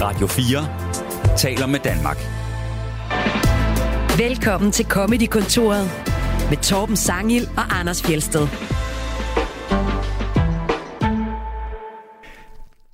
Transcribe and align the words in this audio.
Radio 0.00 0.26
4 0.26 1.36
taler 1.36 1.66
med 1.66 1.78
Danmark. 1.78 2.16
Velkommen 4.18 4.72
til 4.72 4.86
Comedy-kontoret 4.86 5.84
med 6.50 6.56
Torben 6.56 6.96
Sangil 6.96 7.42
og 7.56 7.78
Anders 7.80 8.02
Fjelsted. 8.02 8.46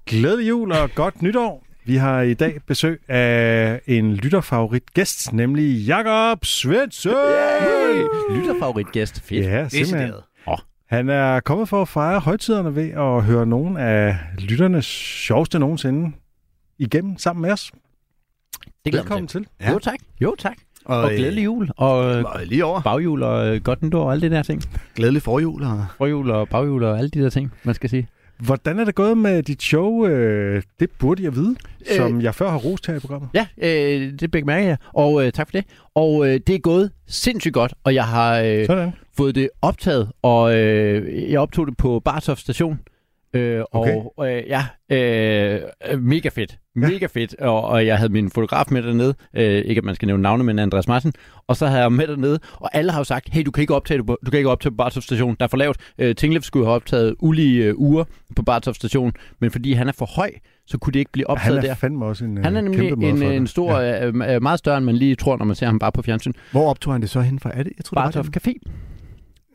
Glædelig 0.06 0.48
jul 0.48 0.72
og 0.72 0.90
godt 0.94 1.22
nytår. 1.22 1.64
Vi 1.84 1.96
har 1.96 2.20
i 2.20 2.34
dag 2.34 2.60
besøg 2.66 3.00
af 3.08 3.80
en 3.86 4.14
lytterfavorit 4.14 4.94
gæst, 4.94 5.32
nemlig 5.32 5.86
Jakob 5.86 6.44
Svensson. 6.44 7.12
Hey, 7.60 8.04
lytterfavoritgæst. 8.30 9.20
Fedt. 9.20 9.46
Ja, 9.46 9.68
simpelthen. 9.68 10.12
Han 10.90 11.08
er 11.08 11.40
kommet 11.40 11.68
for 11.68 11.82
at 11.82 11.88
fejre 11.88 12.20
højtiderne 12.20 12.76
ved 12.76 12.90
at 12.90 13.22
høre 13.22 13.46
nogle 13.46 13.80
af 13.80 14.16
lytternes 14.38 14.86
sjoveste 15.26 15.58
nogensinde 15.58 16.12
igennem 16.82 17.18
sammen 17.18 17.42
med 17.42 17.50
os. 17.52 17.72
Det 18.84 18.94
Velkommen 18.94 19.26
til. 19.28 19.46
til. 19.60 19.70
Jo 19.72 19.78
tak. 19.78 19.98
Jo 20.20 20.34
tak. 20.38 20.56
Og, 20.84 21.00
Og 21.00 21.10
glædelig 21.10 21.44
jul. 21.44 21.68
Og 21.76 22.14
øh, 22.16 22.24
Og 22.24 22.40
lige 22.44 22.64
over. 22.64 22.80
baghjul 22.82 23.22
og 23.22 23.54
øh, 23.54 23.62
godt 23.62 23.82
nytår 23.82 24.04
og 24.04 24.12
alle 24.12 24.30
de 24.30 24.34
der 24.34 24.42
ting. 24.42 24.62
Glædelig 24.94 25.22
forjul. 25.22 25.62
Og... 25.62 25.86
Forhjul 25.98 26.30
og 26.30 26.48
baghjul 26.48 26.84
og 26.84 26.98
alle 26.98 27.10
de 27.10 27.20
der 27.22 27.30
ting, 27.30 27.52
man 27.64 27.74
skal 27.74 27.90
sige. 27.90 28.08
Hvordan 28.38 28.78
er 28.78 28.84
det 28.84 28.94
gået 28.94 29.18
med 29.18 29.42
dit 29.42 29.62
show? 29.62 30.06
Øh, 30.06 30.62
Det 30.80 30.90
burde 30.90 31.24
jeg 31.24 31.34
vide, 31.34 31.56
Øh. 31.90 31.96
som 31.96 32.20
jeg 32.20 32.34
før 32.34 32.50
har 32.50 32.58
rost 32.58 32.86
her 32.86 32.94
i 32.94 32.98
programmet. 32.98 33.28
Ja, 33.34 33.46
øh, 33.58 34.12
det 34.20 34.46
mærke 34.46 34.66
jeg. 34.66 34.76
Og 34.94 35.26
øh, 35.26 35.32
tak 35.32 35.48
for 35.48 35.52
det. 35.52 35.64
Og 35.94 36.26
øh, 36.28 36.40
det 36.46 36.54
er 36.54 36.58
gået 36.58 36.90
sindssygt 37.06 37.54
godt, 37.54 37.74
og 37.84 37.94
jeg 37.94 38.04
har 38.04 38.38
øh, 38.40 38.66
Sådan. 38.66 38.92
fået 39.16 39.34
det 39.34 39.48
optaget, 39.62 40.10
og 40.22 40.56
øh, 40.58 41.30
jeg 41.32 41.40
optog 41.40 41.66
det 41.66 41.76
på 41.76 42.00
Bartof 42.00 42.38
station. 42.38 42.80
Øh, 43.34 43.64
Okay. 43.72 43.96
Og 44.16 44.32
øh, 44.32 44.42
ja, 44.48 44.64
øh, 44.90 45.60
mega 46.02 46.28
fedt. 46.28 46.58
Mega 46.76 47.06
fedt. 47.06 47.34
Og, 47.40 47.64
og 47.64 47.86
jeg 47.86 47.96
havde 47.98 48.12
min 48.12 48.30
fotograf 48.30 48.64
med 48.70 48.82
dernede. 48.82 49.14
Øh, 49.36 49.44
ikke 49.64 49.78
at 49.78 49.84
man 49.84 49.94
skal 49.94 50.06
nævne 50.06 50.22
navne, 50.22 50.44
men 50.44 50.58
Andreas 50.58 50.88
Martin. 50.88 51.12
Og 51.46 51.56
så 51.56 51.66
havde 51.66 51.80
jeg 51.82 51.92
med 51.92 52.06
dernede, 52.06 52.38
og 52.56 52.70
alle 52.76 52.92
har 52.92 53.00
jo 53.00 53.04
sagt, 53.04 53.28
hey, 53.32 53.42
du 53.46 53.50
kan 53.50 53.60
ikke 53.60 53.74
optage 53.74 53.98
det 53.98 54.06
på, 54.06 54.18
du 54.26 54.30
kan 54.30 54.38
ikke 54.38 54.50
optage 54.50 54.70
på 54.70 54.76
Bartof 54.76 55.02
station. 55.02 55.36
Der 55.40 55.44
er 55.44 55.48
for 55.48 55.56
lavt. 55.56 55.76
Øh, 55.98 56.14
Tinglev 56.14 56.42
skulle 56.42 56.66
have 56.66 56.74
optaget 56.74 57.14
ulige 57.20 57.64
øh, 57.64 57.74
uger 57.78 58.04
på 58.36 58.42
Bartof 58.42 58.74
station, 58.74 59.12
men 59.40 59.50
fordi 59.50 59.72
han 59.72 59.88
er 59.88 59.92
for 59.92 60.06
høj, 60.16 60.30
så 60.66 60.78
kunne 60.78 60.92
det 60.92 60.98
ikke 60.98 61.12
blive 61.12 61.30
optaget 61.30 61.54
Han 61.54 61.64
er 61.64 61.68
der. 61.68 61.74
fandme 61.74 62.04
også 62.04 62.24
en 62.24 62.44
Han 62.44 62.56
er 62.56 62.62
øh, 62.62 62.70
nemlig 62.70 62.88
en, 62.92 62.98
motherfucker. 62.98 63.30
en 63.30 63.46
stor, 63.46 63.80
Ja. 63.80 64.06
ja. 64.06 64.34
øh, 64.34 64.42
meget 64.42 64.58
større, 64.58 64.76
end 64.76 64.84
man 64.86 64.94
lige 64.94 65.14
tror, 65.14 65.36
når 65.36 65.44
man 65.44 65.56
ser 65.56 65.66
ham 65.66 65.78
bare 65.78 65.92
på 65.92 66.02
fjernsyn. 66.02 66.32
Hvor 66.52 66.70
optog 66.70 66.94
han 66.94 67.00
det 67.02 67.10
så 67.10 67.20
hen 67.20 67.38
fra? 67.38 67.50
Er 67.54 67.62
det? 67.62 67.72
Jeg 67.76 67.84
tror, 67.84 67.94
Bartof 67.94 68.26
det 68.26 68.36
Café. 68.48 68.52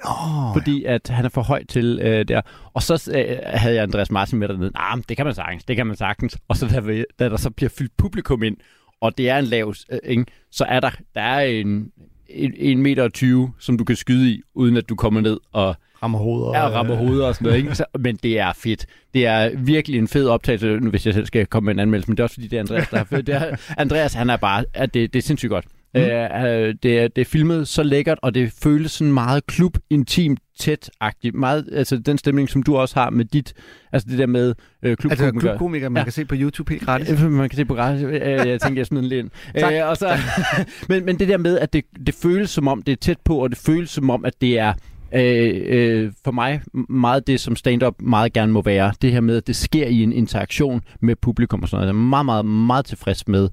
Var 0.03 0.53
fordi 0.53 0.83
at 0.83 1.09
han 1.09 1.25
er 1.25 1.29
for 1.29 1.41
høj 1.41 1.63
til 1.65 1.99
øh, 2.03 2.27
der. 2.27 2.41
Og 2.73 2.83
så 2.83 3.11
øh, 3.15 3.37
havde 3.43 3.75
jeg 3.75 3.83
Andreas 3.83 4.11
Martin 4.11 4.39
med 4.39 4.47
dernede. 4.47 4.71
Nah, 4.71 5.03
det 5.09 5.17
kan 5.17 5.25
man 5.25 5.35
sagtens, 5.35 5.63
det 5.63 5.75
kan 5.75 5.87
man 5.87 5.95
sagtens. 5.95 6.37
Og 6.47 6.57
så 6.57 6.67
da, 6.67 7.03
da 7.19 7.29
der 7.29 7.37
så 7.37 7.49
bliver 7.49 7.69
fyldt 7.69 7.97
publikum 7.97 8.43
ind, 8.43 8.57
og 9.01 9.17
det 9.17 9.29
er 9.29 9.37
en 9.37 9.45
lav, 9.45 9.73
øh, 9.91 9.99
ikke? 10.03 10.25
så 10.51 10.65
er 10.65 10.79
der, 10.79 10.89
der 11.15 11.21
er 11.21 11.41
en, 11.41 11.91
en, 12.29 12.53
en 12.57 12.81
meter 12.81 13.03
og 13.03 13.13
20, 13.13 13.51
som 13.59 13.77
du 13.77 13.83
kan 13.83 13.95
skyde 13.95 14.31
i, 14.31 14.41
uden 14.53 14.77
at 14.77 14.89
du 14.89 14.95
kommer 14.95 15.21
ned 15.21 15.39
og 15.51 15.75
rammer 16.03 16.19
hovedet. 16.19 16.53
ja, 16.53 16.69
rammer 16.69 16.95
hovedet 16.95 17.25
og 17.25 17.35
sådan 17.35 17.45
noget. 17.45 17.57
Ikke? 17.57 17.75
Så, 17.75 17.85
men 17.99 18.15
det 18.23 18.39
er 18.39 18.53
fedt. 18.53 18.85
Det 19.13 19.25
er 19.25 19.51
virkelig 19.57 19.97
en 19.99 20.07
fed 20.07 20.27
optagelse, 20.27 20.67
nu 20.67 20.89
hvis 20.89 21.05
jeg 21.05 21.13
selv 21.13 21.25
skal 21.25 21.45
komme 21.45 21.65
med 21.65 21.73
en 21.73 21.79
anmeldelse, 21.79 22.09
men 22.09 22.17
det 22.17 22.21
er 22.21 22.23
også 22.23 22.35
fordi, 22.35 22.47
det 22.47 22.57
er 22.57 22.61
Andreas, 22.61 22.87
der 22.87 22.97
har 22.97 23.03
fedt. 23.03 23.27
Det 23.27 23.35
er, 23.35 23.55
Andreas, 23.77 24.13
han 24.13 24.29
er 24.29 24.37
bare, 24.37 24.65
at 24.73 24.93
det, 24.93 25.13
det 25.13 25.19
er 25.19 25.23
sindssygt 25.23 25.49
godt. 25.49 25.65
Mm. 25.95 26.01
Øh, 26.01 26.45
øh, 26.67 26.75
det, 26.83 26.99
er, 26.99 27.07
det 27.07 27.21
er 27.21 27.25
filmet 27.25 27.67
så 27.67 27.83
lækkert, 27.83 28.17
og 28.21 28.33
det 28.35 28.51
føles 28.63 28.91
sådan 28.91 29.13
meget 29.13 29.47
klub, 29.47 29.77
intimt, 29.89 30.39
tæt-agtigt. 30.61 31.33
Meget, 31.35 31.69
altså 31.73 31.97
den 31.97 32.17
stemning, 32.17 32.49
som 32.49 32.63
du 32.63 32.75
også 32.77 32.99
har 32.99 33.09
med 33.09 33.25
dit, 33.25 33.53
altså 33.91 34.07
det 34.11 34.19
der 34.19 34.25
med 34.25 34.53
øh, 34.83 34.97
klubkomikere. 34.97 35.27
Altså 35.27 35.39
klubkomiker, 35.39 35.89
man 35.89 35.99
Ja. 35.99 36.03
kan 36.03 36.13
se 36.13 36.25
på 36.25 36.35
YouTube 36.37 36.73
helt 36.73 36.85
gratis. 36.85 37.09
Øh, 37.23 37.31
Man 37.31 37.49
kan 37.49 37.57
se 37.57 37.65
på 37.65 37.73
gratis. 37.75 38.03
Øh, 38.03 38.13
Jeg 38.21 38.61
tænker, 38.61 38.79
jeg 38.79 38.85
smider 38.85 39.01
den 39.01 39.09
lige 39.09 39.19
ind. 39.19 39.29
Tak. 39.59 39.73
Øh, 39.73 39.89
og 39.89 39.97
så, 39.97 40.09
men, 40.89 41.05
men 41.05 41.19
det 41.19 41.27
der 41.27 41.37
med, 41.37 41.59
at 41.59 41.73
det, 41.73 41.83
det 42.05 42.15
føles 42.15 42.49
som 42.49 42.67
om, 42.67 42.81
det 42.81 42.91
er 42.91 42.95
tæt 42.95 43.17
på, 43.25 43.37
og 43.43 43.49
det 43.49 43.57
føles 43.57 43.89
som 43.89 44.09
om, 44.09 44.25
at 44.25 44.33
det 44.41 44.59
er 44.59 44.73
øh, 45.17 45.61
øh, 45.65 46.11
for 46.23 46.31
mig 46.31 46.61
meget 46.89 47.27
det, 47.27 47.39
som 47.39 47.55
stand-up 47.55 47.95
meget 48.01 48.33
gerne 48.33 48.51
må 48.51 48.61
være. 48.61 48.91
Det 49.01 49.11
her 49.11 49.21
med, 49.21 49.37
at 49.37 49.47
det 49.47 49.55
sker 49.55 49.87
i 49.87 50.03
en 50.03 50.13
interaktion 50.13 50.81
med 51.01 51.15
publikum 51.15 51.61
og 51.61 51.69
sådan 51.69 51.77
noget. 51.81 51.93
Jeg 51.93 51.99
er 51.99 52.03
meget, 52.05 52.25
meget, 52.25 52.45
meget 52.45 52.85
tilfreds 52.85 53.27
med 53.27 53.49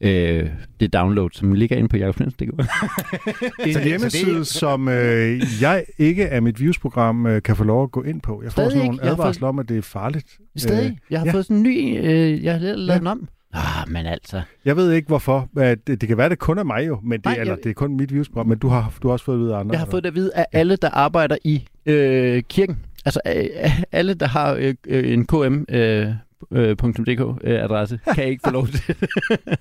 øh, 0.00 0.48
det 0.80 0.92
download, 0.92 1.30
som 1.32 1.52
ligger 1.52 1.76
inde 1.76 1.88
på 1.88 1.96
jakobsvensen.dk. 1.96 2.50
En 3.66 3.82
hjemmeside, 3.84 4.44
som 4.44 4.88
øh, 4.88 5.40
jeg 5.60 5.84
ikke 5.98 6.28
af 6.28 6.42
mit 6.42 6.60
viewsprogram 6.60 7.26
øh, 7.26 7.42
kan 7.42 7.56
få 7.56 7.64
lov 7.64 7.82
at 7.82 7.90
gå 7.90 8.02
ind 8.02 8.20
på. 8.20 8.42
Jeg 8.42 8.52
får 8.52 8.54
Stadig 8.62 8.70
sådan 8.72 8.84
nogle 8.86 9.00
har 9.02 9.08
fået- 9.08 9.12
advarsler 9.24 9.48
om, 9.48 9.58
at 9.58 9.68
det 9.68 9.78
er 9.78 9.82
farligt. 9.82 10.26
Stadig. 10.56 10.98
Jeg 11.10 11.18
har 11.20 11.26
ja. 11.26 11.32
fået 11.32 11.44
sådan 11.44 11.56
en 11.56 11.62
ny, 11.62 11.98
øh, 12.06 12.44
jeg 12.44 12.52
har 12.52 12.60
lavet 12.60 12.86
Ja. 12.88 12.98
den 12.98 13.06
om. 13.06 13.28
Ah, 13.54 13.88
men 13.88 14.06
altså. 14.06 14.42
Jeg 14.64 14.76
ved 14.76 14.92
ikke 14.92 15.08
hvorfor. 15.08 15.48
At 15.56 15.78
det, 15.86 16.00
det 16.00 16.08
kan 16.08 16.18
være, 16.18 16.28
det 16.28 16.38
kun 16.38 16.58
er 16.58 16.62
mig 16.64 16.86
jo, 16.86 17.00
men 17.02 17.12
det, 17.18 17.24
Nej, 17.24 17.34
eller, 17.34 17.54
jeg- 17.54 17.64
det 17.64 17.70
er 17.70 17.74
kun 17.74 17.96
mit 17.96 18.12
viewsprogram, 18.14 18.46
men 18.46 18.58
du 18.58 18.68
har, 18.68 18.92
du 19.02 19.08
har 19.08 19.12
også 19.12 19.24
fået 19.24 19.38
det 19.38 19.44
ud 19.44 19.50
af 19.50 19.58
andre. 19.58 19.72
Jeg 19.72 19.80
har 19.80 19.86
fået 19.86 20.02
det 20.04 20.08
at 20.08 20.14
vide 20.14 20.30
af 20.34 20.46
alle, 20.52 20.76
der 20.76 20.90
arbejder 20.90 21.36
i 21.44 21.64
øh, 21.86 22.42
kirken. 22.48 22.78
Altså 23.04 23.20
øh, 23.26 23.80
alle, 23.92 24.14
der 24.14 24.26
har 24.26 24.54
øh, 24.54 24.74
øh, 24.86 25.12
en 25.12 25.26
km... 25.26 25.62
Øh, 25.68 26.08
øh, 26.52 26.76
.dk 26.76 27.20
øh, 27.44 27.62
adresse, 27.64 28.00
kan 28.14 28.24
ikke 28.24 28.40
få 28.44 28.50
lov 28.50 28.66
til 28.66 28.82
det. 29.00 29.08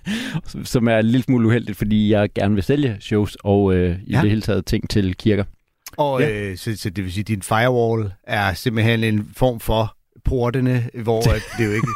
Som 0.67 0.87
er 0.87 0.97
en 0.97 1.05
lille 1.05 1.23
smule 1.23 1.47
uheldigt, 1.47 1.77
fordi 1.77 2.11
jeg 2.11 2.29
gerne 2.35 2.53
vil 2.55 2.63
sælge 2.63 2.97
shows 2.99 3.37
og 3.43 3.73
øh, 3.73 3.99
i 4.05 4.11
Ja. 4.13 4.21
det 4.21 4.29
hele 4.29 4.41
taget 4.41 4.65
ting 4.65 4.89
til 4.89 5.15
kirker. 5.15 5.43
Og 5.97 6.21
Ja. 6.21 6.49
øh, 6.51 6.57
så, 6.57 6.75
så 6.77 6.89
det 6.89 7.03
vil 7.03 7.13
sige, 7.13 7.21
at 7.21 7.27
din 7.27 7.41
firewall 7.41 8.11
er 8.23 8.53
simpelthen 8.53 9.03
en 9.03 9.29
form 9.37 9.59
for 9.59 9.95
portene, 10.25 10.89
hvor 11.03 11.21
det 11.57 11.65
jo 11.65 11.71
ikke... 11.71 11.87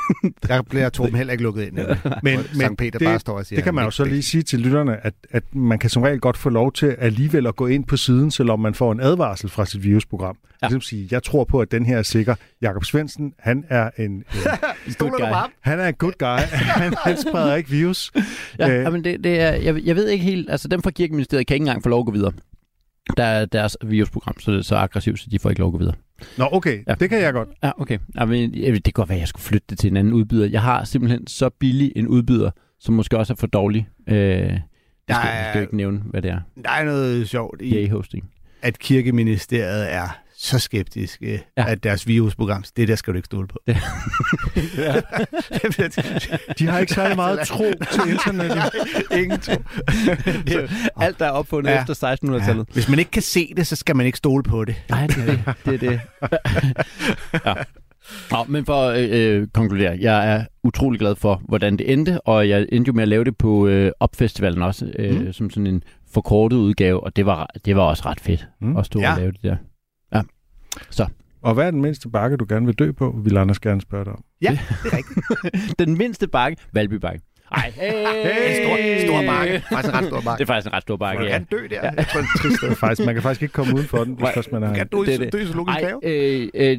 Der 0.47 0.61
bliver 0.61 0.89
Torben 0.89 1.15
heller 1.15 1.31
ikke 1.31 1.43
lukket 1.43 1.63
ind. 1.67 1.75
Men, 2.23 2.39
Men- 2.55 2.75
Peter 2.75 2.99
det- 2.99 3.05
bare 3.05 3.19
står 3.19 3.37
og 3.37 3.45
siger... 3.45 3.57
Det 3.57 3.63
kan 3.63 3.73
man 3.75 3.85
jo 3.85 3.91
så 3.91 4.03
lige 4.03 4.23
sige 4.23 4.43
til 4.43 4.59
lytterne, 4.59 5.05
at, 5.05 5.13
at 5.31 5.43
man 5.55 5.79
kan 5.79 5.89
som 5.89 6.01
regel 6.03 6.19
godt 6.19 6.37
få 6.37 6.49
lov 6.49 6.71
til 6.73 6.95
alligevel 6.99 7.47
at 7.47 7.55
gå 7.55 7.67
ind 7.67 7.85
på 7.85 7.97
siden, 7.97 8.31
selvom 8.31 8.59
man 8.59 8.73
får 8.73 8.91
en 8.91 8.99
advarsel 9.01 9.49
fra 9.49 9.65
sit 9.65 9.83
virusprogram. 9.83 10.37
Ja. 10.61 10.67
Ligesom 10.67 10.81
sige, 10.81 11.07
jeg 11.11 11.23
tror 11.23 11.43
på, 11.43 11.59
at 11.59 11.71
den 11.71 11.85
her 11.85 11.97
er 11.97 12.01
sikker. 12.03 12.35
Jakob 12.61 12.85
Svendsen, 12.85 13.33
han 13.39 13.63
er 13.69 13.89
en, 13.97 14.11
en 14.11 14.23
du 14.99 15.07
guy. 15.07 15.19
han 15.61 15.79
er 15.79 15.87
en 15.87 15.93
good 15.93 16.13
guy. 16.19 16.25
han, 16.51 16.93
han 17.03 17.17
spreder 17.17 17.55
ikke 17.55 17.69
virus. 17.69 18.11
Ja, 18.59 18.69
øh, 18.85 18.91
men 18.93 19.03
det, 19.03 19.23
det 19.23 19.39
er, 19.41 19.51
jeg, 19.55 19.81
jeg 19.85 19.95
ved 19.95 20.07
ikke 20.09 20.23
helt, 20.25 20.49
altså 20.49 20.67
dem 20.67 20.81
fra 20.81 20.91
kirkeministeriet 20.91 21.47
kan 21.47 21.55
ikke 21.55 21.61
engang 21.63 21.83
få 21.83 21.89
lov 21.89 21.99
at 21.99 22.05
gå 22.05 22.11
videre. 22.11 22.31
Der 23.17 23.23
er 23.23 23.45
deres 23.45 23.77
virusprogram, 23.85 24.39
så 24.39 24.63
så 24.63 24.75
aggressivt, 24.75 25.19
så 25.19 25.27
de 25.31 25.39
får 25.39 25.49
ikke 25.49 25.59
lov 25.59 25.67
at 25.67 25.71
gå 25.71 25.77
videre. 25.77 25.95
Nå, 26.37 26.49
okay, 26.51 26.83
Ja. 26.87 26.93
det 26.93 27.09
kan 27.09 27.21
jeg 27.21 27.33
godt. 27.33 27.49
Ja, 27.63 27.71
okay. 27.81 27.97
Ja, 28.15 28.25
men, 28.25 28.53
det 28.53 28.83
kan 28.83 28.91
godt 28.93 29.09
være, 29.09 29.15
at 29.15 29.19
jeg 29.19 29.27
skulle 29.27 29.43
flytte 29.43 29.65
det 29.69 29.79
til 29.79 29.91
en 29.91 29.97
anden 29.97 30.13
udbyder. 30.13 30.45
Jeg 30.47 30.61
har 30.61 30.83
simpelthen 30.83 31.27
så 31.27 31.49
billig 31.49 31.93
en 31.95 32.07
udbyder, 32.07 32.51
som 32.79 32.95
måske 32.95 33.17
også 33.17 33.33
er 33.33 33.37
for 33.37 33.47
dårlig. 33.47 33.87
Øh, 34.07 34.15
jeg 34.15 34.61
skal, 35.09 35.17
skal 35.21 35.29
er- 35.33 35.53
jo 35.55 35.61
ikke 35.61 35.77
nævne, 35.77 35.99
hvad 36.05 36.21
det 36.21 36.31
er. 36.31 36.39
Der 36.63 36.69
er 36.69 36.83
noget 36.85 37.29
sjovt 37.29 37.61
i, 37.61 37.85
PA-hosting. 37.87 38.25
at 38.61 38.79
kirkeministeriet 38.79 39.93
er 39.93 40.17
så 40.39 40.59
skeptisk, 40.59 41.21
ja. 41.21 41.37
Ja. 41.57 41.71
at 41.71 41.83
deres 41.83 42.07
virusprogram, 42.07 42.63
det 42.77 42.87
der 42.87 42.95
skal 42.95 43.13
du 43.13 43.17
ikke 43.17 43.25
stole 43.25 43.47
på. 43.47 43.59
Det- 43.67 43.77
De 46.59 46.67
har 46.67 46.79
ikke 46.79 46.93
særlig 46.93 47.15
meget 47.15 47.39
tro 47.47 47.63
til 47.91 48.11
internettet. 48.11 48.63
Ingen 49.11 49.39
tro. 49.39 49.53
alt, 51.05 51.19
der 51.19 51.25
er 51.25 51.29
opfundet 51.31 51.69
ja. 51.69 51.75
Ja. 51.75 51.81
efter 51.81 51.93
1600-tallet. 52.15 52.67
Ja. 52.69 52.73
Hvis 52.73 52.89
man 52.89 52.99
ikke 52.99 53.11
kan 53.11 53.21
se 53.21 53.53
det, 53.57 53.67
så 53.67 53.75
skal 53.75 53.95
man 53.95 54.05
ikke 54.05 54.17
stole 54.17 54.43
på 54.43 54.65
det. 54.65 54.75
Nej, 54.89 55.07
det 55.07 55.17
er 55.17 55.25
det. 55.25 55.39
det, 55.65 55.73
er 55.73 55.77
det. 55.89 55.99
ja. 57.45 57.53
Nå, 58.31 58.37
men 58.47 58.65
for 58.65 58.81
at 58.89 59.09
øh, 59.09 59.41
øh, 59.41 59.47
konkludere, 59.53 59.97
jeg 60.01 60.31
er 60.33 60.45
utrolig 60.63 60.99
glad 60.99 61.15
for, 61.15 61.41
hvordan 61.47 61.77
det 61.77 61.93
endte, 61.93 62.21
og 62.21 62.49
jeg 62.49 62.67
endte 62.71 62.89
jo 62.89 62.93
med 62.93 63.01
at 63.01 63.07
lave 63.07 63.23
det 63.23 63.37
på 63.37 63.67
øh, 63.67 63.91
Opfestivalen 63.99 64.61
også, 64.61 64.91
øh, 64.99 65.21
mm. 65.25 65.33
som 65.33 65.49
sådan 65.49 65.67
en 65.67 65.83
forkortet 66.13 66.57
udgave, 66.57 67.03
og 67.03 67.15
det 67.15 67.25
var, 67.25 67.49
det 67.65 67.75
var 67.75 67.81
også 67.81 68.03
ret 68.05 68.19
fedt 68.19 68.47
Mm. 68.61 68.77
at 68.77 68.85
stå 68.85 68.99
Ja. 68.99 69.13
og 69.13 69.19
lave 69.19 69.31
det 69.31 69.43
der. 69.43 69.55
Ja. 70.81 70.85
Så. 70.91 71.05
Og 71.41 71.53
hvad 71.53 71.67
er 71.67 71.71
den 71.71 71.81
mindste 71.81 72.09
bakke, 72.09 72.37
du 72.37 72.45
gerne 72.49 72.65
vil 72.65 72.75
dø 72.75 72.91
på, 72.91 73.15
vil 73.23 73.37
Anders 73.37 73.59
gerne 73.59 73.81
spørge 73.81 74.05
dig 74.05 74.13
om. 74.13 74.23
Ja, 74.41 74.51
det 74.83 74.93
er 74.93 74.97
rigtigt. 74.97 75.79
Den 75.79 75.97
mindste 75.97 76.27
bakke, 76.27 76.57
Valby 76.73 76.93
Bakke. 76.93 77.21
Ej, 77.51 77.71
hey, 77.75 77.91
En 78.49 78.65
stor, 78.65 79.07
stor 79.07 79.31
bakke. 79.31 79.63
Faktisk 79.69 79.93
en 79.93 79.99
ret 79.99 80.05
stor 80.05 80.15
Det 80.17 80.25
bakke. 80.25 80.41
er 80.41 80.45
faktisk 80.45 80.67
en 80.67 80.73
ret 80.73 80.81
stor 80.83 80.97
bakke, 80.97 81.19
Man 81.19 81.27
ja. 81.31 81.37
kan 81.37 81.47
dø 81.51 81.57
der. 81.69 81.81
Jeg 81.81 82.07
tror, 82.11 82.21
det 82.21 82.27
er 82.35 82.39
trist. 82.41 82.61
Det 82.61 82.69
er 82.71 82.75
faktisk, 82.75 83.05
man 83.05 83.15
kan 83.15 83.21
faktisk 83.23 83.41
ikke 83.41 83.53
komme 83.53 83.75
uden 83.75 83.85
for 83.87 84.03
den, 84.03 84.13
hvis 84.35 84.51
man 84.51 84.63
er... 84.63 84.67
Man 84.67 84.75
kan 84.75 84.87
dø, 84.87 84.97
Det 84.97 85.13
er 85.13 85.17
det. 85.17 85.33
dø 85.33 85.37
i 85.41 85.45
zoologisk 85.45 85.77
Ej, 85.77 85.83
have. 85.83 85.99
øh, 86.03 86.49
øh, 86.55 86.77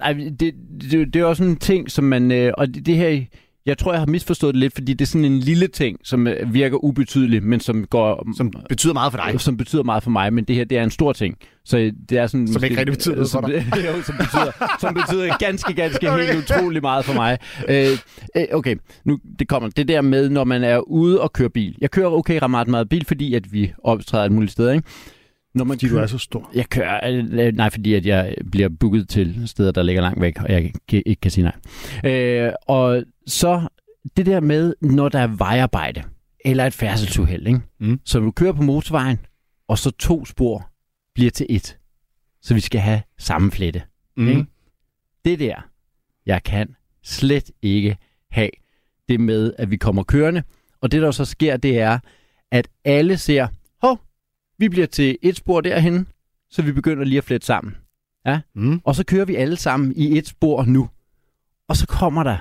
ej, 0.00 0.12
det, 0.12 0.54
det, 0.90 1.14
det 1.14 1.16
er 1.16 1.24
også 1.24 1.40
sådan 1.40 1.50
en 1.52 1.56
ting, 1.58 1.90
som 1.90 2.04
man... 2.04 2.32
Øh, 2.32 2.52
og 2.58 2.66
det, 2.66 2.86
det 2.86 2.96
her... 2.96 3.24
Jeg 3.66 3.78
tror, 3.78 3.92
jeg 3.92 4.00
har 4.00 4.06
misforstået 4.06 4.54
det 4.54 4.60
lidt, 4.60 4.74
fordi 4.74 4.92
det 4.92 5.00
er 5.04 5.06
sådan 5.06 5.24
en 5.24 5.38
lille 5.38 5.66
ting, 5.66 5.98
som 6.04 6.26
øh, 6.26 6.54
virker 6.54 6.84
ubetydelig, 6.84 7.42
men 7.42 7.60
som 7.60 7.84
går... 7.86 8.26
Som 8.36 8.52
betyder 8.68 8.92
meget 8.92 9.12
for 9.12 9.20
dig. 9.30 9.40
som 9.40 9.56
betyder 9.56 9.82
meget 9.82 10.02
for 10.02 10.10
mig, 10.10 10.32
men 10.32 10.44
det 10.44 10.56
her, 10.56 10.64
det 10.64 10.78
er 10.78 10.82
en 10.84 10.90
stor 10.90 11.12
ting. 11.12 11.36
Så 11.70 11.78
øh, 11.78 11.92
det 12.08 12.18
er 12.18 12.26
sådan... 12.26 12.48
Som 12.48 12.64
ikke 12.64 12.76
rigtig 12.78 12.92
betyder 12.92 13.14
noget 13.14 13.30
for 13.30 13.40
som, 13.40 13.50
jo, 13.96 14.02
som 14.02 14.14
betyder, 14.16 14.76
som 14.80 14.94
betyder 14.94 15.36
ganske, 15.38 15.72
ganske 15.74 16.10
helt 16.16 16.38
utrolig 16.38 16.82
meget 16.82 17.04
for 17.04 17.14
mig. 17.14 17.38
Øh, 17.68 17.86
øh, 18.36 18.44
okay, 18.52 18.76
nu 19.04 19.18
det 19.38 19.48
kommer. 19.48 19.68
Det 19.68 19.88
der 19.88 20.00
med, 20.00 20.28
når 20.28 20.44
man 20.44 20.64
er 20.64 20.78
ude 20.78 21.20
og 21.20 21.32
køre 21.32 21.50
bil. 21.50 21.76
Jeg 21.80 21.90
kører 21.90 22.08
okay 22.08 22.38
ret 22.42 22.68
meget 22.68 22.88
bil, 22.88 23.04
fordi 23.04 23.34
at 23.34 23.52
vi 23.52 23.72
optræder 23.84 24.24
et 24.24 24.32
muligt 24.32 24.52
sted, 24.52 24.70
ikke? 24.72 24.88
Når 25.54 25.64
man 25.64 25.76
Fordi 25.76 25.86
du 25.86 25.92
kører- 25.94 26.02
er 26.02 26.06
så 26.06 26.18
stor. 26.18 26.50
jeg 26.54 26.68
kører, 26.68 27.00
øh, 27.08 27.52
nej, 27.56 27.70
fordi 27.70 27.94
at 27.94 28.06
jeg 28.06 28.34
bliver 28.52 28.68
booket 28.80 29.08
til 29.08 29.42
steder, 29.46 29.72
der 29.72 29.82
ligger 29.82 30.02
langt 30.02 30.20
væk, 30.20 30.36
og 30.42 30.52
jeg 30.52 30.72
kan- 30.88 31.02
ikke 31.06 31.20
kan 31.20 31.30
sige 31.30 31.44
nej. 32.04 32.10
Øh, 32.12 32.52
og 32.68 33.02
så 33.26 33.68
det 34.16 34.26
der 34.26 34.40
med, 34.40 34.74
når 34.82 35.08
der 35.08 35.18
er 35.18 35.26
vejarbejde, 35.26 36.02
eller 36.44 36.66
et 36.66 36.72
færdselsuheld, 36.74 37.46
ikke? 37.46 37.60
Mm. 37.80 38.00
så 38.04 38.18
du 38.20 38.30
kører 38.30 38.52
på 38.52 38.62
motorvejen, 38.62 39.18
og 39.68 39.78
så 39.78 39.90
to 39.90 40.24
spor 40.24 40.69
bliver 41.20 41.30
til 41.30 41.46
et. 41.48 41.78
Så 42.42 42.54
vi 42.54 42.60
skal 42.60 42.80
have 42.80 43.02
samme 43.18 43.50
flette. 43.50 43.82
Mm. 44.16 44.28
Ikke? 44.28 44.44
Det 45.24 45.38
der, 45.38 45.68
jeg 46.26 46.42
kan 46.42 46.76
slet 47.02 47.50
ikke 47.62 47.96
have 48.30 48.50
det 49.08 49.20
med, 49.20 49.52
at 49.58 49.70
vi 49.70 49.76
kommer 49.76 50.02
kørende. 50.02 50.42
Og 50.80 50.92
det, 50.92 51.02
der 51.02 51.10
så 51.10 51.24
sker, 51.24 51.56
det 51.56 51.80
er, 51.80 51.98
at 52.50 52.68
alle 52.84 53.16
ser, 53.16 53.48
hov, 53.82 54.00
vi 54.58 54.68
bliver 54.68 54.86
til 54.86 55.18
et 55.22 55.36
spor 55.36 55.60
derhen, 55.60 56.08
så 56.50 56.62
vi 56.62 56.72
begynder 56.72 57.04
lige 57.04 57.18
at 57.18 57.24
flette 57.24 57.46
sammen. 57.46 57.76
Mm. 58.54 58.80
Og 58.84 58.94
så 58.94 59.04
kører 59.04 59.24
vi 59.24 59.34
alle 59.34 59.56
sammen 59.56 59.92
i 59.96 60.18
et 60.18 60.26
spor 60.26 60.64
nu. 60.64 60.88
Og 61.68 61.76
så 61.76 61.86
kommer 61.86 62.22
der 62.22 62.38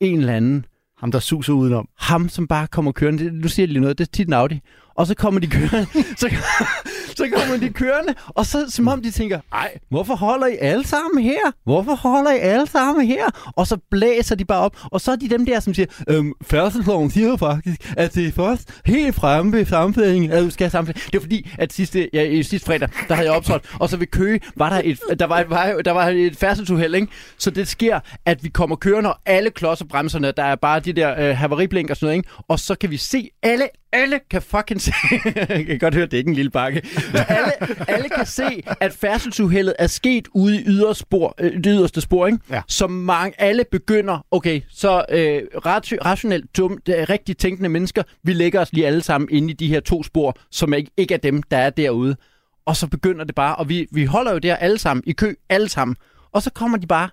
en 0.00 0.18
eller 0.18 0.36
anden, 0.36 0.66
Ham, 0.98 1.12
der 1.12 1.18
suser 1.18 1.52
udenom. 1.52 1.88
ham 1.98 2.28
som 2.28 2.48
bare 2.48 2.66
kommer 2.66 2.92
kørende, 2.92 3.30
nu 3.30 3.48
siger 3.48 3.64
jeg 3.64 3.72
lige 3.72 3.80
noget, 3.80 3.98
det 3.98 4.06
er 4.06 4.12
tit 4.12 4.26
en 4.26 4.32
Audi, 4.32 4.60
og 4.94 5.06
så 5.06 5.14
kommer 5.14 5.40
de 5.40 5.46
kørende, 5.46 5.86
så, 6.20 6.28
så 7.16 7.28
kommer 7.36 7.56
de 7.56 7.70
kørende, 7.70 8.14
og 8.28 8.46
så 8.46 8.64
som 8.68 8.88
om 8.88 9.02
de 9.02 9.10
tænker, 9.10 9.40
ej, 9.52 9.78
hvorfor 9.90 10.14
holder 10.14 10.46
I 10.46 10.56
alle 10.60 10.86
sammen 10.86 11.24
her? 11.24 11.52
Hvorfor 11.64 11.94
holder 11.94 12.30
I 12.32 12.38
alle 12.38 12.66
sammen 12.66 13.06
her? 13.06 13.52
Og 13.56 13.66
så 13.66 13.76
blæser 13.90 14.34
de 14.34 14.44
bare 14.44 14.60
op, 14.60 14.76
og 14.82 15.00
så 15.00 15.12
er 15.12 15.16
de 15.16 15.28
dem 15.28 15.46
der, 15.46 15.60
som 15.60 15.74
siger, 15.74 15.86
øhm, 16.08 16.32
færdselsloven 16.42 17.10
siger 17.10 17.28
jo 17.28 17.36
faktisk, 17.36 17.92
at 17.96 18.14
det 18.14 18.26
er 18.26 18.32
først 18.32 18.80
helt 18.86 19.14
fremme 19.14 19.52
ved 19.52 19.66
sammenfældningen, 19.66 20.30
at 20.30 20.42
du 20.42 20.50
skal 20.50 20.70
have. 20.70 20.86
Det 20.86 21.14
er 21.14 21.20
fordi, 21.20 21.50
at 21.58 21.72
sidste, 21.72 22.08
ja, 22.12 22.22
i 22.22 22.42
sidste 22.42 22.66
fredag, 22.66 22.88
der 23.08 23.14
havde 23.14 23.28
jeg 23.28 23.36
optrådt, 23.36 23.62
og 23.80 23.88
så 23.88 23.96
ved 23.96 24.06
Køge, 24.06 24.40
var 24.56 24.68
der 24.68 24.80
et, 24.84 25.18
der 25.18 25.26
var, 25.26 25.44
var, 25.48 25.82
der 25.84 25.92
var 25.92 26.08
et 26.08 26.36
færdselsuheld, 26.36 26.94
ikke? 26.94 27.08
Så 27.38 27.50
det 27.50 27.68
sker, 27.68 28.00
at 28.26 28.44
vi 28.44 28.48
kommer 28.48 28.76
kørende, 28.76 29.10
og 29.12 29.18
alle 29.26 29.50
klodser 29.50 29.84
bremserne, 29.84 30.32
der 30.36 30.44
er 30.44 30.54
bare 30.54 30.80
de 30.80 30.92
der 30.92 31.28
øh, 31.28 31.36
havariblink 31.36 31.90
og 31.90 31.96
sådan 31.96 32.06
noget, 32.06 32.16
ikke? 32.16 32.28
Og 32.48 32.58
så 32.58 32.74
kan 32.74 32.90
vi 32.90 32.96
se, 32.96 33.28
alle, 33.42 33.68
alle 33.92 34.20
kan 34.30 34.42
fucking 34.42 34.81
se, 34.82 34.92
jeg 35.48 35.66
kan 35.66 35.78
godt 35.78 35.94
høre, 35.94 36.06
det 36.06 36.14
er 36.14 36.18
ikke 36.18 36.28
en 36.28 36.34
lille 36.34 36.50
bakke, 36.50 36.82
alle, 37.28 37.52
alle 37.90 38.08
kan 38.08 38.26
se, 38.26 38.62
at 38.80 38.92
færdselsuheldet 38.92 39.74
er 39.78 39.86
sket 39.86 40.28
ude 40.34 40.60
i 40.60 40.64
yderspor, 40.66 41.34
øh, 41.40 41.52
det 41.54 41.66
yderste 41.66 42.00
spor, 42.00 42.26
ikke? 42.26 42.38
Ja. 42.50 42.62
Så 42.68 42.86
mange, 42.86 43.40
alle 43.40 43.64
begynder, 43.70 44.26
okay, 44.30 44.60
så 44.70 45.04
øh, 45.08 45.42
rat- 45.66 46.04
rationelt, 46.04 46.56
dumt, 46.56 46.86
det 46.86 47.00
er 47.00 47.10
rigtig 47.10 47.36
tænkende 47.36 47.68
mennesker, 47.68 48.02
vi 48.22 48.32
lægger 48.32 48.60
os 48.60 48.72
lige 48.72 48.86
alle 48.86 49.02
sammen 49.02 49.28
inde 49.30 49.50
i 49.50 49.52
de 49.52 49.68
her 49.68 49.80
to 49.80 50.02
spor, 50.02 50.36
som 50.50 50.74
ikke, 50.74 50.90
ikke 50.96 51.14
er 51.14 51.18
dem, 51.18 51.42
der 51.42 51.56
er 51.56 51.70
derude. 51.70 52.16
Og 52.66 52.76
så 52.76 52.86
begynder 52.86 53.24
det 53.24 53.34
bare, 53.34 53.56
og 53.56 53.68
vi, 53.68 53.86
vi 53.92 54.04
holder 54.04 54.32
jo 54.32 54.38
der 54.38 54.56
alle 54.56 54.78
sammen, 54.78 55.04
i 55.06 55.12
kø, 55.12 55.34
alle 55.48 55.68
sammen. 55.68 55.96
Og 56.32 56.42
så 56.42 56.50
kommer 56.50 56.78
de 56.78 56.86
bare, 56.86 57.08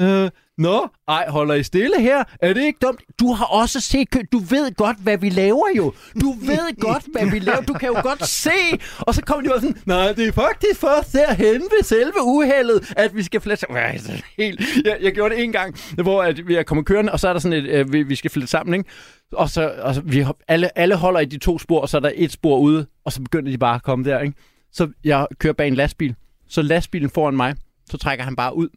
øh, 0.00 0.30
Nå, 0.58 0.88
ej, 1.08 1.26
holder 1.28 1.54
I 1.54 1.62
stille 1.62 2.00
her? 2.00 2.24
Er 2.40 2.52
det 2.52 2.64
ikke 2.64 2.78
dumt? 2.82 3.00
Du 3.20 3.32
har 3.32 3.44
også 3.44 3.80
set 3.80 4.10
kø. 4.10 4.18
Du 4.32 4.38
ved 4.38 4.74
godt, 4.74 4.96
hvad 5.02 5.18
vi 5.18 5.28
laver 5.28 5.66
jo. 5.76 5.92
Du 6.20 6.32
ved 6.32 6.76
godt, 6.88 7.04
hvad 7.12 7.30
vi 7.30 7.38
laver. 7.38 7.60
Du 7.60 7.72
kan 7.72 7.88
jo 7.88 8.02
godt 8.02 8.28
se. 8.28 8.50
Og 8.98 9.14
så 9.14 9.22
kommer 9.22 9.42
de 9.42 9.48
bare 9.48 9.60
sådan, 9.60 9.76
nej, 9.86 10.12
det 10.12 10.28
er 10.28 10.32
faktisk 10.32 10.80
først 10.80 11.12
derhen 11.12 11.60
ved 11.60 11.82
selve 11.84 12.22
uheldet, 12.22 12.92
at 12.96 13.16
vi 13.16 13.22
skal 13.22 13.40
flette 13.40 13.60
sammen. 13.60 14.00
Helt... 14.38 14.60
Jeg, 14.84 14.98
jeg 15.00 15.12
gjorde 15.12 15.34
det 15.34 15.44
en 15.44 15.52
gang, 15.52 15.76
hvor 16.02 16.22
at 16.22 16.48
vi 16.48 16.54
er 16.54 16.62
kommet 16.62 16.86
kørende, 16.86 17.12
og 17.12 17.20
så 17.20 17.28
er 17.28 17.32
der 17.32 17.40
sådan 17.40 17.64
et, 17.64 17.70
øh, 17.70 17.92
vi, 17.92 18.02
vi 18.02 18.14
skal 18.14 18.30
flette 18.30 18.50
sammen, 18.50 18.74
ikke? 18.74 18.90
Og 19.32 19.50
så, 19.50 19.74
og 19.82 19.94
så 19.94 20.00
vi, 20.00 20.24
alle, 20.48 20.78
alle 20.78 20.94
holder 20.94 21.20
i 21.20 21.24
de 21.24 21.38
to 21.38 21.58
spor, 21.58 21.80
og 21.80 21.88
så 21.88 21.96
er 21.96 22.00
der 22.00 22.10
et 22.14 22.32
spor 22.32 22.58
ude, 22.58 22.86
og 23.04 23.12
så 23.12 23.22
begynder 23.22 23.50
de 23.50 23.58
bare 23.58 23.74
at 23.74 23.82
komme 23.82 24.04
der, 24.04 24.20
ikke? 24.20 24.34
Så 24.72 24.88
jeg 25.04 25.26
kører 25.38 25.52
bag 25.52 25.68
en 25.68 25.74
lastbil. 25.74 26.14
Så 26.48 26.62
lastbilen 26.62 27.10
foran 27.10 27.36
mig, 27.36 27.54
så 27.90 27.98
trækker 27.98 28.24
han 28.24 28.36
bare 28.36 28.56
ud 28.56 28.68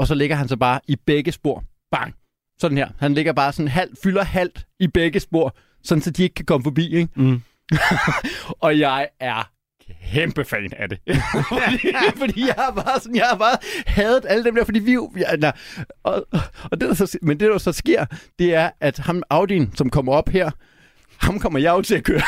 og 0.00 0.06
så 0.06 0.14
ligger 0.14 0.36
han 0.36 0.48
så 0.48 0.56
bare 0.56 0.80
i 0.88 0.96
begge 0.96 1.32
spor. 1.32 1.64
Bang! 1.90 2.14
Sådan 2.58 2.76
her. 2.76 2.88
Han 2.98 3.14
ligger 3.14 3.32
bare 3.32 3.52
sådan 3.52 3.68
halvt, 3.68 3.98
fylder 4.02 4.24
halvt 4.24 4.66
i 4.78 4.86
begge 4.86 5.20
spor, 5.20 5.56
sådan 5.84 6.02
så 6.02 6.10
de 6.10 6.22
ikke 6.22 6.34
kan 6.34 6.44
komme 6.44 6.64
forbi, 6.64 6.96
ikke? 6.96 7.08
Mm. 7.14 7.42
og 8.64 8.78
jeg 8.78 9.08
er 9.20 9.50
kæmpe 10.12 10.44
fan 10.44 10.72
af 10.76 10.88
det. 10.88 10.98
fordi, 11.48 11.92
fordi 12.16 12.46
jeg 12.46 12.54
har 12.58 12.70
bare 12.70 13.00
sådan, 13.00 13.16
jeg 13.16 13.26
har 13.26 13.36
bare 13.36 13.56
hadet 13.86 14.26
alle 14.28 14.44
dem 14.44 14.54
der, 14.54 14.64
fordi 14.64 14.78
vi 14.78 14.92
jo, 14.92 15.12
ja, 15.16 15.36
nej, 15.36 15.52
og, 16.02 16.26
og 16.70 16.80
det, 16.80 16.88
der 16.88 16.94
så, 16.94 17.18
men 17.22 17.40
det 17.40 17.50
der 17.50 17.58
så 17.58 17.72
sker, 17.72 18.04
det 18.38 18.54
er, 18.54 18.70
at 18.80 18.98
ham 18.98 19.22
Audin, 19.30 19.72
som 19.74 19.90
kommer 19.90 20.12
op 20.12 20.28
her, 20.28 20.50
ham 21.18 21.38
kommer 21.38 21.58
jeg 21.58 21.70
jo 21.70 21.82
til 21.82 21.94
at 21.94 22.04
køre. 22.04 22.22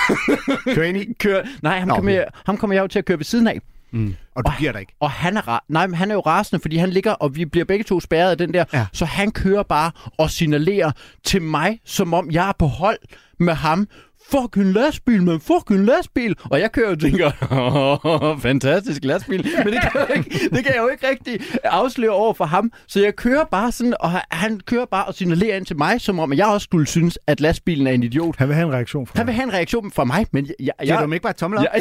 Kør 0.75 0.83
ind 0.83 0.97
i. 0.97 1.13
køre 1.25 1.47
nej, 1.63 1.79
ham, 1.79 1.89
Nå, 1.89 1.95
kommer, 1.95 2.13
jeg, 2.13 2.27
ham 2.47 2.57
kommer 2.57 2.75
jeg 2.75 2.83
jo 2.83 2.87
til 2.87 2.99
at 2.99 3.05
køre 3.05 3.19
ved 3.19 3.25
siden 3.25 3.47
af. 3.47 3.61
Mm. 3.93 4.15
Og 4.35 4.45
du 4.47 4.51
giver 4.59 4.73
dig 4.73 4.81
ikke. 4.81 4.95
Og 5.01 5.11
han 5.11 5.37
er, 5.37 5.65
nej, 5.69 5.87
men 5.87 5.95
han 5.95 6.11
er 6.11 6.15
jo 6.15 6.21
rasende, 6.21 6.63
fordi 6.63 6.77
han 6.77 6.91
ligger, 6.91 7.13
og 7.13 7.37
vi 7.37 7.45
bliver 7.45 7.65
begge 7.65 7.85
to 7.85 8.01
spærret 8.01 8.31
af 8.31 8.39
den 8.39 8.55
der. 8.55 8.65
Ja. 8.73 8.87
Så 8.93 9.05
han 9.05 9.31
kører 9.31 9.63
bare 9.63 9.91
og 10.19 10.31
signalerer 10.31 10.93
til 11.25 11.43
mig, 11.43 11.81
som 11.85 12.15
om 12.15 12.31
jeg 12.31 12.49
er 12.49 12.53
på 12.59 12.67
hold 12.67 12.99
med 13.39 13.55
ham. 13.55 13.89
Fucking 14.31 14.73
lastbil, 14.73 15.23
men 15.23 15.41
fucking 15.41 15.85
lastbil. 15.85 16.37
Og 16.51 16.61
jeg 16.61 16.73
kører 16.73 16.91
og 16.91 17.01
tænker, 17.01 17.31
"Åh, 17.53 18.41
fantastisk 18.41 19.05
lastbil. 19.05 19.47
Men 19.65 19.73
det 19.73 19.83
kan, 19.83 19.91
jeg 20.09 20.17
ikke, 20.17 20.31
det 20.57 20.65
kan 20.65 20.75
jeg 20.75 20.83
jo 20.83 20.89
ikke 20.89 21.09
rigtig 21.09 21.41
afsløre 21.65 22.11
over 22.11 22.35
for 22.35 22.45
ham. 22.45 22.73
Så 22.89 23.01
jeg 23.01 23.17
kører 23.17 23.45
bare 23.51 23.73
sådan, 23.73 23.95
og 24.01 24.11
han- 24.31 24.61
kører 24.67 24.85
bare 24.91 25.05
og 25.05 25.15
signalerer 25.15 25.57
ind 25.57 25.67
til 25.67 25.77
mig, 25.79 26.01
som 26.01 26.19
om 26.19 26.33
jeg 26.33 26.47
også 26.47 26.65
skulle 26.65 26.87
synes, 26.87 27.19
at 27.27 27.41
lastbilen 27.41 27.87
er 27.87 27.93
en 27.93 28.03
idiot. 28.03 28.37
Han 28.39 28.49
vil 28.49 28.55
have 28.55 28.67
en 28.69 28.73
reaktion 28.75 29.07
fra 29.07 29.13
Han 29.17 29.27
vil 29.27 29.35
have 29.35 29.45
en 29.45 29.53
reaktion 29.53 29.93
fra 29.93 30.05
mig, 30.05 30.27
men 30.33 30.47
jeg, 30.47 30.55
jeg, 30.81 30.87
Giver 30.87 31.07
du 31.07 31.13
ikke 31.13 31.23
bare 31.23 31.33
tommel 31.33 31.59
op? 31.59 31.65
Ja, 31.75 31.81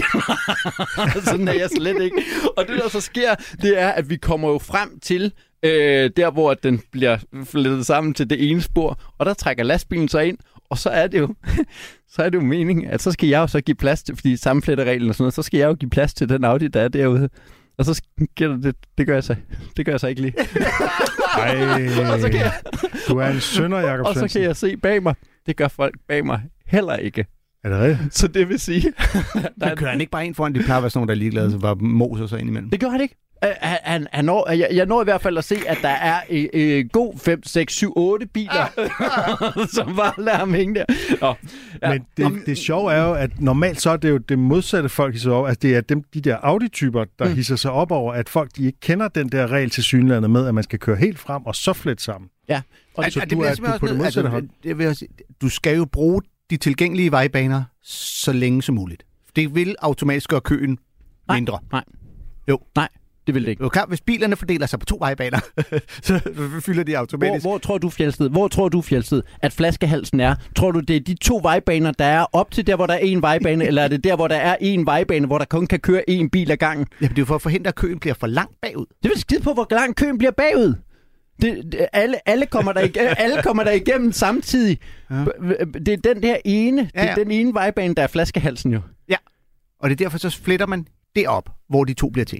sådan 1.31 1.47
er 1.47 1.53
jeg 1.53 1.69
slet 1.77 2.01
ikke. 2.01 2.21
Og 2.57 2.67
det, 2.67 2.79
der 2.83 2.89
så 2.89 3.01
sker, 3.01 3.35
det 3.61 3.81
er, 3.81 3.89
at 3.89 4.09
vi 4.09 4.15
kommer 4.15 4.49
jo 4.49 4.57
frem 4.57 4.99
til 4.99 5.33
øh, 5.65 6.09
der, 6.17 6.31
hvor 6.31 6.53
den 6.53 6.81
bliver 6.91 7.17
flettet 7.45 7.85
sammen 7.85 8.13
til 8.13 8.29
det 8.29 8.49
ene 8.51 8.61
spor, 8.61 8.99
og 9.17 9.25
der 9.25 9.33
trækker 9.33 9.63
lastbilen 9.63 10.07
så 10.09 10.19
ind, 10.19 10.37
og 10.71 10.77
så 10.77 10.89
er 10.89 11.07
det 11.07 11.19
jo, 11.19 11.35
så 12.13 12.23
er 12.23 12.29
det 12.29 12.37
jo 12.37 12.43
meningen, 12.43 12.85
at 12.89 13.01
så 13.01 13.11
skal 13.11 13.29
jeg 13.29 13.39
jo 13.39 13.47
så 13.47 13.61
give 13.61 13.75
plads 13.75 14.03
til, 14.03 14.15
fordi 14.15 14.37
sammenfletterreglen 14.37 15.09
og 15.09 15.15
sådan 15.15 15.23
noget, 15.23 15.33
så 15.33 15.41
skal 15.41 15.57
jeg 15.57 15.67
jo 15.67 15.73
give 15.73 15.89
plads 15.89 16.13
til 16.13 16.29
den 16.29 16.43
Audi, 16.43 16.67
der 16.67 16.81
er 16.81 16.87
derude. 16.87 17.29
Og 17.77 17.85
så 17.85 17.93
sker 17.93 18.47
der 18.47 18.57
det, 18.57 18.75
det 18.97 19.07
gør 19.07 19.13
jeg 19.13 19.23
så, 19.23 19.35
det 19.77 19.85
gør 19.85 19.93
jeg 19.93 19.99
så 19.99 20.07
ikke 20.07 20.21
lige. 20.21 20.33
Ej, 21.37 22.11
Og 22.13 22.19
så 22.19 22.29
kan 22.31 22.39
jeg, 22.39 22.53
du 23.07 23.17
er 23.17 23.27
en 23.27 23.39
sønder, 23.39 23.79
Jacob 23.79 24.05
og 24.09 24.15
så 24.15 24.27
kan 24.27 24.41
jeg 24.41 24.55
se 24.55 24.77
bag 24.77 25.03
mig, 25.03 25.15
det 25.45 25.57
gør 25.57 25.67
folk 25.67 25.95
bag 26.07 26.25
mig 26.25 26.41
heller 26.65 26.95
ikke. 26.95 27.25
Er 27.63 27.69
det 27.69 27.79
rigtigt? 27.79 28.15
Så 28.15 28.27
det 28.27 28.49
vil 28.49 28.59
sige, 28.59 28.81
der 28.81 29.41
Men 29.57 29.69
er 29.69 29.75
kører 29.75 29.91
han 29.91 30.01
ikke 30.01 30.11
bare 30.11 30.25
ind 30.25 30.35
foran? 30.35 30.55
De 30.55 30.59
plejer 30.59 30.77
at 30.77 30.83
være 30.83 30.89
sådan 30.89 30.99
nogle, 30.99 31.07
der 31.07 31.13
er 31.13 31.19
ligeglade, 31.19 31.51
så 31.51 31.59
bare 31.59 31.75
moser 31.75 32.27
sig 32.27 32.39
ind 32.39 32.49
imellem. 32.49 32.69
Det 32.69 32.79
gør 32.79 32.89
han 32.89 33.01
ikke. 33.01 33.15
Øh, 33.43 33.49
Han, 33.61 34.07
han, 34.11 34.25
når, 34.25 34.49
jeg, 34.51 34.67
jeg 34.73 34.85
når 34.85 35.01
i 35.01 35.03
hvert 35.03 35.21
fald 35.21 35.37
at 35.37 35.43
se, 35.43 35.55
at 35.67 35.77
der 35.81 35.89
er 35.89 36.21
øh, 36.29 36.45
øh, 36.53 36.85
god 36.91 37.17
5, 37.19 37.43
6, 37.43 37.73
7, 37.73 37.93
8 37.95 38.25
biler, 38.27 38.67
som 39.75 39.95
bare 39.95 40.13
lader 40.23 40.37
ham 40.37 40.53
hænge 40.53 40.75
der. 40.75 40.85
Nå, 41.21 41.33
ja. 41.81 41.89
Men 41.89 42.01
det, 42.17 42.45
det 42.45 42.57
sjove 42.57 42.93
er 42.93 43.03
jo, 43.03 43.13
at 43.13 43.41
normalt 43.41 43.81
så 43.81 43.89
er 43.89 43.97
det 43.97 44.09
jo 44.09 44.17
det 44.17 44.39
modsatte 44.39 44.89
folk 44.89 45.13
hisser 45.13 45.31
op. 45.31 45.47
Altså 45.47 45.59
det 45.61 45.75
er 45.75 45.81
dem, 45.81 46.03
de 46.13 46.21
der 46.21 46.37
Audi-typer, 46.41 47.05
der 47.19 47.27
mm. 47.29 47.35
hisser 47.35 47.55
sig 47.55 47.71
op 47.71 47.91
over, 47.91 48.13
at 48.13 48.29
folk 48.29 48.49
de 48.55 48.65
ikke 48.65 48.79
kender 48.79 49.07
den 49.07 49.29
der 49.29 49.47
regel 49.51 49.69
til 49.69 49.83
synlandet 49.83 50.31
med, 50.31 50.47
at 50.47 50.55
man 50.55 50.63
skal 50.63 50.79
køre 50.79 50.95
helt 50.95 51.19
frem 51.19 51.45
og 51.45 51.55
så 51.55 51.73
flette 51.73 52.03
sammen. 52.03 52.29
ja. 52.49 52.61
Og, 52.97 53.05
Så 53.11 53.19
Ej, 53.19 53.25
du 53.25 53.41
er- 53.41 53.55
du 53.55 53.63
er 53.65 53.77
på 53.77 53.87
det 53.87 53.95
modsatte 53.97 54.05
altså, 54.19 54.29
hold. 54.29 54.49
det 54.63 54.77
vil 54.77 54.85
jeg 54.85 54.95
sige, 54.95 55.09
du 55.41 55.49
skal 55.49 55.75
jo 55.77 55.85
bruge 55.85 56.21
de 56.49 56.57
tilgængelige 56.57 57.11
vejbaner 57.11 57.63
så 57.83 58.31
længe 58.33 58.61
som 58.61 58.75
muligt. 58.75 59.03
Det 59.35 59.55
vil 59.55 59.75
automatisk 59.81 60.29
gøre 60.29 60.41
køen 60.41 60.77
Nej. 61.27 61.37
mindre. 61.37 61.59
Nej. 61.71 61.83
Jo. 62.49 62.59
Nej, 62.75 62.87
det 63.27 63.35
vil 63.35 63.43
det 63.45 63.49
ikke. 63.49 63.69
Klart, 63.69 63.89
hvis 63.89 64.01
bilerne 64.01 64.35
fordeler 64.35 64.65
sig 64.65 64.79
på 64.79 64.85
to 64.85 64.97
vejbaner, 64.99 65.39
så 66.07 66.19
fylder 66.65 66.83
de 66.83 66.91
Hvor, 66.91 66.99
automatisk. 66.99 67.45
hvor 67.45 67.57
tror 67.57 67.77
du, 67.77 67.89
Fjeldsted, 67.89 68.29
hvor 68.29 68.47
tror 68.47 68.69
du, 68.69 68.81
Fjeldsted, 68.81 69.21
at 69.41 69.53
flaskehalsen 69.53 70.19
er? 70.19 70.35
Tror 70.55 70.71
du, 70.71 70.79
det 70.79 70.95
er 70.95 70.99
de 70.99 71.13
to 71.13 71.39
vejbaner, 71.43 71.91
der 71.91 72.05
er 72.05 72.25
op 72.33 72.51
til 72.51 72.67
der, 72.67 72.75
hvor 72.75 72.85
der 72.87 72.93
er 72.93 72.97
en 72.97 73.21
vejbane, 73.21 73.65
eller 73.67 73.81
er 73.81 73.87
det 73.87 74.03
der, 74.03 74.15
hvor 74.15 74.27
der 74.27 74.35
er 74.35 74.55
en 74.61 74.85
vejbane, 74.85 75.27
hvor 75.27 75.37
der 75.37 75.45
kun 75.45 75.67
kan 75.67 75.79
køre 75.79 76.09
en 76.09 76.29
bil 76.29 76.51
ad 76.51 76.57
gangen? 76.57 76.87
Jamen, 77.01 77.09
det 77.09 77.17
er 77.17 77.21
jo 77.21 77.25
for 77.25 77.35
at 77.35 77.41
forhindre, 77.41 77.67
at 77.69 77.75
køen 77.75 77.99
bliver 77.99 78.13
for 78.13 78.27
langt 78.27 78.61
bagud. 78.61 78.85
Det 79.03 79.11
vil 79.11 79.19
skide 79.19 79.41
på, 79.41 79.53
hvor 79.53 79.67
lang 79.71 79.95
køen 79.95 80.17
bliver 80.17 80.31
bagud. 80.31 80.73
Det, 81.41 81.63
det, 81.71 81.87
alle, 81.93 82.29
alle, 82.29 82.45
kommer 82.45 82.73
der 82.73 82.81
igennem, 82.81 83.13
alle 83.17 83.41
kommer 83.43 83.63
der 83.63 83.71
igennem 83.71 84.11
samtidig. 84.11 84.77
Ja. 85.09 85.15
Ja. 85.15 85.23
Det 85.85 85.87
er 85.87 86.13
den 86.13 86.23
der 86.23 86.37
ene, 86.45 86.81
ja, 86.95 87.01
Ja, 87.01 87.03
ja. 87.03 87.09
ja. 87.09 87.15
det 87.15 87.21
er 87.21 87.23
den 87.23 87.31
ene 87.31 87.53
vejbane, 87.53 87.95
der 87.95 88.03
er 88.03 88.07
flaskehalsen 88.07 88.73
jo. 88.73 88.81
Og 89.79 89.89
det 89.89 89.95
er 90.01 90.05
derfor, 90.05 90.17
så 90.17 90.29
fletter 90.43 90.65
man 90.65 90.85
det 91.15 91.27
op, 91.27 91.49
hvor 91.69 91.83
de 91.83 91.93
to 91.93 92.09
bliver 92.09 92.25
til. 92.25 92.39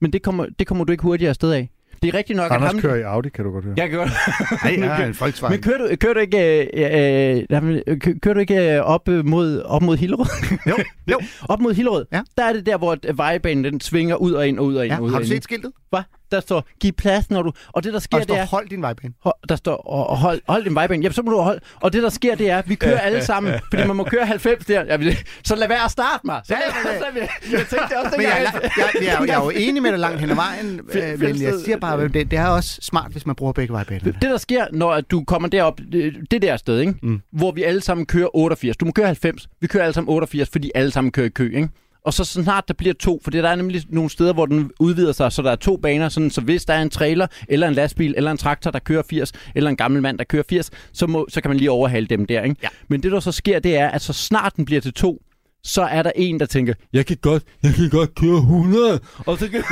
En. 0.00 0.04
Men 0.04 0.12
det 0.12 0.22
kommer, 0.22 0.46
det 0.58 0.66
kommer 0.66 0.84
du 0.84 0.92
ikke 0.92 1.02
hurtigere 1.02 1.28
afsted 1.30 1.52
af. 1.52 1.70
Det 2.02 2.08
er 2.14 2.18
rigtigt 2.18 2.36
nok, 2.36 2.50
Anders 2.52 2.68
at 2.68 2.74
ham... 2.74 2.80
kører 2.80 2.96
i 2.96 3.02
Audi, 3.02 3.28
kan 3.28 3.44
du 3.44 3.50
godt 3.50 3.64
høre. 3.64 3.74
Jeg 3.76 3.90
gør 3.90 4.04
Nej, 4.64 4.86
jeg 4.88 5.02
er 5.02 5.06
en 5.06 5.16
Volkswagen. 5.20 5.52
Men 5.52 5.62
kører 5.62 5.78
du, 5.78 5.96
kører 5.96 6.14
du 6.14 6.20
ikke, 6.20 6.38
øh, 6.74 7.40
øh, 7.88 8.00
kører 8.20 8.34
du 8.34 8.40
ikke 8.40 8.74
øh, 8.74 8.80
op 8.80 9.08
øh, 9.08 9.26
mod, 9.26 9.62
op 9.62 9.82
mod 9.82 9.96
Hillerød? 9.96 10.26
Jo, 10.66 10.76
jo. 11.12 11.20
op 11.48 11.60
mod 11.60 11.74
Hillerød, 11.74 12.06
Ja. 12.12 12.22
der 12.36 12.44
er 12.44 12.52
det 12.52 12.66
der, 12.66 12.78
hvor 12.78 13.12
vejbanen 13.14 13.64
den 13.64 13.80
svinger 13.80 14.16
ud 14.16 14.32
og 14.32 14.48
ind 14.48 14.58
og 14.58 14.64
ud 14.64 14.74
og 14.74 14.84
ind. 14.84 14.92
Ja, 14.92 14.98
og 14.98 15.04
ud 15.04 15.10
har 15.10 15.18
du 15.18 15.26
set 15.26 15.44
skiltet? 15.44 15.72
Hvad? 15.90 16.00
Der 16.32 16.40
står, 16.40 16.64
giv 16.80 16.92
plads, 16.92 17.30
når 17.30 17.42
du... 17.42 17.52
Og 17.72 17.84
det, 17.84 17.92
der 17.92 17.98
sker, 17.98 18.16
Og 18.16 18.20
der 18.20 18.26
det 18.26 18.34
står, 18.34 18.42
er... 18.42 18.46
hold 18.46 18.68
din 18.68 18.82
vejbane. 18.82 19.14
Hold, 19.22 19.34
der 19.48 19.56
står, 19.56 19.76
og, 19.76 20.06
og 20.10 20.16
hold, 20.16 20.40
hold 20.48 20.64
din 20.64 20.74
vejbane. 20.74 21.02
Jamen, 21.02 21.12
så 21.14 21.22
må 21.22 21.30
du 21.30 21.38
holde. 21.40 21.60
Og 21.80 21.92
det, 21.92 22.02
der 22.02 22.08
sker, 22.08 22.34
det 22.34 22.50
er, 22.50 22.58
at 22.58 22.68
vi 22.68 22.74
kører 22.74 22.98
alle 22.98 23.24
sammen, 23.24 23.54
fordi 23.72 23.86
man 23.86 23.96
må 23.96 24.04
køre 24.04 24.26
90 24.26 24.66
der. 24.66 24.96
Vil, 24.96 25.16
så 25.44 25.56
lad 25.56 25.68
være 25.68 25.84
at 25.84 25.90
starte 25.90 26.20
mig. 26.26 26.40
Så 26.44 26.54
Ja, 26.54 26.58
lad, 26.90 26.92
ja, 26.94 26.98
så, 27.00 27.06
jeg, 27.20 27.28
jeg 27.52 27.60
tænkte 27.60 27.98
også, 27.98 27.98
jeg, 28.02 28.10
dengang, 28.12 28.42
jeg, 28.42 28.70
jeg, 28.76 29.02
jeg, 29.02 29.14
er 29.14 29.18
jo- 29.20 29.24
jeg 29.26 29.34
er 29.40 29.44
jo 29.44 29.50
enig 29.68 29.82
med 29.82 29.90
dig 29.90 29.98
langt 29.98 30.20
hen 30.20 30.30
ad 30.30 30.34
vejen, 30.34 30.80
øh, 30.94 31.20
men 31.20 31.42
jeg 31.42 31.54
siger 31.64 31.76
bare, 31.78 32.02
at 32.02 32.14
det, 32.14 32.30
det 32.30 32.38
er 32.38 32.46
også 32.46 32.78
smart, 32.82 33.12
hvis 33.12 33.26
man 33.26 33.34
bruger 33.36 33.52
begge 33.52 33.72
vejbaner. 33.72 34.00
Det, 34.12 34.22
der 34.22 34.36
sker, 34.36 34.66
når 34.72 34.92
at 34.92 35.10
du 35.10 35.24
kommer 35.24 35.48
derop, 35.48 35.80
det, 35.92 36.14
det 36.30 36.42
der 36.42 36.56
sted, 36.56 36.80
ikke? 36.80 36.94
Mm. 37.02 37.20
hvor 37.32 37.52
vi 37.52 37.62
alle 37.62 37.80
sammen 37.80 38.06
kører 38.06 38.36
88. 38.36 38.76
Du 38.76 38.84
må 38.84 38.92
køre 38.92 39.06
90. 39.06 39.48
Vi 39.60 39.66
kører 39.66 39.84
alle 39.84 39.94
sammen 39.94 40.08
88, 40.14 40.48
fordi 40.48 40.70
alle 40.74 40.90
sammen 40.90 41.12
kører 41.12 41.26
i 41.26 41.30
kø. 41.30 41.56
Ikke? 41.56 41.68
Og 42.06 42.14
så 42.14 42.24
snart 42.24 42.68
der 42.68 42.74
bliver 42.74 42.94
to, 42.94 43.20
for 43.24 43.30
der 43.30 43.48
er 43.48 43.54
nemlig 43.54 43.82
nogle 43.88 44.10
steder, 44.10 44.32
hvor 44.32 44.46
den 44.46 44.70
udvider 44.80 45.12
sig, 45.12 45.32
så 45.32 45.42
der 45.42 45.50
er 45.50 45.56
to 45.56 45.76
baner, 45.76 46.08
sådan, 46.08 46.30
så 46.30 46.40
hvis 46.40 46.64
der 46.64 46.74
er 46.74 46.82
en 46.82 46.90
trailer, 46.90 47.26
eller 47.48 47.68
en 47.68 47.74
lastbil, 47.74 48.14
eller 48.16 48.30
en 48.30 48.36
traktor, 48.36 48.70
der 48.70 48.78
kører 48.78 49.02
80, 49.10 49.32
eller 49.54 49.70
en 49.70 49.76
gammel 49.76 50.02
mand, 50.02 50.18
der 50.18 50.24
kører 50.24 50.42
80, 50.48 50.70
så, 50.92 51.06
må, 51.06 51.26
så 51.28 51.40
kan 51.40 51.48
man 51.48 51.58
lige 51.58 51.70
overhale 51.70 52.06
dem 52.06 52.26
der. 52.26 52.42
Ikke? 52.42 52.56
Ja. 52.62 52.68
Men 52.88 53.02
det, 53.02 53.12
der 53.12 53.20
så 53.20 53.32
sker, 53.32 53.58
det 53.58 53.76
er, 53.76 53.88
at 53.88 54.02
så 54.02 54.12
snart 54.12 54.56
den 54.56 54.64
bliver 54.64 54.80
til 54.80 54.92
to, 54.92 55.22
så 55.64 55.82
er 55.82 56.02
der 56.02 56.12
en, 56.16 56.40
der 56.40 56.46
tænker, 56.46 56.74
jeg 56.92 57.06
kan 57.06 57.16
godt, 57.16 57.42
jeg 57.62 57.74
kan 57.74 57.90
godt 57.90 58.14
køre 58.14 58.36
100. 58.36 59.00
Og 59.26 59.38
så, 59.38 59.62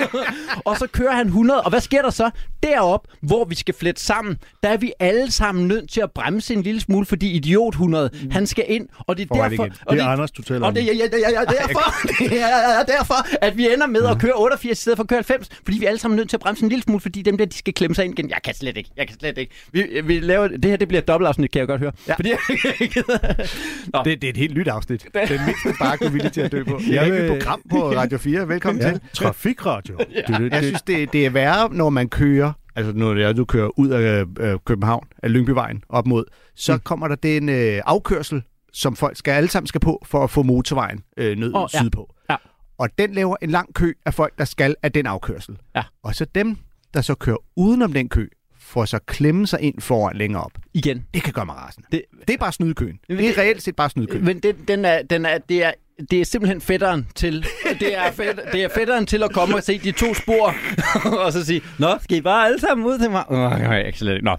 og 0.64 0.76
så 0.76 0.86
kører 0.86 1.12
han 1.16 1.26
100. 1.26 1.62
Og 1.62 1.70
hvad 1.70 1.80
sker 1.80 2.02
der 2.02 2.10
så? 2.10 2.30
Derop, 2.62 3.06
hvor 3.20 3.44
vi 3.44 3.54
skal 3.54 3.74
flette 3.74 4.02
sammen, 4.02 4.36
der 4.62 4.68
er 4.68 4.76
vi 4.76 4.92
alle 5.00 5.30
sammen 5.30 5.68
nødt 5.68 5.90
til 5.90 6.00
at 6.00 6.10
bremse 6.10 6.54
en 6.54 6.62
lille 6.62 6.80
smule, 6.80 7.06
fordi 7.06 7.30
idiot 7.30 7.74
100, 7.74 8.10
han 8.30 8.46
skal 8.46 8.64
ind. 8.68 8.88
Og 8.98 9.16
det 9.16 9.22
er 9.22 9.26
Foran 9.36 9.50
derfor... 9.50 9.64
igen. 9.64 9.74
Og 9.86 9.96
Det 9.96 10.02
er 10.02 10.06
Anders, 10.06 10.30
du 10.30 10.42
taler 10.42 10.60
og 10.60 10.66
om. 10.68 10.74
det, 10.74 10.86
ja, 10.86 10.92
ja, 10.92 11.04
ja, 11.18 11.30
ja, 11.30 11.44
derfor, 11.44 11.92
ja, 12.34 12.46
ja, 12.48 12.78
ja, 12.78 12.82
derfor, 12.98 13.44
at 13.44 13.56
vi 13.56 13.72
ender 13.74 13.86
med 13.86 14.04
at 14.06 14.18
køre 14.18 14.32
88 14.36 14.78
i 14.78 14.82
stedet 14.82 14.96
for 14.96 15.02
at 15.02 15.08
køre 15.08 15.16
90, 15.28 15.48
fordi 15.64 15.78
vi 15.78 15.84
er 15.84 15.88
alle 15.88 15.98
sammen 16.00 16.16
nødt 16.16 16.28
til 16.28 16.36
at 16.36 16.40
bremse 16.40 16.62
en 16.62 16.68
lille 16.68 16.82
smule, 16.82 17.00
fordi 17.00 17.22
dem 17.22 17.38
der, 17.38 17.44
de 17.44 17.56
skal 17.56 17.74
klemme 17.74 17.94
sig 17.94 18.04
ind 18.04 18.18
igen. 18.18 18.30
Jeg 18.30 18.38
kan 18.44 18.54
slet 18.54 18.76
ikke, 18.76 18.90
jeg 18.96 19.06
kan 19.08 19.16
slet 19.18 19.38
ikke. 19.38 19.52
Vi, 19.72 20.00
vi 20.04 20.20
laver, 20.20 20.48
det 20.48 20.64
her, 20.64 20.76
det 20.76 20.88
bliver 20.88 21.00
et 21.02 21.08
dobbeltafsnit, 21.08 21.50
kan 21.50 21.58
jeg 21.58 21.68
godt 21.68 21.80
høre. 21.80 21.92
Ja. 22.08 22.14
Fordi, 22.14 22.28
Nå. 23.92 24.00
Det, 24.04 24.22
det 24.22 24.24
er 24.24 24.30
et 24.30 24.36
helt 24.36 24.56
nyt 24.56 24.68
afsnit. 24.68 25.06
Den 25.14 25.40
mindste 25.46 25.74
spark, 25.74 26.00
du 26.00 26.04
er 26.04 26.10
villig 26.10 26.32
til 26.32 26.40
at 26.40 26.52
dø 26.52 26.64
på. 26.64 26.80
Jeg 26.90 27.08
er 27.08 27.12
vil- 27.12 27.20
et 27.22 27.28
program 27.30 27.62
på 27.70 27.92
Radio 27.92 28.18
4. 28.18 28.48
Velkommen 28.48 28.82
Ja, 28.82 28.90
til. 28.90 29.00
trafikradio. 29.14 29.96
Det, 29.98 30.06
det, 30.28 30.40
Jeg 30.40 30.50
det, 30.50 30.64
synes, 30.64 30.82
det, 30.82 31.12
det 31.12 31.26
er 31.26 31.30
værre, 31.30 31.68
når 31.72 31.90
man 31.90 32.08
kører, 32.08 32.51
altså 32.76 32.92
når 32.92 33.14
det 33.14 33.24
er, 33.24 33.32
du 33.32 33.44
kører 33.44 33.78
ud 33.78 33.88
af 33.88 34.24
øh, 34.40 34.58
København, 34.64 35.06
af 35.22 35.32
Lyngbyvejen 35.32 35.84
op 35.88 36.06
mod, 36.06 36.24
så 36.54 36.74
mm. 36.74 36.80
kommer 36.80 37.08
der 37.08 37.14
den 37.14 37.48
øh, 37.48 37.80
afkørsel, 37.86 38.42
som 38.72 38.96
folk 38.96 39.16
skal 39.16 39.32
alle 39.32 39.48
sammen 39.50 39.66
skal 39.66 39.80
på, 39.80 40.02
for 40.06 40.24
at 40.24 40.30
få 40.30 40.42
motorvejen 40.42 41.00
øh, 41.16 41.38
ned 41.38 41.54
oh, 41.54 41.68
ja. 41.74 41.78
sydpå. 41.78 42.14
Ja. 42.30 42.36
Og 42.78 42.88
den 42.98 43.12
laver 43.14 43.36
en 43.42 43.50
lang 43.50 43.74
kø 43.74 43.92
af 44.06 44.14
folk, 44.14 44.38
der 44.38 44.44
skal 44.44 44.74
af 44.82 44.92
den 44.92 45.06
afkørsel. 45.06 45.56
Ja. 45.76 45.82
Og 46.02 46.14
så 46.14 46.24
dem, 46.34 46.56
der 46.94 47.00
så 47.00 47.14
kører 47.14 47.36
udenom 47.56 47.92
den 47.92 48.08
kø, 48.08 48.28
får 48.58 48.84
så 48.84 48.98
klemme 49.06 49.46
sig 49.46 49.60
ind 49.60 49.80
foran 49.80 50.16
længere 50.16 50.42
op. 50.44 50.52
igen. 50.74 51.06
Det 51.14 51.22
kan 51.22 51.32
gøre 51.32 51.46
mig 51.46 51.54
rasende. 51.56 51.88
Det, 51.92 52.02
Det 52.28 52.34
er 52.34 52.38
bare 52.38 52.52
snydekøen. 52.52 52.98
Men 53.08 53.18
Det 53.18 53.24
er 53.26 53.30
det- 53.30 53.38
reelt 53.38 53.62
set 53.62 53.76
bare 53.76 53.90
snydekøen. 53.90 54.24
Men 54.24 54.38
den, 54.40 54.54
den 54.68 54.84
er, 54.84 55.02
den 55.02 55.26
er, 55.26 55.38
det, 55.38 55.64
er, 55.64 55.72
det 56.10 56.20
er 56.20 56.24
simpelthen 56.24 56.60
fætteren 56.60 57.06
til, 57.14 57.46
det 57.80 57.98
er, 57.98 58.12
fæt, 58.12 58.40
det 58.52 58.64
er 58.64 58.68
fætteren 58.74 59.06
til 59.06 59.22
at 59.22 59.32
komme 59.32 59.56
og 59.56 59.62
se 59.62 59.78
de 59.78 59.92
to 59.92 60.14
spor, 60.14 60.54
og 61.24 61.32
så 61.32 61.44
sige, 61.44 61.62
Nå, 61.78 61.94
skal 62.02 62.16
I 62.16 62.20
bare 62.20 62.46
alle 62.46 62.60
sammen 62.60 62.86
ud 62.86 62.98
til 62.98 63.10
mig? 63.10 63.24
Åh, 63.30 63.52
oh, 63.52 63.60
jeg 63.60 63.84
kan 63.84 63.94
slet 63.94 64.12
ikke. 64.14 64.24
Nå. 64.24 64.36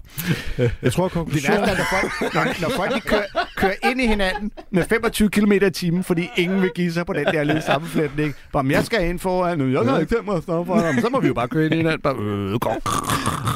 jeg 0.82 0.92
tror, 0.92 1.04
Det 1.04 1.12
konklusionen... 1.12 1.60
værste 1.60 1.72
er, 1.72 1.76
når 1.78 1.84
folk, 2.00 2.34
når, 2.34 2.68
når 2.68 2.76
folk 2.76 2.94
de 2.94 3.00
kører, 3.00 3.24
kører 3.56 3.90
ind 3.90 4.00
i 4.00 4.06
hinanden 4.06 4.50
med 4.70 4.84
25 4.88 5.30
km 5.30 5.52
i 5.52 5.70
timen, 5.70 6.04
fordi 6.04 6.28
ingen 6.36 6.62
vil 6.62 6.70
give 6.74 6.92
sig 6.92 7.06
på 7.06 7.12
den 7.12 7.24
der 7.24 7.44
lille 7.44 7.62
sammenflætning. 7.62 8.34
Bare, 8.52 8.66
jeg 8.70 8.84
skal 8.84 9.08
ind 9.08 9.18
foran, 9.18 9.58
nu. 9.58 9.68
jeg 9.68 9.84
kan 9.84 10.00
ikke 10.00 10.14
tænke 10.14 10.24
mig 10.30 10.36
at 10.36 10.42
stoppe 10.42 10.72
foran, 10.72 11.00
så 11.00 11.08
må 11.08 11.20
vi 11.20 11.26
jo 11.26 11.34
bare 11.34 11.48
køre 11.48 11.64
ind 11.64 11.74
i 11.74 11.76
hinanden. 11.76 12.00
Bare, 12.00 12.16
øh. 12.20 12.54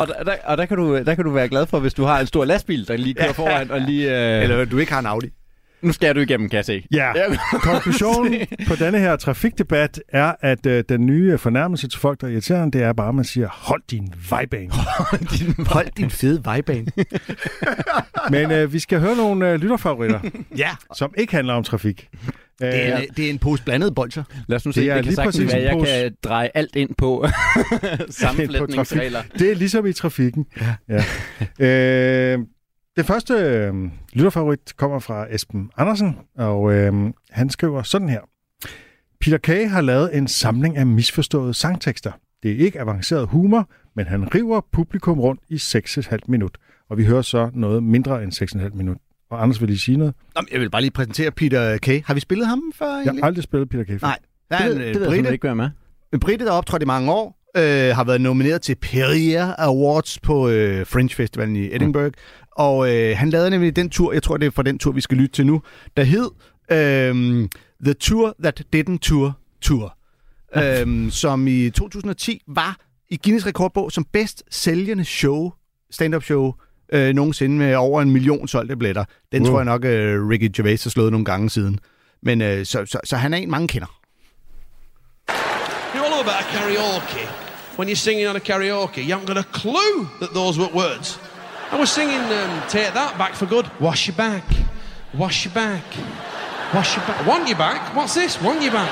Og, 0.01 0.07
der, 0.07 0.25
der, 0.25 0.35
og 0.45 0.59
der, 0.59 0.67
kan 0.67 0.77
du, 0.77 0.97
der 0.99 1.15
kan 1.15 1.25
du 1.25 1.31
være 1.31 1.49
glad 1.49 1.67
for, 1.67 1.79
hvis 1.79 1.95
du 1.95 2.05
har 2.05 2.21
en 2.21 2.27
stor 2.27 2.45
lastbil, 2.45 2.89
der 2.89 2.97
lige 2.97 3.15
kører 3.15 3.33
foran, 3.33 3.71
og 3.71 3.81
lige... 3.81 4.37
Øh, 4.37 4.43
Eller 4.43 4.65
du 4.65 4.79
ikke 4.79 4.93
har 4.93 5.01
en 5.01 5.07
Audi. 5.07 5.31
Nu 5.83 5.93
skal 5.93 6.15
du 6.15 6.21
igennem, 6.21 6.49
kan 6.49 6.57
jeg 6.57 6.65
se. 6.65 6.85
Ja, 6.93 7.13
konklusionen 7.53 8.35
på 8.69 8.75
denne 8.75 8.99
her 8.99 9.17
trafikdebat 9.17 10.01
er, 10.09 10.33
at 10.41 10.67
øh, 10.67 10.85
den 10.89 11.07
nye 11.07 11.39
fornærmelse 11.39 11.89
til 11.89 12.01
folk, 12.01 12.21
der 12.21 12.27
er 12.27 12.31
irriterende, 12.31 12.79
det 12.79 12.85
er 12.87 12.93
bare, 12.93 13.09
at 13.09 13.15
man 13.15 13.25
siger, 13.25 13.49
hold 13.53 13.83
din 13.91 14.13
vejbane. 14.31 14.71
Hold 15.75 15.87
din 15.97 16.11
fede 16.11 16.45
vejbane. 16.45 16.87
Men 18.31 18.51
øh, 18.51 18.73
vi 18.73 18.79
skal 18.79 19.01
høre 19.01 19.17
nogle 19.17 19.51
øh, 19.51 19.61
lytterfavoritter, 19.61 20.21
Ja, 20.57 20.71
som 20.97 21.15
ikke 21.19 21.33
handler 21.35 21.55
om 21.55 21.65
trafik. 21.65 22.09
Øh, 22.63 22.73
det 22.73 22.89
er, 22.89 22.97
en, 22.99 23.09
det 23.17 23.27
er 23.27 23.31
en 23.31 23.39
pose 23.39 23.63
blandet 23.65 23.95
bolcher. 23.95 24.23
Lad 24.49 24.57
os 24.57 24.65
nu 24.67 24.69
Det 24.69 24.75
se, 24.75 24.89
er 24.89 24.95
det, 24.95 25.05
det 25.05 25.05
kan 25.05 25.05
lige 25.05 25.15
sagtens 25.17 25.37
præcis 25.37 25.53
være, 25.53 25.61
en 25.63 25.67
jeg 25.67 25.73
pose- 25.75 25.91
kan 25.93 26.13
dreje 26.25 26.51
alt 26.55 26.77
ind 26.77 26.91
på 26.99 27.27
sammenflætningsregler. 28.11 29.23
Det 29.39 29.51
er 29.51 29.55
ligesom 29.55 29.87
i 29.87 29.93
trafikken. 29.93 30.47
Ja. 30.89 31.03
ja. 31.61 32.35
Øh, 32.35 32.39
det 32.99 33.07
første 33.07 33.35
øh, 33.35 33.75
lytterfavorit 34.13 34.77
kommer 34.77 34.99
fra 34.99 35.27
Esben 35.35 35.71
Andersen, 35.77 36.17
og 36.37 36.73
øh, 36.75 36.93
han 37.31 37.51
skriver 37.51 37.83
sådan 37.83 38.09
her. 38.09 38.21
Peter 39.21 39.39
Kay 39.39 39.69
har 39.69 39.81
lavet 39.81 40.17
en 40.17 40.29
samling 40.29 40.77
af 40.77 40.87
misforståede 40.87 41.55
sangtekster. 41.55 42.13
Det 42.43 42.53
er 42.53 42.57
ikke 42.65 42.81
avanceret 42.81 43.29
humor, 43.29 43.69
men 43.97 44.07
han 44.07 44.35
river 44.35 44.61
publikum 44.73 45.21
rundt 45.21 45.41
i 45.49 45.55
6,5 45.55 46.19
minut. 46.29 46.57
Og 46.91 46.99
vi 46.99 47.05
hører 47.05 47.23
så 47.23 47.51
noget 47.55 47.83
mindre 47.83 48.23
end 48.23 48.33
6,5 48.61 48.77
minut. 48.77 48.97
Og 49.31 49.43
Anders 49.43 49.61
vil 49.61 49.69
lige 49.69 49.79
sige 49.79 49.97
noget. 49.97 50.15
Nå, 50.37 50.43
Jeg 50.53 50.61
vil 50.61 50.71
bare 50.71 50.81
lige 50.83 50.91
præsentere 50.91 51.31
Peter 51.31 51.79
Kay. 51.79 52.03
Har 52.05 52.15
vi 52.15 52.21
spillet 52.21 52.47
ham 52.47 52.63
før 52.75 52.87
Jeg 52.87 52.95
egentlig? 53.03 53.23
har 53.23 53.27
aldrig 53.27 53.45
spillet 53.45 53.69
Peter 53.69 53.85
Kay 53.85 53.99
før. 53.99 54.07
Nej. 54.07 54.19
Der 54.51 54.57
Det, 54.59 54.67
er 54.67 54.71
en 54.73 54.81
det 54.81 54.87
øh, 54.97 55.01
ved 55.13 55.15
jeg 55.25 55.33
ikke 55.33 55.45
være 55.45 55.55
med. 55.57 55.71
en 56.13 56.21
brite, 56.21 56.45
der 56.45 56.51
har 56.51 56.59
optrådt 56.59 56.83
i 56.83 56.87
mange 56.87 57.13
år, 57.13 57.39
øh, 57.57 57.97
har 57.97 58.05
været 58.05 58.21
nomineret 58.21 58.63
til 58.63 58.75
Perrier 58.75 59.55
Awards 59.59 60.19
på 60.19 60.49
øh, 60.49 60.87
Fringe 60.87 61.15
Festivalen 61.15 61.57
i 61.57 61.75
Edinburgh. 61.75 62.13
Og 62.59 62.95
øh, 62.95 63.17
han 63.17 63.31
lavede 63.31 63.51
nemlig 63.51 63.77
den 63.77 63.91
tur, 63.91 64.13
jeg 64.13 64.23
tror 64.23 64.37
det 64.37 64.47
er 64.47 64.51
fra 64.51 64.63
den 64.63 64.79
tur, 64.79 64.93
vi 64.93 65.01
skal 65.01 65.17
lytte 65.17 65.35
til 65.35 65.47
nu, 65.47 65.63
der 65.97 66.03
hed 66.05 66.31
øh, 66.71 67.49
The 67.85 67.95
Tour 67.95 68.35
That 68.43 68.63
Didn't 68.77 68.99
Tour 68.99 69.39
Tour. 69.61 69.97
øh, 70.57 71.11
som 71.13 71.47
i 71.47 71.71
2010 71.71 72.43
var 72.49 72.77
i 73.11 73.17
Guinness 73.25 73.47
rekordbog 73.47 73.93
som 73.93 74.05
bedst 74.13 74.43
sælgende 74.51 75.05
show, 75.05 75.53
stand-up 75.91 76.23
show, 76.25 76.53
øh, 76.93 77.15
nogensinde 77.15 77.57
med 77.59 77.75
over 77.75 78.03
en 78.03 78.11
million 78.11 78.49
solgte 78.49 78.77
billetter. 78.77 79.05
Den 79.33 79.43
Wow. 79.43 79.51
tror 79.51 79.59
jeg 79.59 79.65
nok, 79.65 79.85
øh, 79.85 80.29
Ricky 80.29 80.51
Gervais 80.57 80.83
har 80.85 80.91
slået 80.91 81.13
nogle 81.13 81.25
gange 81.25 81.51
siden. 81.51 81.79
Men 82.23 82.43
øh, 82.43 82.67
så, 82.67 82.87
så, 82.87 83.01
så 83.05 83.17
han 83.17 83.35
er 83.35 83.39
en, 83.39 83.51
mange 83.51 83.69
kender. 83.69 83.99
You 85.95 86.03
all 86.05 86.11
know 86.13 86.21
about 86.21 86.41
a 86.41 86.47
karaoke. 86.53 87.29
When 87.79 87.89
you're 87.89 87.95
singing 88.07 88.29
on 88.29 88.37
a 88.37 88.39
karaoke, 88.39 89.01
you 89.01 89.13
haven't 89.19 89.27
got 89.27 89.37
a 89.39 89.49
clue 89.53 90.07
that 90.21 90.31
those 90.35 90.61
were 90.61 90.71
words. 90.75 91.21
I 91.71 91.77
was 91.79 91.91
singing 91.93 92.21
um, 92.21 92.69
Take 92.69 92.95
That 92.95 93.17
Back 93.19 93.35
for 93.35 93.47
Good. 93.47 93.71
Wash 93.79 94.07
your 94.07 94.17
back. 94.17 94.45
Wash 95.15 95.45
your 95.45 95.55
back. 95.55 95.85
Wash 96.73 96.97
your 96.97 97.07
back. 97.07 97.27
Want 97.27 97.47
your 97.49 97.59
back? 97.59 97.95
What's 97.95 98.15
this? 98.15 98.41
Want 98.41 98.63
your 98.63 98.73
back. 98.73 98.91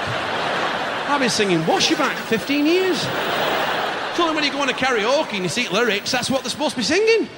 I've 1.09 1.21
been 1.21 1.31
singing 1.31 1.65
Wash 1.67 1.89
Your 1.89 1.99
Back 1.99 2.17
15 2.17 2.67
years. 2.67 2.97
It's 4.11 4.21
only 4.21 4.35
when 4.35 4.45
you 4.45 4.51
go 4.51 4.61
on 4.61 4.69
a 4.69 4.73
karaoke 4.73 5.35
and 5.35 5.43
you 5.43 5.49
see 5.49 5.69
lyrics, 5.69 6.11
that's 6.11 6.31
what 6.31 6.43
they're 6.43 6.51
supposed 6.51 6.73
to 6.73 6.79
be 6.79 6.83
singing. 6.83 7.29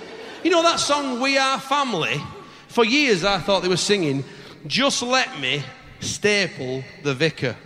You 0.42 0.50
know 0.50 0.62
that 0.62 0.80
song, 0.80 1.20
We 1.20 1.36
Are 1.38 1.60
Family? 1.60 2.20
For 2.68 2.84
years 2.84 3.24
I 3.24 3.38
thought 3.38 3.62
they 3.62 3.68
were 3.68 3.76
singing, 3.76 4.24
Just 4.66 5.02
Let 5.02 5.38
Me 5.38 5.62
Staple 6.00 6.82
the 7.02 7.14
Vicar. 7.14 7.56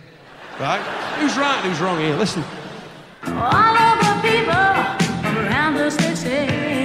Right? 0.59 0.81
Who's 1.19 1.37
right 1.37 1.61
who's 1.63 1.79
wrong 1.79 1.99
here? 1.99 2.15
Listen. 2.15 2.43
All 3.25 3.77
of 3.77 3.99
the 3.99 4.21
people 4.21 4.51
around 4.51 5.77
us 5.77 5.95
they 5.95 6.15
say, 6.15 6.82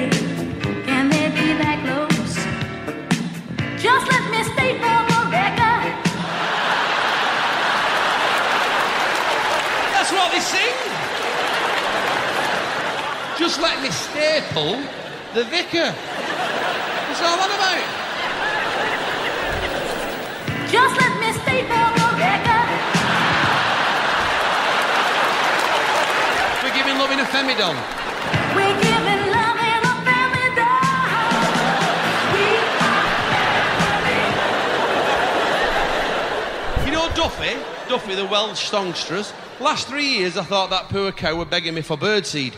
That's 10.08 10.24
what 10.24 10.32
they 10.32 10.40
sing. 10.40 10.72
Just 13.36 13.60
let 13.60 13.82
me 13.82 13.90
staple 13.90 14.80
the 15.34 15.44
vicar. 15.44 15.92
What's 15.92 17.20
all 17.20 17.36
that 17.36 17.52
about? 17.52 17.84
Just 20.72 20.96
let 20.96 21.12
me 21.20 21.28
for 21.36 21.92
the 21.92 22.08
vicar. 22.16 22.64
We're 26.64 26.72
giving 26.72 26.96
love 26.96 27.12
in 27.12 27.20
a 27.20 27.28
femidon. 27.28 27.76
We're 28.56 28.80
giving 28.80 29.28
love 29.28 29.60
in 29.60 29.84
a. 30.08 30.72
We 32.32 32.48
You 36.86 36.92
know 36.96 37.12
Duffy? 37.14 37.60
Duffy, 37.90 38.14
the 38.14 38.24
Welsh 38.24 38.70
songstress. 38.70 39.34
Last 39.60 39.88
three 39.88 40.06
years, 40.06 40.36
I 40.36 40.44
thought 40.44 40.70
that 40.70 40.88
poor 40.88 41.10
cow 41.10 41.34
were 41.34 41.44
begging 41.44 41.74
me 41.74 41.82
for 41.82 41.96
birdseed. 41.96 42.54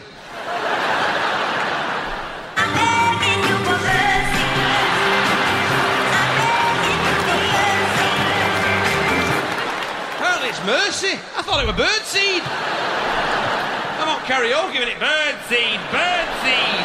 Apparently 10.15 10.49
it's 10.51 10.61
mercy. 10.67 11.17
I 11.37 11.41
thought 11.41 11.65
it 11.65 11.67
were 11.67 11.73
birdseed. 11.73 12.45
I'm 13.97 14.09
on 14.13 14.21
karaoke, 14.29 14.77
isn't 14.77 14.93
it? 14.93 15.01
Birdseed, 15.01 15.81
birdseed. 15.89 16.85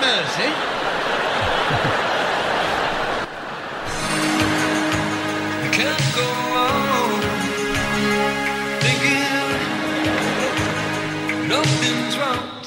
Mercy. 0.00 0.89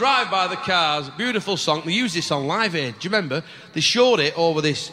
Drive 0.03 0.29
by 0.29 0.48
the 0.48 0.57
Cars, 0.57 1.10
beautiful 1.12 1.55
song. 1.55 1.83
They 1.86 1.93
used 1.93 2.13
this 2.13 2.29
on 2.29 2.45
Live 2.45 2.75
Aid. 2.75 3.00
Do 3.00 3.07
you 3.07 3.15
remember? 3.15 3.41
They 3.72 3.79
showed 3.79 4.19
it 4.19 4.38
over 4.38 4.60
this 4.60 4.91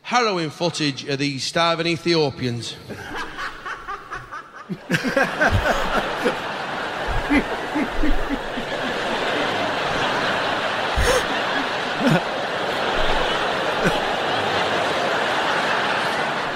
harrowing 0.00 0.48
footage 0.48 1.04
of 1.04 1.18
these 1.18 1.44
starving 1.44 1.86
Ethiopians. 1.86 2.74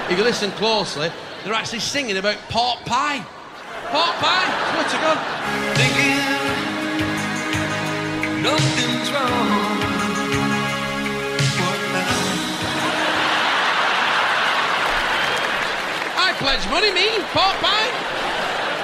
if 0.09 0.17
you 0.17 0.23
listen 0.23 0.49
closely, 0.53 1.11
they're 1.43 1.53
actually 1.53 1.81
singing 1.81 2.17
about 2.17 2.37
pork 2.49 2.79
pie. 2.87 3.19
Pork 3.91 4.15
pie, 4.15 4.87
to 4.89 4.97
God. 4.97 5.77
Thinking 5.77 6.20
pledge 16.41 16.67
money, 16.71 16.91
me, 16.91 17.19
pie. 17.61 17.91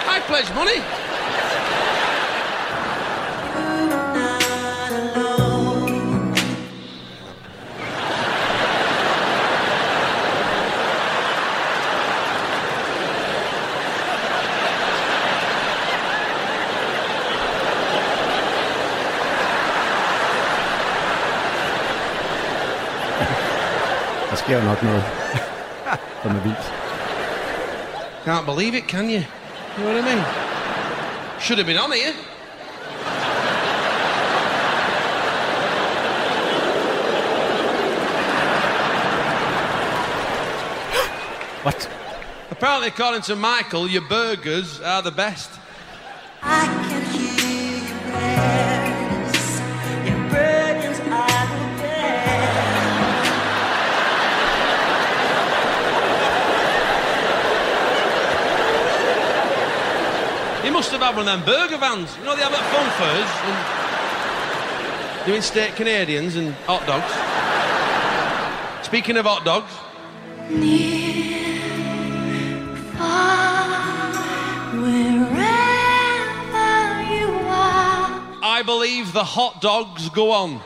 I 0.08 0.22
pledge 0.28 0.54
money. 0.54 1.07
Sker 24.48 24.64
nok 24.64 24.84
noget, 24.84 25.04
som 26.24 26.36
er 26.36 26.42
vildt. 26.42 26.74
Can't 28.26 28.46
believe 28.46 28.78
it, 28.78 28.88
can 28.88 29.10
you? 29.10 29.18
You 29.18 29.26
know 29.78 29.94
what 29.94 30.04
I 30.04 30.16
mean? 30.16 30.24
Should 31.40 31.58
have 31.58 31.68
been 31.68 31.78
on 31.78 31.92
here. 31.92 32.14
What? 41.66 41.90
Apparently, 42.50 42.88
according 42.88 43.24
to 43.24 43.36
Michael, 43.36 43.90
your 43.90 44.04
burgers 44.10 44.80
are 44.80 45.02
the 45.02 45.12
best. 45.12 45.57
Have 61.08 61.16
one 61.16 61.26
of 61.26 61.40
them 61.40 61.46
burger 61.46 61.78
vans. 61.78 62.18
You 62.18 62.26
know 62.26 62.36
they 62.36 62.42
have 62.42 62.52
at 62.52 62.60
fun 62.74 62.86
and 63.48 65.26
doing 65.26 65.42
steak 65.42 65.74
Canadians 65.76 66.36
and 66.36 66.54
hot 66.68 66.86
dogs. 66.86 67.10
Speaking 68.86 69.16
of 69.16 69.26
hot 69.26 69.46
dogs, 69.46 69.72
Near, 70.50 71.62
far, 72.98 73.70
wherever 74.82 75.44
you 77.14 77.30
are, 77.48 78.22
I 78.44 78.62
believe 78.66 79.14
the 79.14 79.24
hot 79.24 79.62
dogs 79.62 80.10
go 80.10 80.32
on. 80.32 80.62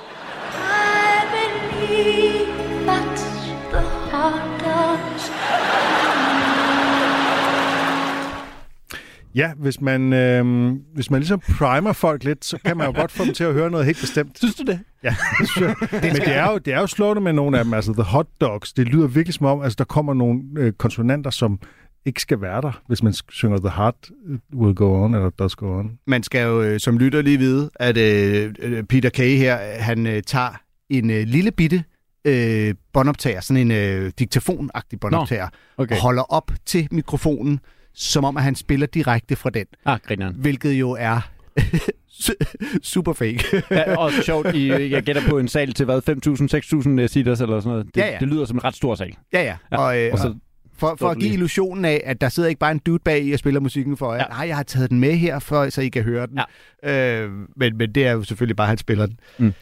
Ja, 9.35 9.51
hvis 9.57 9.81
man, 9.81 10.13
øh, 10.13 10.73
hvis 10.93 11.11
man 11.11 11.19
ligesom 11.19 11.39
primer 11.39 11.93
folk 11.93 12.23
lidt, 12.23 12.45
så 12.45 12.57
kan 12.65 12.77
man 12.77 12.87
jo 12.87 12.93
godt 12.99 13.11
få 13.11 13.25
dem 13.25 13.33
til 13.33 13.43
at 13.43 13.53
høre 13.53 13.71
noget 13.71 13.85
helt 13.85 14.01
bestemt. 14.01 14.37
Synes 14.37 14.55
du 14.55 14.63
det? 14.63 14.79
Ja, 15.03 15.15
det 15.39 15.49
synes 15.49 15.75
jeg. 15.81 16.01
Men 16.01 16.15
det 16.15 16.35
er, 16.35 16.51
jo, 16.51 16.57
det 16.57 16.73
er 16.73 16.79
jo 16.79 16.87
slående 16.87 17.21
med 17.21 17.33
nogle 17.33 17.57
af 17.57 17.63
dem. 17.63 17.73
Altså, 17.73 17.93
the 17.93 18.03
hot 18.03 18.27
dogs, 18.41 18.73
det 18.73 18.87
lyder 18.87 19.07
virkelig 19.07 19.33
som 19.33 19.45
om, 19.45 19.61
altså, 19.61 19.75
der 19.77 19.83
kommer 19.83 20.13
nogle 20.13 20.41
øh, 20.57 20.73
konsonanter, 20.73 21.29
som 21.29 21.59
ikke 22.05 22.21
skal 22.21 22.41
være 22.41 22.61
der, 22.61 22.81
hvis 22.87 23.03
man 23.03 23.13
synger 23.29 23.57
the 23.57 23.69
heart 23.69 24.09
will 24.53 24.75
go 24.75 25.03
on, 25.03 25.13
eller 25.13 25.29
does 25.29 25.55
go 25.55 25.79
on. 25.79 25.91
Man 26.07 26.23
skal 26.23 26.43
jo 26.47 26.61
øh, 26.61 26.79
som 26.79 26.97
lytter 26.97 27.21
lige 27.21 27.37
vide, 27.37 27.69
at 27.75 27.97
øh, 27.97 28.53
øh, 28.59 28.83
Peter 28.83 29.09
Kay 29.09 29.37
her, 29.37 29.57
han 29.79 30.07
øh, 30.07 30.23
tager 30.23 30.61
en 30.89 31.09
øh, 31.09 31.23
lille 31.27 31.51
bitte 31.51 31.83
øh, 32.25 32.75
båndoptager, 32.93 33.41
sådan 33.41 33.61
en 33.61 33.71
øh, 33.71 34.11
diktafonagtig 34.19 34.99
båndoptager, 34.99 35.47
okay. 35.77 35.95
og 35.95 36.01
holder 36.01 36.23
op 36.33 36.51
til 36.65 36.87
mikrofonen, 36.91 37.59
som 37.93 38.23
om 38.25 38.37
at 38.37 38.43
han 38.43 38.55
spiller 38.55 38.87
direkte 38.87 39.35
fra 39.35 39.49
den, 39.49 39.65
Ah, 39.85 39.99
grineren. 40.07 40.35
hvilket 40.39 40.71
jo 40.73 40.91
er 40.99 41.29
super 42.83 43.13
fake. 43.13 43.43
Ja, 43.71 43.97
og 43.97 44.11
sjovt, 44.11 44.55
i, 44.55 44.91
jeg 44.91 45.03
gætter 45.03 45.21
på 45.29 45.37
en 45.37 45.47
sal 45.47 45.73
til 45.73 45.85
hvad, 45.85 46.01
5.000, 46.09 47.01
6.000 47.01 47.07
sitters 47.07 47.41
eller 47.41 47.59
sådan 47.59 47.69
noget. 47.71 47.85
Det, 47.95 47.97
Ja, 48.01 48.07
ja. 48.11 48.17
det 48.19 48.27
lyder 48.27 48.45
som 48.45 48.57
en 48.57 48.63
ret 48.63 48.75
stor 48.75 48.95
sal. 48.95 49.13
ja, 49.33 49.41
ja. 49.43 49.55
Ja, 49.71 49.77
Og, 49.77 49.99
øh, 49.99 50.09
og 50.13 50.19
så 50.19 50.35
for, 50.77 50.95
for 50.99 51.09
at 51.09 51.17
give 51.19 51.33
illusionen 51.33 51.85
af, 51.85 52.01
at 52.05 52.21
der 52.21 52.29
sidder 52.29 52.49
ikke 52.49 52.59
bare 52.59 52.71
en 52.71 52.79
dude 52.85 52.99
bag 53.05 53.23
i 53.25 53.31
og 53.31 53.39
spiller 53.39 53.59
musikken 53.59 53.97
for 53.97 54.13
jer. 54.13 54.19
Ja. 54.29 54.35
Nej, 54.35 54.47
jeg 54.47 54.55
har 54.55 54.63
taget 54.63 54.89
den 54.89 54.99
med 54.99 55.13
her, 55.15 55.39
for, 55.39 55.69
så 55.69 55.81
I 55.81 55.89
kan 55.89 56.03
høre 56.03 56.27
den. 56.27 56.39
Ja. 56.83 57.21
Øh, 57.23 57.31
men, 57.55 57.77
men 57.77 57.95
det 57.95 58.07
er 58.07 58.11
jo 58.11 58.23
selvfølgelig 58.23 58.55
bare, 58.55 58.65
at 58.65 58.69
han 58.69 58.77
spiller 58.77 59.05
den. 59.37 59.53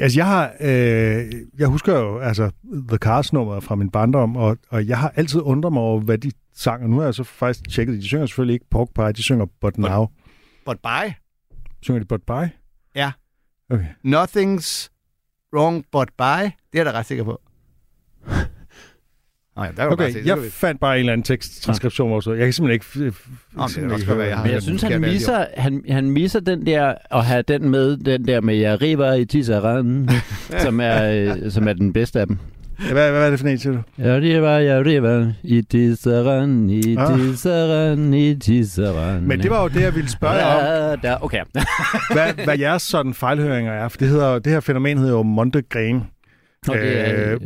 Altså, 0.00 0.18
jeg 0.18 0.26
har, 0.26 0.52
øh, 0.60 1.24
jeg 1.58 1.66
husker 1.68 1.98
jo, 1.98 2.18
altså, 2.18 2.50
The 2.88 2.96
Cars 2.96 3.32
nummer 3.32 3.60
fra 3.60 3.74
min 3.74 3.90
barndom, 3.90 4.36
og, 4.36 4.58
og 4.68 4.86
jeg 4.88 4.98
har 4.98 5.12
altid 5.16 5.40
undret 5.40 5.72
mig 5.72 5.82
over, 5.82 6.00
hvad 6.00 6.18
de 6.18 6.30
sang, 6.54 6.82
og 6.82 6.90
nu 6.90 6.96
har 6.98 7.04
jeg 7.04 7.14
så 7.14 7.24
faktisk 7.24 7.70
tjekket, 7.70 7.94
de 8.02 8.06
synger 8.06 8.26
selvfølgelig 8.26 8.54
ikke 8.54 8.66
Pork 8.70 8.88
Pie, 8.94 9.12
de 9.12 9.22
synger 9.22 9.46
But 9.60 9.78
Now. 9.78 10.06
But 10.66 10.76
bye. 10.82 11.14
Synger 11.82 11.98
de 12.00 12.06
But 12.06 12.22
Pie? 12.26 12.50
Ja. 12.94 13.12
Okay. 13.70 13.86
Nothing's 14.06 14.88
wrong 15.56 15.84
but 15.92 16.08
bye. 16.18 16.44
Det 16.72 16.78
er 16.80 16.84
jeg 16.84 16.86
da 16.86 16.92
ret 16.92 17.06
sikker 17.06 17.24
på. 17.24 17.40
Nå 19.56 19.64
ja, 19.64 19.70
der 19.76 19.90
du 19.90 19.96
bare 19.96 20.12
se. 20.12 20.18
Okay, 20.18 20.20
det 20.20 20.26
jeg 20.42 20.52
fandt 20.52 20.80
bare 20.80 20.94
en 20.94 20.98
eller 21.00 21.12
anden 21.12 21.24
teksttranskription 21.24 22.12
også. 22.12 22.32
Jeg 22.32 22.46
kan 22.46 22.52
simpelthen 22.52 23.04
ikke... 23.04 23.16
Nå, 23.52 23.66
det 23.68 24.08
være, 24.18 24.26
jeg 24.26 24.36
har- 24.36 24.44
Men 24.44 24.52
jeg 24.52 24.62
synes, 24.62 24.82
han 24.82 25.00
misser, 25.00 25.46
han, 25.56 25.84
han 25.88 26.10
misser 26.10 26.40
den 26.40 26.66
der, 26.66 26.94
at 27.10 27.24
have 27.24 27.42
den 27.42 27.68
med, 27.68 27.96
den 27.96 28.26
der 28.28 28.40
med, 28.40 28.54
jeg 28.56 28.80
river 28.82 29.12
i 29.12 29.24
tisseran, 29.24 30.08
som, 30.64 30.80
er, 30.80 31.10
øh, 31.44 31.50
som 31.52 31.68
er 31.68 31.72
den 31.72 31.92
bedste 31.92 32.20
af 32.20 32.26
dem. 32.26 32.38
Hvad, 32.78 33.10
hvad 33.10 33.26
er 33.26 33.30
det 33.30 33.40
for 33.40 33.48
en, 33.48 33.58
siger 33.58 33.72
du? 33.72 33.82
Jeg 33.98 34.22
river, 34.22 34.50
jeg 34.50 34.86
river 34.86 35.32
i 35.42 35.62
tisseran, 35.62 36.70
i 36.70 36.96
Ah. 36.96 37.18
tisseran, 37.18 38.14
i 38.14 38.34
tisseran. 38.38 39.22
Men 39.22 39.42
det 39.42 39.50
var 39.50 39.62
jo 39.62 39.68
det, 39.68 39.80
jeg 39.80 39.94
ville 39.94 40.10
spørge 40.10 40.34
jer 40.34 40.54
om. 40.54 40.62
Ja, 40.62 41.08
der, 41.08 41.18
okay. 41.20 41.44
hvad, 42.14 42.44
hvad 42.44 42.58
jeres 42.58 42.82
sådan 42.82 43.14
fejlhøringer 43.14 43.72
er. 43.72 43.88
For 43.88 43.98
det, 43.98 44.08
hedder, 44.08 44.38
det 44.38 44.52
her 44.52 44.60
fænomen 44.60 44.98
hedder 44.98 45.12
jo 45.12 45.22
Montegren, 45.22 46.02
Og 46.68 46.74
det 46.74 47.08
er, 47.08 47.32
Øh, 47.32 47.40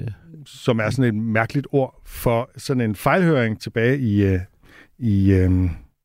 som 0.47 0.79
er 0.81 0.91
sådan 0.91 1.15
et 1.17 1.23
mærkeligt 1.23 1.67
ord 1.73 2.03
for 2.07 2.51
sådan 2.57 2.81
en 2.81 2.95
fejlhøring 2.95 3.61
tilbage 3.61 3.99
i, 3.99 4.25
øh, 4.25 4.41
i 4.99 5.33
øh, 5.33 5.51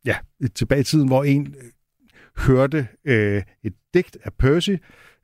ja, 0.06 0.16
tilbage 0.56 0.82
i 0.82 0.84
tiden, 0.84 1.08
hvor 1.08 1.24
en 1.24 1.48
øh, 1.48 1.70
hørte 2.48 2.88
øh, 3.06 3.42
et 3.64 3.74
digt 3.94 4.18
af 4.24 4.32
Percy, 4.40 4.70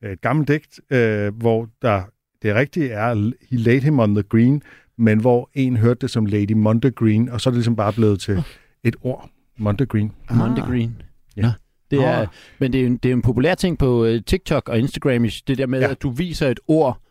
et 0.03 0.21
gammelt 0.21 0.47
digt, 0.47 0.79
øh, 0.91 1.33
hvor 1.37 1.67
der 1.81 2.01
det 2.41 2.55
rigtige 2.55 2.89
er, 2.89 3.31
he 3.49 3.57
laid 3.57 3.81
him 3.81 3.99
on 3.99 4.15
the 4.15 4.23
green, 4.23 4.61
men 4.97 5.19
hvor 5.19 5.49
en 5.53 5.77
hørte 5.77 5.99
det 6.01 6.09
som 6.09 6.25
Lady 6.25 6.51
Montegreen, 6.51 7.29
og 7.29 7.41
så 7.41 7.49
er 7.49 7.51
det 7.51 7.57
ligesom 7.57 7.75
bare 7.75 7.93
blevet 7.93 8.19
til 8.19 8.43
et 8.83 8.95
ord, 9.01 9.29
Montegreen. 9.57 10.11
Monte 10.31 10.61
Green. 10.61 11.01
Ja. 11.37 11.51
Det 11.91 11.99
er, 12.03 12.21
Ah. 12.21 12.27
Men 12.59 12.73
det 12.73 12.81
er, 12.81 12.87
en, 12.87 12.97
det 12.97 13.09
er 13.09 13.13
en 13.13 13.21
populær 13.21 13.55
ting 13.55 13.77
på 13.77 14.05
uh, 14.07 14.17
TikTok 14.25 14.69
og 14.69 14.79
Instagram, 14.79 15.27
det 15.47 15.57
der 15.57 15.65
med, 15.67 15.79
Ja. 15.79 15.91
at 15.91 16.01
du 16.01 16.09
viser 16.09 16.47
et 16.49 16.59
ord, 16.67 17.01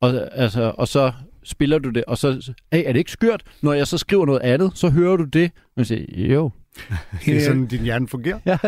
og, 0.00 0.28
altså, 0.32 0.72
og 0.78 0.88
så 0.88 1.12
spiller 1.44 1.78
du 1.78 1.90
det, 1.90 2.04
og 2.04 2.18
så, 2.18 2.52
hey, 2.72 2.82
er 2.86 2.92
det 2.92 2.98
ikke 2.98 3.10
skørt? 3.10 3.42
Når 3.62 3.72
jeg 3.72 3.86
så 3.86 3.98
skriver 3.98 4.26
noget 4.26 4.40
andet, 4.40 4.70
så 4.74 4.90
hører 4.90 5.16
du 5.16 5.24
det. 5.24 5.50
Og 5.66 5.72
jeg 5.76 5.86
siger, 5.86 6.32
jo. 6.34 6.50
Det 7.24 7.36
er 7.36 7.40
sådan, 7.40 7.66
din 7.66 7.80
hjerne 7.80 8.08
fungerer. 8.08 8.38
Ja. 8.46 8.58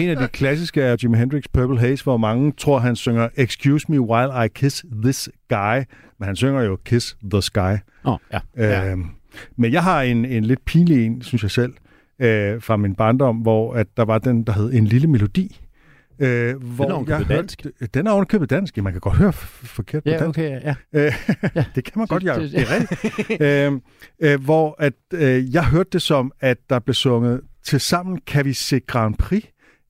En 0.00 0.08
af 0.08 0.16
de 0.16 0.28
klassiske 0.28 0.82
er 0.82 0.96
Jimi 1.02 1.18
Hendrix 1.18 1.44
Purple 1.52 1.78
Haze, 1.78 2.04
hvor 2.04 2.16
mange 2.16 2.52
tror, 2.52 2.78
han 2.78 2.96
synger 2.96 3.28
Excuse 3.36 3.86
me 3.88 4.00
while 4.00 4.44
I 4.44 4.48
kiss 4.48 4.84
this 5.02 5.28
guy, 5.48 5.76
men 6.18 6.26
han 6.26 6.36
synger 6.36 6.62
jo 6.62 6.78
Kiss 6.84 7.16
the 7.30 7.42
Sky. 7.42 7.76
Oh, 8.04 8.18
ja. 8.32 8.38
Ja. 8.56 8.90
Øhm, 8.90 9.06
men 9.56 9.72
jeg 9.72 9.82
har 9.82 10.02
en, 10.02 10.24
en 10.24 10.44
lidt 10.44 10.64
pinlig 10.64 11.06
en, 11.06 11.22
synes 11.22 11.42
jeg 11.42 11.50
selv, 11.50 11.72
øh, 12.18 12.62
fra 12.62 12.76
min 12.76 12.94
barndom, 12.94 13.36
hvor 13.36 13.74
at 13.74 13.86
der 13.96 14.04
var 14.04 14.18
den, 14.18 14.42
der 14.42 14.52
hed 14.52 14.72
En 14.72 14.86
lille 14.86 15.06
melodi. 15.06 15.60
Øh, 16.20 16.56
hvor 16.62 16.84
Den 16.84 16.90
er 16.90 16.94
ovenikøbet 16.94 17.28
jeg 17.30 17.36
dansk. 17.36 17.62
Hørte, 17.64 17.86
den 17.94 18.06
er 18.06 18.10
ovenikøbet 18.10 18.50
dansk. 18.50 18.76
Ja, 18.76 18.82
Man 18.82 18.92
kan 18.92 19.00
godt 19.00 19.16
høre 19.16 19.32
forkert 19.32 20.02
på 20.02 20.10
Ja, 20.10 20.18
dansk. 20.18 20.28
okay, 20.28 20.50
ja. 20.50 20.74
Øh, 20.94 21.12
Ja. 21.54 21.64
det 21.74 21.84
kan 21.84 21.92
man 21.96 22.06
godt, 22.06 22.22
Det- 22.22 22.28
ja. 22.28 22.40
det- 22.40 22.52
Det 22.52 22.60
er 22.60 22.80
rigtigt. 22.80 23.40
øh, 24.22 24.32
øh, 24.32 24.44
hvor 24.44 24.76
at, 24.78 24.92
øh, 25.14 25.54
jeg 25.54 25.64
hørte 25.64 25.88
det 25.92 26.02
som, 26.02 26.32
at 26.40 26.56
der 26.70 26.78
blev 26.78 26.94
sunget, 26.94 27.40
til 27.64 27.80
sammen 27.80 28.20
kan 28.26 28.44
vi 28.44 28.52
se 28.52 28.80
Grand 28.80 29.14
Prix, 29.14 29.42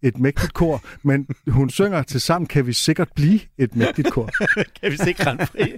et 0.02 0.18
mægtigt 0.18 0.52
kor, 0.54 0.82
men 1.04 1.26
hun 1.48 1.70
synger, 1.70 2.02
til 2.02 2.20
sammen 2.20 2.46
kan 2.46 2.66
vi 2.66 2.72
sikkert 2.72 3.08
blive 3.16 3.40
et 3.58 3.76
mægtigt 3.76 4.10
kor. 4.10 4.30
Kan 4.82 4.92
vi 4.92 4.96
se 4.96 5.12
Grand 5.12 5.38
Prix? 5.38 5.68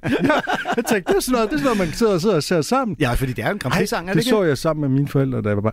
Jeg 0.76 0.84
tænkte, 0.88 1.12
det 1.12 1.16
er 1.16 1.20
sådan 1.20 1.32
noget, 1.32 1.50
det 1.50 1.54
er 1.54 1.58
sådan 1.58 1.64
noget 1.64 1.78
man 1.78 1.92
sidder 1.92 2.12
og 2.12 2.20
sidder 2.20 2.36
og 2.36 2.42
ser 2.42 2.60
sammen. 2.62 2.96
Ja, 3.00 3.12
fordi 3.12 3.32
det 3.32 3.44
er 3.44 3.50
en 3.50 3.58
Grand 3.58 3.72
Prix-sang, 3.74 4.08
er 4.08 4.12
det 4.12 4.20
det 4.20 4.26
ikke? 4.26 4.30
så 4.30 4.42
jeg 4.42 4.58
sammen 4.58 4.80
med 4.80 4.88
mine 4.88 5.08
forældre, 5.08 5.42
da 5.42 5.48
jeg 5.48 5.56
var 5.56 5.62
bare... 5.62 5.72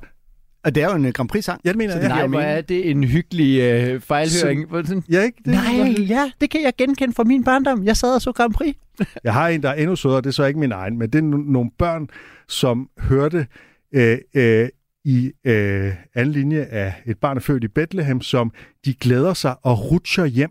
Og 0.63 0.75
det 0.75 0.83
er 0.83 0.89
jo 0.89 0.95
en 0.95 1.05
øh, 1.05 1.11
Grand 1.13 1.29
Prix-sang. 1.29 1.61
Ja, 1.65 1.69
det 1.69 1.77
mener 1.77 1.93
Så 1.93 1.99
jeg. 1.99 2.09
det 2.09 2.15
Ja. 2.15 2.19
Nej, 2.19 2.27
hvor 2.27 2.39
er 2.39 2.61
det 2.61 2.89
en 2.89 3.03
hyggelig 3.03 3.59
øh, 3.61 4.01
fejlhøring. 4.01 4.67
Sådan, 4.71 5.03
Ja, 5.09 5.21
ikke? 5.21 5.37
Det, 5.45 5.53
Nej, 5.53 5.95
ja, 6.09 6.31
det 6.41 6.49
kan 6.49 6.61
jeg 6.63 6.73
genkende 6.77 7.13
fra 7.13 7.23
min 7.23 7.43
barndom. 7.43 7.83
Jeg 7.83 7.97
sad 7.97 8.15
og 8.15 8.21
så 8.21 8.31
Grand 8.31 8.53
Prix. 8.53 8.75
Jeg 9.23 9.33
har 9.33 9.47
en, 9.49 9.63
der 9.63 9.69
er 9.69 9.73
endnu 9.73 9.95
sødere, 9.95 10.17
det 10.21 10.25
er 10.27 10.31
så 10.31 10.45
ikke 10.45 10.59
min 10.59 10.71
egen, 10.71 10.97
men 10.97 11.09
det 11.09 11.19
er 11.19 11.23
no- 11.23 11.51
nogle 11.51 11.71
børn, 11.77 12.07
som 12.47 12.89
hørte 12.99 13.47
øh, 13.93 14.17
øh, 14.33 14.69
i 15.05 15.31
øh, 15.45 15.91
anden 16.15 16.31
linje 16.33 16.61
af 16.61 16.93
et 17.05 17.17
barn 17.17 17.37
er 17.37 17.41
født 17.41 17.63
i 17.63 17.67
Bethlehem, 17.67 18.21
som 18.21 18.51
de 18.85 18.93
glæder 18.93 19.33
sig 19.33 19.55
og 19.63 19.91
rutscher 19.91 20.25
hjem. 20.25 20.49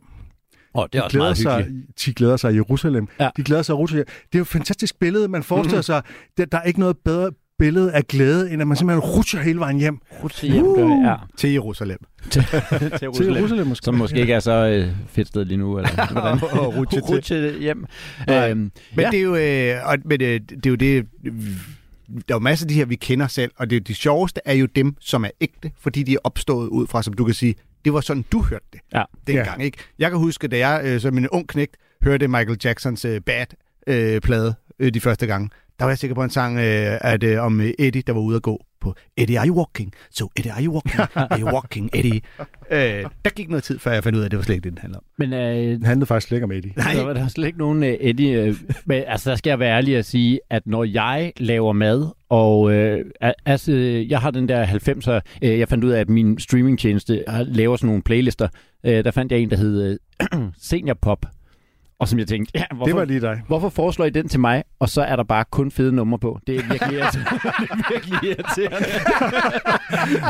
Åh, 0.75 0.83
oh, 0.83 0.88
det 0.92 0.99
er 0.99 1.01
De 1.01 1.05
også 1.05 1.11
glæder, 1.16 1.25
meget 1.27 1.37
sig, 1.38 1.57
hyggeligt. 1.64 2.05
de 2.07 2.14
glæder 2.14 2.37
sig 2.37 2.53
i 2.53 2.55
Jerusalem. 2.55 3.09
Ja. 3.21 3.29
De 3.37 3.42
glæder 3.42 3.62
sig 3.62 3.79
rutsche 3.79 3.97
hjem. 3.97 4.07
Det 4.07 4.35
er 4.35 4.38
jo 4.38 4.42
et 4.42 4.49
fantastisk 4.49 4.99
billede. 4.99 5.29
Man 5.29 5.42
forestiller 5.42 5.83
sig, 5.83 6.03
at 6.38 6.53
der 6.53 6.59
er 6.59 6.62
ikke 6.62 6.81
noget 6.81 6.97
bedre 7.05 7.31
billede 7.59 7.92
af 7.92 8.07
glæde, 8.07 8.51
end 8.53 8.62
at 8.62 8.68
man 8.68 8.77
simpelthen 8.77 9.11
rutscher 9.11 9.40
hele 9.40 9.59
vejen 9.59 9.79
hjem 9.79 9.99
Rutsche 10.25 10.49
hjem, 10.49 10.64
gør 10.64 10.88
jeg. 10.88 11.18
Til 11.37 11.51
Jerusalem. 11.53 11.99
Ja. 12.25 12.31
til 12.31 12.42
til 12.81 12.99
Jerusalem. 13.03 13.35
Jerusalem. 13.35 13.66
Måske. 13.66 13.85
Som 13.85 13.94
måske 13.94 14.21
ikke 14.21 14.33
er 14.33 14.40
så 14.40 14.53
øh, 14.66 14.92
fedt 15.09 15.29
sted 15.29 15.44
lige 15.44 15.59
nu, 15.59 15.79
eller 15.79 15.90
hvordan? 16.12 16.38
Og 16.59 16.77
rutsche 16.77 17.01
til. 17.01 17.14
Rutsche 17.14 17.59
hjem. 17.61 17.85
Øhm, 18.31 18.59
Men 18.59 18.73
ja. 18.99 19.11
det 19.11 19.18
er 19.18 19.23
jo, 19.23 19.37
øh, 19.37 19.88
og, 19.88 19.97
men, 20.05 20.23
øh, 20.23 20.40
det 20.51 20.66
er 20.66 20.71
jo 20.71 20.77
det, 20.77 21.07
der 22.09 22.21
er 22.29 22.35
jo 22.35 22.38
masser 22.38 22.64
af 22.66 22.68
de 22.68 22.75
her, 22.75 22.85
vi 22.85 22.97
kender 22.97 23.27
selv, 23.27 23.51
og 23.57 23.71
det, 23.71 23.88
de 23.88 23.94
sjoveste 23.94 24.40
er 24.44 24.53
jo 24.55 24.66
dem, 24.66 24.97
som 25.01 25.25
er 25.25 25.31
ægte, 25.40 25.71
fordi 25.81 26.03
de 26.03 26.14
er 26.14 26.18
opstået 26.25 26.68
ud 26.68 26.87
fra, 26.87 27.03
som 27.03 27.14
du 27.14 27.25
kan 27.25 27.35
sige, 27.35 27.55
det 27.85 27.92
var 27.92 28.01
sådan, 28.01 28.25
du 28.33 28.42
hørte 28.42 28.64
det 28.73 28.81
Ja. 28.94 29.03
dengang. 29.27 29.64
Ikke? 29.64 29.79
Jeg 29.99 30.11
kan 30.11 30.18
huske, 30.18 30.49
da 30.49 30.59
jeg 30.68 30.81
øh, 30.85 31.01
som 31.01 31.18
en 31.18 31.29
ung 31.29 31.49
knægt 31.49 31.77
hørte 32.03 32.29
Michael 32.29 32.59
Jacksons 32.64 33.05
øh, 33.05 33.21
Bad-plade 33.21 34.55
øh, 34.79 34.94
de 34.94 35.01
første 35.01 35.27
gange, 35.27 35.49
der 35.78 35.84
var 35.84 35.90
jeg 35.90 35.98
sikker 35.98 36.14
på 36.14 36.22
en 36.24 36.30
sang 36.30 36.58
øh, 36.58 36.98
at, 37.00 37.22
øh, 37.22 37.42
om 37.42 37.60
øh, 37.60 37.70
Eddie, 37.78 38.02
der 38.06 38.12
var 38.12 38.20
ude 38.20 38.36
at 38.36 38.42
gå 38.42 38.60
på 38.80 38.94
Eddie, 39.16 39.38
are 39.38 39.48
you 39.48 39.56
walking? 39.58 39.92
So 40.10 40.28
Eddie, 40.36 40.52
are 40.52 40.62
you 40.64 40.72
walking? 40.72 41.00
Are 41.14 41.40
you 41.40 41.52
walking, 41.54 41.90
Eddie? 41.94 42.20
øh, 42.70 43.04
der 43.24 43.30
gik 43.30 43.48
noget 43.48 43.62
tid, 43.64 43.78
før 43.78 43.92
jeg 43.92 44.04
fandt 44.04 44.16
ud 44.16 44.20
af, 44.22 44.24
at 44.24 44.30
det 44.30 44.36
var 44.36 44.42
slet 44.44 44.54
ikke 44.54 44.64
det, 44.64 44.72
den 44.72 44.78
handler 44.80 44.98
om. 44.98 45.04
Men 45.18 45.32
øh, 45.32 45.78
Det 45.78 45.86
handlede 45.86 46.06
faktisk 46.06 46.28
slet 46.28 46.36
ikke 46.36 46.44
om 46.44 46.52
Eddie. 46.52 46.72
Nej. 46.76 46.92
Der 46.94 47.04
var 47.04 47.12
der 47.12 47.28
slet 47.28 47.46
ikke 47.46 47.58
nogen 47.58 47.82
uh, 47.82 47.88
Eddie. 47.88 48.42
Øh, 48.42 48.54
men 48.86 49.02
altså, 49.06 49.30
der 49.30 49.36
skal 49.36 49.50
jeg 49.50 49.58
være 49.58 49.76
ærlig 49.76 49.96
at 49.96 50.04
sige, 50.04 50.40
at 50.50 50.62
når 50.66 50.84
jeg 50.84 51.32
laver 51.36 51.72
mad, 51.72 52.06
og 52.28 52.72
øh, 52.72 53.04
al- 53.20 53.34
altså, 53.46 53.72
jeg 54.08 54.18
har 54.20 54.30
den 54.30 54.48
der 54.48 54.66
90'er, 54.66 55.20
øh, 55.42 55.58
jeg 55.58 55.68
fandt 55.68 55.84
ud 55.84 55.90
af, 55.90 56.00
at 56.00 56.08
min 56.08 56.38
streamingtjeneste 56.38 57.24
laver 57.46 57.76
sådan 57.76 57.86
nogle 57.86 58.02
playlister. 58.02 58.48
Øh, 58.86 59.04
der 59.04 59.10
fandt 59.10 59.32
jeg 59.32 59.40
en, 59.40 59.50
der 59.50 59.56
hed 59.56 59.98
øh, 60.32 60.40
Senior 60.70 60.98
Pop. 61.02 61.26
Og 62.00 62.08
som 62.08 62.18
jeg 62.18 62.26
tænkte, 62.28 62.52
ja, 62.54 62.64
hvorfor, 62.70 62.84
Det 62.87 62.94
var 62.96 63.04
lige 63.04 63.20
dig. 63.20 63.42
hvorfor 63.46 63.68
foreslår 63.68 64.04
I 64.04 64.11
den 64.11 64.28
til 64.28 64.40
mig? 64.40 64.64
Og 64.80 64.88
så 64.88 65.02
er 65.02 65.16
der 65.16 65.22
bare 65.24 65.44
kun 65.50 65.70
fede 65.70 65.92
numre 65.92 66.18
på. 66.18 66.38
Det 66.46 66.56
er 66.56 66.62
virkelig 66.70 66.94
irriterende. 66.98 67.30
det 67.61 67.70
er 67.70 67.92
virkelig 67.92 68.30
irriterende. 68.30 68.87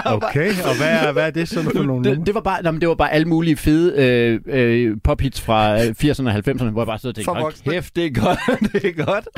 Okay, 0.16 0.48
og 0.48 0.76
hvad 0.76 1.09
er, 1.09 1.12
hvad 1.12 1.26
er 1.26 1.31
det 1.31 1.48
sådan 1.48 1.70
for 1.70 1.83
nogle 1.83 2.04
det, 2.11 2.26
det, 2.26 2.35
var 2.35 2.40
bare, 2.40 2.62
nej, 2.62 2.72
men 2.72 2.81
det 2.81 2.88
var 2.88 2.94
bare 2.94 3.12
alle 3.12 3.28
mulige 3.28 3.57
fede 3.57 3.94
øh, 4.04 4.40
øh, 4.46 4.96
pophits 5.04 5.40
fra 5.40 5.74
øh, 5.74 5.81
80'erne 5.81 6.26
og 6.28 6.35
90'erne, 6.35 6.70
hvor 6.70 6.81
jeg 6.83 6.87
bare 6.87 6.98
stod 6.98 7.09
og 7.11 7.14
tænkte, 7.14 7.24
For 7.24 7.33
hold 7.33 7.42
voksne." 7.42 7.72
kæft, 7.72 7.96
det 7.96 8.07
er 8.07 8.11
godt, 8.11 8.38
det 8.72 8.85
er 8.85 9.04
godt. 9.04 9.28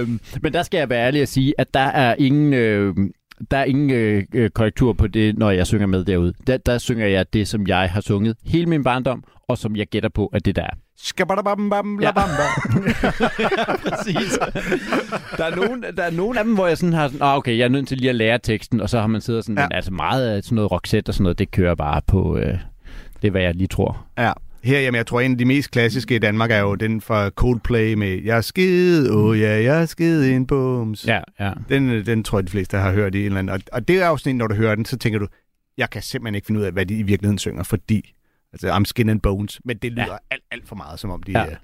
øhm, 0.00 0.20
men 0.42 0.52
der 0.52 0.62
skal 0.62 0.78
jeg 0.78 0.88
være 0.90 1.06
ærlig 1.06 1.22
at 1.22 1.28
sige, 1.28 1.54
at 1.58 1.74
der 1.74 1.80
er 1.80 2.14
ingen... 2.18 2.52
Øh, 2.52 2.94
der 3.50 3.56
er 3.56 3.64
ingen 3.64 3.90
øh, 3.90 4.24
øh, 4.34 4.50
korrektur 4.50 4.92
på 4.92 5.06
det, 5.06 5.38
når 5.38 5.50
jeg 5.50 5.66
synger 5.66 5.86
med 5.86 6.04
derude. 6.04 6.32
Der, 6.46 6.56
der 6.56 6.78
synger 6.78 7.06
jeg 7.06 7.32
det, 7.32 7.48
som 7.48 7.66
jeg 7.66 7.90
har 7.90 8.00
sunget 8.00 8.36
hele 8.44 8.66
min 8.66 8.84
barndom, 8.84 9.24
og 9.48 9.58
som 9.58 9.76
jeg 9.76 9.86
gætter 9.86 10.08
på, 10.08 10.26
at 10.26 10.44
det 10.44 10.56
der 10.56 10.62
er. 10.62 10.70
Skabadabam, 11.02 11.98
Ja. 12.02 12.12
Præcis. 13.88 14.38
Der 15.36 15.44
er, 15.44 15.56
nogen, 15.56 15.84
der 15.96 16.02
er 16.02 16.10
nogen 16.10 16.38
af 16.38 16.44
dem, 16.44 16.54
hvor 16.54 16.66
jeg 16.66 16.78
sådan 16.78 16.92
har 16.92 17.08
sådan, 17.08 17.22
ah, 17.22 17.36
okay, 17.36 17.58
jeg 17.58 17.64
er 17.64 17.68
nødt 17.68 17.88
til 17.88 17.98
lige 17.98 18.08
at 18.10 18.16
lære 18.16 18.38
teksten, 18.38 18.80
og 18.80 18.90
så 18.90 19.00
har 19.00 19.06
man 19.06 19.20
siddet 19.20 19.44
sådan, 19.44 19.58
Ja. 19.58 19.62
men 19.64 19.72
altså 19.72 19.90
meget 19.92 20.28
af 20.28 20.42
sådan 20.44 20.56
noget 20.56 20.70
Roxette 20.72 21.10
og 21.10 21.14
sådan 21.14 21.22
noget, 21.22 21.38
det 21.38 21.50
kører 21.50 21.74
bare 21.74 22.00
på, 22.06 22.36
øh, 22.38 22.58
det 23.22 23.26
er, 23.28 23.30
hvad 23.30 23.42
jeg 23.42 23.54
lige 23.54 23.68
tror. 23.68 24.06
Ja. 24.18 24.32
Her, 24.64 24.80
jamen, 24.80 24.96
jeg 24.96 25.06
tror, 25.06 25.20
en 25.20 25.32
af 25.32 25.38
de 25.38 25.44
mest 25.44 25.70
klassiske 25.70 26.14
i 26.16 26.18
Danmark 26.18 26.50
er 26.50 26.58
jo 26.58 26.74
den 26.74 27.00
fra 27.00 27.30
Coldplay 27.30 27.94
med 27.94 28.22
Jeg 28.24 28.36
er 28.36 28.40
skide, 28.40 29.12
åh 29.12 29.24
oh, 29.24 29.40
ja, 29.40 29.62
jeg 29.62 29.82
er 29.82 29.86
skide 29.86 30.32
en 30.34 30.46
bums. 30.46 31.06
Ja, 31.06 31.20
ja. 31.40 31.52
Den, 31.68 31.90
øh, 31.90 32.06
den 32.06 32.24
tror 32.24 32.38
jeg, 32.38 32.46
de 32.46 32.50
fleste 32.50 32.76
har 32.76 32.92
hørt 32.92 33.14
i 33.14 33.18
en 33.20 33.24
eller 33.26 33.38
anden. 33.38 33.54
Og, 33.54 33.60
og 33.72 33.88
det 33.88 34.02
er 34.02 34.08
jo 34.08 34.16
sådan 34.16 34.30
en, 34.30 34.36
når 34.36 34.46
du 34.46 34.54
hører 34.54 34.74
den, 34.74 34.84
så 34.84 34.96
tænker 34.98 35.18
du, 35.18 35.26
jeg 35.78 35.90
kan 35.90 36.02
simpelthen 36.02 36.34
ikke 36.34 36.46
finde 36.46 36.60
ud 36.60 36.64
af, 36.64 36.72
hvad 36.72 36.86
de 36.86 36.94
i 36.94 37.02
virkeligheden 37.02 37.38
synger, 37.38 37.62
fordi, 37.62 38.14
altså, 38.52 38.72
I'm 38.76 38.84
skin 38.84 39.08
and 39.08 39.20
bones, 39.20 39.60
men 39.64 39.76
det 39.76 39.92
lyder 39.92 40.04
ja. 40.12 40.16
Alt, 40.30 40.42
alt 40.50 40.68
for 40.68 40.76
meget, 40.76 41.00
som 41.00 41.10
om 41.10 41.22
de... 41.22 41.32
Ja. 41.32 41.38
Ja. 41.44 41.56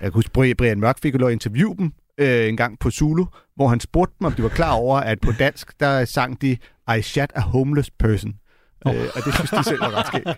Jeg 0.00 0.12
kan 0.12 0.12
huske, 0.12 0.30
Bri- 0.38 0.54
Brian 0.54 0.80
Mørk 0.80 0.98
fik 1.02 1.14
jo 1.20 1.28
interviewe 1.28 1.76
dem 1.76 1.92
øh, 2.18 2.48
en 2.48 2.56
gang 2.56 2.78
på 2.78 2.90
Zulu, 2.90 3.24
hvor 3.56 3.68
han 3.68 3.80
spurgte 3.80 4.14
dem, 4.18 4.26
om 4.26 4.32
de 4.32 4.42
var 4.42 4.48
klar 4.48 4.72
over, 4.72 4.98
at 5.00 5.18
på 5.20 5.32
dansk, 5.38 5.80
der 5.80 6.04
sang 6.04 6.42
de 6.42 6.56
I 6.98 7.02
shot 7.02 7.30
a 7.34 7.40
homeless 7.40 7.90
person. 7.90 8.34
Oh. 8.84 8.94
Øh, 8.94 9.00
og 9.14 9.20
det 9.24 9.34
synes 9.34 9.50
de 9.50 9.64
selv 9.64 9.80
var 9.80 9.98
ret 9.98 10.06
skægt. 10.06 10.26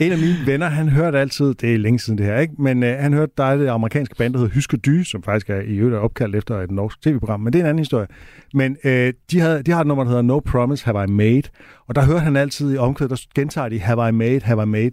En 0.00 0.12
af 0.12 0.18
mine 0.18 0.36
venner, 0.46 0.68
han 0.68 0.88
hørte 0.88 1.18
altid, 1.18 1.54
det 1.54 1.74
er 1.74 1.78
længe 1.78 1.98
siden 1.98 2.18
det 2.18 2.26
her, 2.26 2.38
ikke? 2.38 2.54
men 2.58 2.82
øh, 2.82 2.98
han 2.98 3.12
hørte, 3.12 3.32
der 3.36 3.44
er 3.44 3.56
det 3.56 3.68
amerikanske 3.68 4.14
band, 4.14 4.32
der 4.34 4.40
hedder 4.40 4.54
Hyske 4.54 4.76
Dy, 4.76 5.02
som 5.02 5.22
faktisk 5.22 5.50
er 5.50 5.60
i 5.60 5.76
øvrigt 5.76 5.96
er 5.96 6.00
opkaldt 6.00 6.36
efter 6.36 6.60
et 6.60 6.70
norsk 6.70 7.02
tv-program, 7.02 7.40
men 7.40 7.52
det 7.52 7.58
er 7.58 7.62
en 7.62 7.68
anden 7.68 7.78
historie. 7.78 8.06
Men 8.54 8.76
øh, 8.84 9.12
de, 9.30 9.40
havde, 9.40 9.62
de 9.62 9.70
har 9.70 9.80
et 9.80 9.86
nummer, 9.86 10.04
der 10.04 10.08
hedder 10.08 10.22
No 10.22 10.40
Promise 10.40 10.84
Have 10.84 11.04
I 11.04 11.06
Made, 11.06 11.42
og 11.88 11.94
der 11.94 12.04
hørte 12.04 12.20
han 12.20 12.36
altid 12.36 12.74
i 12.74 12.76
omkvædet, 12.76 13.10
der 13.10 13.16
gentager 13.34 13.68
de 13.68 13.80
Have 13.80 14.08
I 14.08 14.12
Made, 14.12 14.40
Have 14.40 14.62
I 14.62 14.66
Made. 14.66 14.90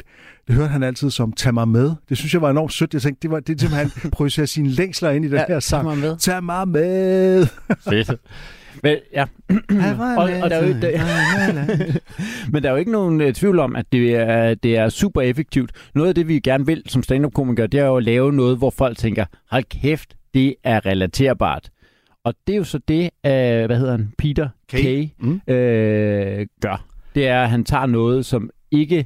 Det 0.48 0.56
hørte 0.56 0.70
han 0.70 0.84
altid 0.84 1.10
som 1.10 1.34
Tag 1.34 1.54
mig 1.54 1.68
med. 1.68 1.92
Det 2.10 2.18
synes 2.18 2.34
jeg 2.34 2.42
var 2.42 2.50
enormt 2.50 2.74
sødt. 2.74 2.94
Jeg 2.94 3.02
tænkte, 3.02 3.22
det 3.22 3.32
var 3.32 3.40
det 3.40 3.56
er 3.56 3.60
simpelthen, 3.68 4.12
projicerer 4.12 4.46
sine 4.46 4.70
længsler 4.70 5.10
ind 5.10 5.26
i 5.26 5.30
den 5.30 5.42
her 5.48 5.60
sang. 5.60 5.84
mig 5.84 5.98
med. 5.98 6.18
Tag 6.18 6.44
mig 6.44 6.68
med. 6.68 7.48
Fedt. 7.90 8.12
Men, 8.84 8.98
ja. 9.14 9.26
og, 10.18 10.24
og 10.44 10.50
der 10.50 10.56
er 10.56 10.68
jo, 10.68 10.74
der, 10.82 11.00
men 12.52 12.64
der 12.64 12.70
er 12.70 12.74
jo 12.74 12.80
ikke 12.80 12.92
nogen 12.92 13.22
uh, 13.22 13.32
tvivl 13.32 13.60
om, 13.60 13.76
at 13.76 13.86
det 13.92 14.16
er, 14.16 14.54
det 14.54 14.78
er 14.78 14.90
super 14.90 15.22
effektivt. 15.22 15.72
Noget 15.96 16.10
af 16.10 16.16
det, 16.16 16.28
vi 16.28 16.40
gerne 16.40 16.66
vil 16.66 16.84
som 16.88 17.04
stand-up-komikere, 17.04 17.68
det 17.68 17.80
er 17.80 17.86
jo 17.86 17.98
at 17.98 18.04
lave 18.04 18.34
noget, 18.34 18.58
hvor 18.58 18.70
folk 18.70 18.98
tænker, 18.98 19.26
hold 19.52 19.64
kæft, 19.64 20.16
det 20.34 20.56
er 20.64 20.86
relaterbart. 20.86 21.70
Og 22.24 22.34
det 22.48 22.54
er 22.54 22.58
jo 22.58 22.64
så 22.64 22.80
det, 22.88 23.04
uh, 23.04 23.66
hvad 23.66 23.78
hedder 23.78 23.92
han, 23.92 24.14
Peter 24.18 24.50
K, 24.68 24.72
Kay. 24.72 25.06
K 25.06 25.10
mm. 25.20 25.42
øh, 25.54 26.48
gør. 26.62 26.86
Det 27.16 27.28
er, 27.28 27.44
at 27.44 27.50
han 27.50 27.64
tager 27.64 27.86
noget, 27.86 28.26
som 28.26 28.50
ikke 28.72 29.06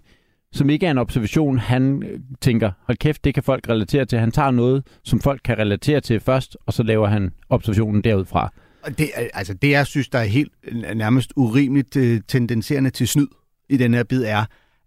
som 0.56 0.70
ikke 0.70 0.86
er 0.86 0.92
en 0.92 0.98
observation, 0.98 1.58
han 1.58 2.04
øh, 2.04 2.20
tænker, 2.42 2.72
hold 2.84 2.98
kæft, 2.98 3.26
det 3.26 3.34
kan 3.34 3.44
folk 3.44 3.70
relatere 3.70 4.06
til. 4.06 4.20
Han 4.20 4.32
tager 4.32 4.52
noget, 4.52 4.88
som 5.04 5.20
folk 5.20 5.42
kan 5.44 5.58
relatere 5.58 6.02
til 6.02 6.20
først, 6.20 6.58
og 6.66 6.74
så 6.74 6.84
laver 6.84 7.08
han 7.08 7.32
observationen 7.50 8.02
derudfra. 8.02 8.54
Og 8.86 8.98
det, 8.98 9.12
altså, 9.34 9.54
det, 9.54 9.70
jeg 9.70 9.88
synes, 9.88 10.10
der 10.10 10.20
er 10.20 10.24
helt 10.24 10.52
nærmest 10.96 11.34
urimeligt 11.36 11.96
øh, 11.96 12.22
tendenserende 12.28 12.90
til 12.90 13.08
snyd 13.08 13.28
i 13.70 13.78
den 13.78 13.94
her 13.94 14.04
bid, 14.04 14.24
er, 14.24 14.46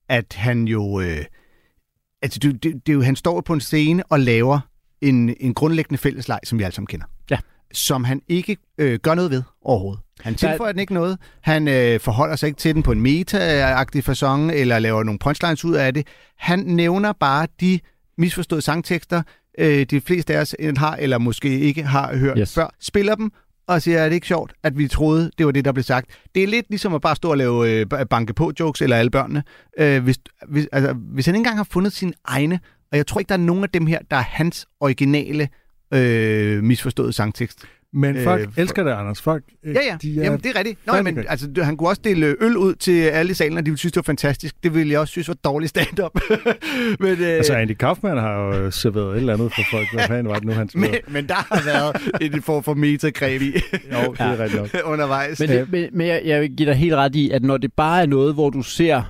at 0.09 0.25
han 0.35 0.65
jo... 0.69 1.01
Øh, 1.01 1.25
altså, 2.23 2.39
det, 2.39 2.63
det, 2.63 2.87
det 2.87 3.05
han 3.05 3.17
står 3.17 3.41
på 3.41 3.53
en 3.53 3.61
scene 3.61 4.03
og 4.07 4.21
laver 4.21 4.61
en, 5.01 5.35
en 5.41 5.55
grundlæggende 5.55 5.99
fællesleg, 5.99 6.41
som 6.45 6.59
vi 6.59 6.65
alle 6.65 6.75
sammen 6.75 6.87
kender. 6.87 7.07
Ja. 7.31 7.39
Som 7.73 8.05
han 8.05 8.23
ikke 8.29 8.57
øh, 8.79 8.99
gør 8.99 9.15
noget 9.15 9.31
ved 9.31 9.43
overhovedet. 9.63 10.01
Han 10.21 10.35
Der 10.35 10.49
er- 10.49 10.53
tilføjer 10.53 10.73
den 10.73 10.81
ikke 10.81 10.95
noget. 10.95 11.19
Han 11.41 11.69
øh, 11.69 12.01
forholder 12.01 12.37
sig 12.37 12.47
ikke 12.47 12.59
til 12.59 12.75
den 12.75 12.83
på 12.83 12.93
en 12.93 13.01
meta-agtig 13.07 14.05
fasong, 14.05 14.53
eller 14.53 14.79
laver 14.79 15.03
nogle 15.03 15.19
punchlines 15.19 15.65
ud 15.65 15.75
af 15.75 15.95
det. 15.95 16.07
Han 16.37 16.59
nævner 16.59 17.13
bare 17.13 17.47
de 17.61 17.81
misforståede 18.19 18.63
sangtekster, 18.63 19.23
øh, 19.59 19.87
de 19.91 20.01
fleste 20.01 20.35
af 20.37 20.41
os 20.41 20.55
har, 20.77 20.97
eller 20.97 21.19
måske 21.19 21.61
ikke 21.61 21.83
har 21.83 22.17
hørt. 22.17 22.39
Yes. 22.41 22.55
før. 22.55 22.75
Spiller 22.81 23.15
dem, 23.15 23.33
og 23.69 23.83
siger, 23.83 23.99
er 23.99 24.09
det 24.09 24.15
ikke 24.15 24.27
sjovt, 24.27 24.53
at 24.63 24.79
vi 24.79 24.89
troede, 24.89 25.31
det 25.39 25.47
var 25.47 25.53
det, 25.53 25.65
der 25.65 25.73
blev 25.73 25.83
sagt. 25.83 26.11
Det 26.35 26.43
er 26.43 26.47
lidt 26.47 26.67
ligesom 26.69 26.95
at 26.95 27.01
bare 27.01 27.17
stå 27.17 27.31
og 27.31 27.37
lave 27.37 27.71
øh, 27.71 27.87
banke 28.11 28.35
på 28.35 28.53
jokes, 28.61 28.83
eller 28.83 28.97
alle 28.97 29.11
børnene. 29.11 29.43
Øh, 29.79 30.03
hvis, 30.03 30.19
hvis, 30.49 30.67
altså, 30.73 30.93
hvis 30.93 31.27
han 31.27 31.35
ikke 31.35 31.41
engang 31.41 31.57
har 31.57 31.69
fundet 31.71 31.93
sine 31.93 32.13
egne, 32.25 32.61
og 32.93 32.97
jeg 32.97 33.07
tror 33.07 33.19
ikke, 33.19 33.29
der 33.29 33.35
er 33.35 33.39
nogen 33.39 33.63
af 33.63 33.71
dem 33.71 33.87
her, 33.87 33.99
der 34.11 34.17
er 34.17 34.23
hans 34.23 34.67
originale 34.81 35.49
øh, 35.95 36.65
misforståede 36.65 37.13
sangtekst. 37.13 37.65
Men 37.93 38.25
folk 38.25 38.41
Øh, 38.41 38.47
øh, 38.47 38.53
for- 38.55 38.61
elsker 38.61 38.85
det, 38.85 38.91
Anders. 38.91 39.23
Folk, 39.23 39.45
øh, 39.65 39.75
Ja, 39.75 39.81
ja. 39.87 39.97
De 40.03 40.21
er, 40.21 40.25
Jamen, 40.25 40.39
det 40.41 40.47
er 40.47 40.59
rigtigt. 40.59 40.87
Nå, 40.87 41.03
men 41.03 41.25
altså, 41.29 41.49
han 41.63 41.77
kunne 41.77 41.89
også 41.89 42.01
dele 42.05 42.37
øl 42.41 42.57
ud 42.57 42.75
til 42.75 43.01
alle 43.03 43.31
i 43.31 43.35
salen, 43.35 43.59
og 43.59 43.67
de 43.67 43.71
ville 43.71 43.79
synes, 43.79 43.93
det 43.93 43.97
var 43.97 44.03
fantastisk. 44.03 44.55
Det 44.63 44.75
ville 44.75 44.93
jeg 44.93 45.01
også 45.01 45.11
synes 45.13 45.29
var 45.29 45.35
dårligt 45.35 45.71
stand-up. 45.71 46.21
men, 47.01 47.11
øh, 47.11 47.27
Altså, 47.29 47.53
Andy 47.55 47.73
Kaufman 47.73 48.19
har 48.19 48.39
jo 48.41 48.53
øh, 48.65 48.73
serveret 48.73 49.13
et 49.13 49.17
eller 49.17 49.35
andet 49.35 49.53
for 49.55 49.63
folk. 49.71 49.87
Hvad 49.95 50.07
fanden 50.07 50.29
var 50.29 50.35
det 50.35 50.45
nu, 50.45 50.53
han 50.53 50.69
men, 50.75 50.91
men 51.09 51.27
der 51.29 51.35
har 51.35 51.63
været 51.65 52.33
en 52.33 52.43
form 52.43 52.63
for 52.63 52.75
metagreb 52.75 53.43
i 53.43 53.47
Jo, 53.93 54.13
det 54.13 54.21
er 54.21 54.39
rigtigt 54.39 54.63
nok. 54.75 54.83
undervejs. 54.93 55.41
Men, 55.41 55.49
det, 55.49 55.73
men, 55.73 55.89
men 55.93 56.07
jeg, 56.07 56.23
jeg 56.25 56.41
vil 56.41 56.57
give 56.57 56.69
dig 56.69 56.77
helt 56.77 56.95
ret 56.95 57.15
i, 57.15 57.31
at 57.31 57.43
når 57.43 57.57
det 57.57 57.73
bare 57.73 58.03
er 58.03 58.07
noget, 58.07 58.35
hvor 58.35 58.51
du 58.51 58.63
ser 58.63 59.03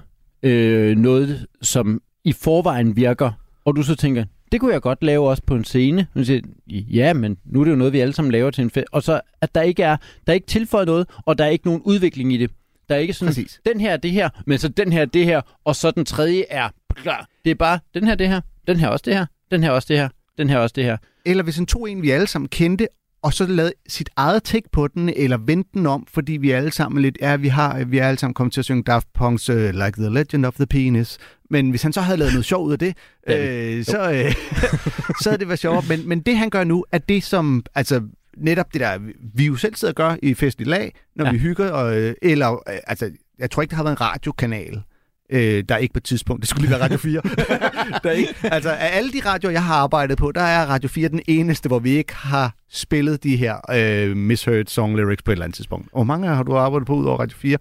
øh, 0.42 0.96
noget, 0.96 1.46
som 1.62 2.00
i 2.24 2.32
forvejen 2.32 2.96
virker, 2.96 3.30
og 3.64 3.76
du 3.76 3.82
så 3.82 3.94
tænker, 3.96 4.24
det 4.52 4.60
kunne 4.60 4.72
jeg 4.72 4.82
godt 4.82 5.02
lave 5.04 5.28
også 5.28 5.42
på 5.46 5.54
en 5.54 5.64
scene. 5.64 6.06
Og 6.14 6.24
siger, 6.26 6.40
ja, 6.68 7.12
men 7.12 7.38
nu 7.44 7.60
er 7.60 7.64
det 7.64 7.70
jo 7.70 7.76
noget, 7.76 7.92
vi 7.92 8.00
alle 8.00 8.14
sammen 8.14 8.32
laver 8.32 8.50
til 8.50 8.62
en 8.62 8.70
fest. 8.70 8.86
Og 8.92 9.02
så, 9.02 9.20
at 9.40 9.54
der 9.54 9.62
ikke 9.62 9.82
er, 9.82 9.96
der 10.26 10.32
er 10.32 10.34
ikke 10.34 10.46
tilføjet 10.46 10.86
noget, 10.86 11.06
og 11.26 11.38
der 11.38 11.44
er 11.44 11.48
ikke 11.48 11.66
nogen 11.66 11.82
udvikling 11.84 12.32
i 12.32 12.36
det. 12.36 12.50
Der 12.88 12.94
er 12.94 12.98
ikke 12.98 13.12
sådan, 13.12 13.28
Præcis. 13.28 13.60
den 13.66 13.80
her 13.80 13.92
er 13.92 13.96
det 13.96 14.10
her, 14.10 14.28
men 14.46 14.58
så 14.58 14.68
den 14.68 14.92
her 14.92 15.00
er 15.00 15.04
det 15.06 15.24
her, 15.24 15.40
og 15.64 15.76
så 15.76 15.90
den 15.90 16.04
tredje 16.04 16.44
er 16.50 16.68
klar. 16.94 17.28
Det 17.44 17.50
er 17.50 17.54
bare, 17.54 17.78
den 17.94 18.04
her 18.04 18.12
er 18.12 18.16
det 18.16 18.28
her, 18.28 18.40
den 18.66 18.76
her 18.76 18.86
er 18.86 18.90
også 18.92 19.02
det 19.06 19.14
her, 19.14 19.26
den 19.50 19.62
her 19.62 19.70
er 19.70 19.74
også 19.74 19.86
det 19.88 19.96
her, 19.98 20.08
den 20.38 20.50
her 20.50 20.56
er 20.56 20.60
også 20.60 20.72
det 20.76 20.84
her. 20.84 20.96
Eller 21.26 21.42
hvis 21.44 21.56
han 21.56 21.66
tog 21.66 21.90
en, 21.90 22.02
vi 22.02 22.10
alle 22.10 22.26
sammen 22.26 22.48
kendte, 22.48 22.88
og 23.22 23.32
så 23.34 23.46
lavede 23.46 23.72
sit 23.88 24.10
eget 24.16 24.42
take 24.42 24.68
på 24.72 24.88
den, 24.88 25.08
eller 25.08 25.36
vendte 25.36 25.70
den 25.74 25.86
om, 25.86 26.06
fordi 26.14 26.32
vi 26.32 26.50
alle 26.50 26.72
sammen 26.72 27.02
lidt, 27.02 27.18
ja, 27.20 27.36
vi 27.36 27.48
har, 27.48 27.84
vi 27.84 27.98
er 27.98 28.08
alle 28.08 28.18
sammen 28.18 28.34
kommet 28.34 28.52
til 28.52 28.60
at 28.60 28.64
synge 28.64 28.82
Daft 28.82 29.06
Punk's 29.18 29.52
uh, 29.52 29.70
Like 29.70 29.92
the 30.02 30.10
Legend 30.10 30.46
of 30.46 30.54
the 30.54 30.66
Penis. 30.66 31.18
Men 31.50 31.70
hvis 31.70 31.82
han 31.82 31.92
så 31.92 32.00
havde 32.00 32.18
lavet 32.18 32.32
noget 32.32 32.44
sjov 32.44 32.64
ud 32.66 32.72
af 32.72 32.78
det, 32.78 32.96
øh, 33.28 33.84
så, 33.84 34.10
øh, 34.12 34.34
så 35.22 35.30
havde 35.30 35.38
det 35.38 35.48
været 35.48 35.58
sjovere. 35.60 35.82
Men, 35.88 36.08
men 36.08 36.20
det 36.20 36.36
han 36.36 36.50
gør 36.50 36.64
nu, 36.64 36.84
er 36.92 36.98
det 36.98 37.24
som, 37.24 37.64
altså 37.74 38.02
netop 38.36 38.72
det 38.72 38.80
der, 38.80 38.98
vi 39.34 39.46
jo 39.46 39.56
selv 39.56 39.74
sidder 39.74 39.92
og 39.92 39.96
gør 39.96 40.16
i 40.22 40.34
festlig 40.34 40.66
lag, 40.66 40.92
når 41.16 41.24
Ja. 41.24 41.32
vi 41.32 41.38
hygger, 41.38 41.70
og, 41.70 41.96
øh, 42.00 42.14
eller, 42.22 42.52
øh, 42.52 42.78
altså, 42.86 43.10
jeg 43.38 43.50
tror 43.50 43.62
ikke, 43.62 43.70
der 43.70 43.76
har 43.76 43.82
været 43.84 43.96
en 43.96 44.00
radiokanal, 44.00 44.82
øh, 45.32 45.64
der 45.68 45.74
er 45.74 45.78
ikke 45.78 45.94
på 45.94 45.98
et 45.98 46.04
tidspunkt, 46.04 46.40
det 46.40 46.48
skulle 46.48 46.62
lige 46.62 46.70
være 46.70 46.84
Radio 46.84 46.98
4. 46.98 47.22
der 48.02 48.10
er 48.10 48.10
ikke, 48.10 48.34
altså 48.42 48.70
af 48.70 48.96
alle 48.96 49.12
de 49.12 49.20
radioer, 49.26 49.52
jeg 49.52 49.64
har 49.64 49.74
arbejdet 49.74 50.18
på, 50.18 50.32
der 50.32 50.40
er 50.40 50.66
Radio 50.66 50.88
4 50.88 51.08
den 51.08 51.22
eneste, 51.28 51.68
hvor 51.68 51.78
vi 51.78 51.90
ikke 51.90 52.14
har 52.14 52.54
spillet 52.70 53.22
de 53.22 53.36
her 53.36 53.56
øh, 53.74 54.16
misheard 54.16 54.66
song 54.66 54.96
lyrics 54.96 55.22
på 55.22 55.30
et 55.30 55.34
eller 55.34 55.44
andet 55.44 55.56
tidspunkt. 55.56 55.88
Og 55.92 55.96
hvor 55.96 56.04
mange 56.04 56.28
har 56.28 56.42
du 56.42 56.56
arbejdet 56.56 56.86
på 56.86 56.94
ud 56.94 57.06
over 57.06 57.18
Radio 57.18 57.36
4? 57.38 57.58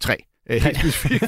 Tre. 0.00 0.16
Øh. 0.50 0.66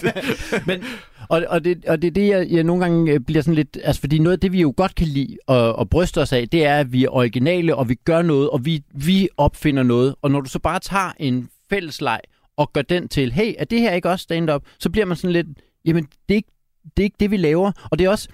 Men, 0.66 0.84
og, 1.28 1.44
og, 1.48 1.64
det, 1.64 1.84
og 1.84 2.02
det 2.02 2.08
er 2.08 2.12
det, 2.12 2.28
jeg, 2.28 2.46
jeg 2.50 2.64
nogle 2.64 2.84
gange 2.84 3.12
øh, 3.12 3.20
bliver 3.20 3.42
sådan 3.42 3.54
lidt... 3.54 3.78
Altså, 3.84 4.00
fordi 4.00 4.18
noget 4.18 4.36
af 4.36 4.40
det, 4.40 4.52
vi 4.52 4.60
jo 4.60 4.74
godt 4.76 4.94
kan 4.94 5.06
lide 5.06 5.36
og, 5.46 5.76
og 5.76 5.90
bryste 5.90 6.20
os 6.20 6.32
af, 6.32 6.48
det 6.48 6.64
er, 6.64 6.78
at 6.78 6.92
vi 6.92 7.04
er 7.04 7.08
originale, 7.08 7.76
og 7.76 7.88
vi 7.88 7.94
gør 7.94 8.22
noget, 8.22 8.50
og 8.50 8.64
vi, 8.64 8.82
vi 8.94 9.28
opfinder 9.36 9.82
noget. 9.82 10.14
Og 10.22 10.30
når 10.30 10.40
du 10.40 10.48
så 10.48 10.58
bare 10.58 10.80
tager 10.80 11.12
en 11.18 11.48
fællesleg 11.70 12.20
og 12.56 12.72
gør 12.72 12.82
den 12.82 13.08
til, 13.08 13.32
hey, 13.32 13.54
er 13.58 13.64
det 13.64 13.80
her 13.80 13.92
ikke 13.92 14.10
også 14.10 14.22
stand-up? 14.22 14.62
Så 14.78 14.90
bliver 14.90 15.06
man 15.06 15.16
sådan 15.16 15.32
lidt, 15.32 15.46
jamen, 15.84 16.04
det 16.04 16.34
er 16.34 16.36
ikke 16.36 16.52
det, 16.96 17.02
er 17.02 17.04
ikke 17.04 17.16
det 17.20 17.30
vi 17.30 17.36
laver. 17.36 17.72
Og 17.90 17.98
det 17.98 18.04
er 18.04 18.10
også... 18.10 18.28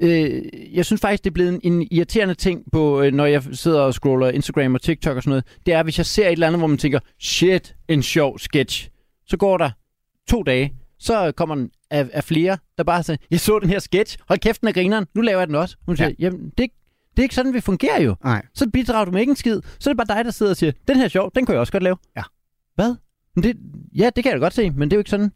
Øh, 0.00 0.42
jeg 0.72 0.86
synes 0.86 1.00
faktisk, 1.00 1.24
det 1.24 1.30
er 1.30 1.34
blevet 1.34 1.54
en, 1.54 1.72
en 1.72 1.88
irriterende 1.90 2.34
ting, 2.34 2.72
på, 2.72 3.02
øh, 3.02 3.12
når 3.12 3.26
jeg 3.26 3.42
sidder 3.52 3.80
og 3.80 3.94
scroller 3.94 4.28
Instagram 4.28 4.74
og 4.74 4.82
TikTok 4.82 5.16
og 5.16 5.22
sådan 5.22 5.30
noget. 5.30 5.44
Det 5.66 5.74
er, 5.74 5.82
hvis 5.82 5.98
jeg 5.98 6.06
ser 6.06 6.26
et 6.26 6.32
eller 6.32 6.46
andet, 6.46 6.60
hvor 6.60 6.66
man 6.66 6.78
tænker, 6.78 6.98
shit, 7.20 7.76
en 7.88 8.02
sjov 8.02 8.38
sketch. 8.38 8.88
Så 9.26 9.36
går 9.36 9.58
der 9.58 9.70
to 10.28 10.42
dage, 10.42 10.72
så 10.98 11.32
kommer 11.36 11.54
den 11.54 11.70
af, 11.90 12.08
af 12.12 12.24
flere, 12.24 12.58
der 12.78 12.84
bare 12.84 13.02
siger, 13.02 13.16
jeg 13.30 13.40
så 13.40 13.58
den 13.58 13.68
her 13.68 13.78
sketch, 13.78 14.18
hold 14.28 14.38
kæft, 14.38 14.60
den 14.60 14.68
er 14.68 14.72
grineren, 14.72 15.06
nu 15.14 15.20
laver 15.20 15.38
jeg 15.38 15.46
den 15.46 15.54
også. 15.54 15.76
Hun 15.86 15.96
siger, 15.96 16.08
ja. 16.08 16.14
jamen, 16.18 16.52
det, 16.58 16.70
det 17.10 17.18
er 17.18 17.22
ikke 17.22 17.34
sådan, 17.34 17.54
vi 17.54 17.60
fungerer 17.60 18.02
jo. 18.02 18.14
Nej. 18.24 18.42
Så 18.54 18.70
bidrager 18.72 19.04
du 19.04 19.10
med 19.10 19.20
ikke 19.20 19.30
en 19.30 19.36
skid. 19.36 19.60
Så 19.78 19.90
er 19.90 19.94
det 19.94 20.06
bare 20.06 20.16
dig, 20.16 20.24
der 20.24 20.30
sidder 20.30 20.52
og 20.52 20.56
siger, 20.56 20.72
den 20.88 20.96
her 20.96 21.04
er 21.04 21.08
sjov, 21.08 21.30
den 21.34 21.46
kan 21.46 21.52
jeg 21.52 21.60
også 21.60 21.72
godt 21.72 21.82
lave. 21.82 21.96
Ja. 22.16 22.22
Hvad? 22.74 22.94
Men 23.34 23.42
det, 23.42 23.56
ja, 23.96 24.10
det 24.16 24.24
kan 24.24 24.32
jeg 24.32 24.40
da 24.40 24.44
godt 24.44 24.54
se, 24.54 24.70
men 24.70 24.90
det 24.90 24.92
er 24.92 24.96
jo 24.96 25.00
ikke 25.00 25.10
sådan. 25.10 25.32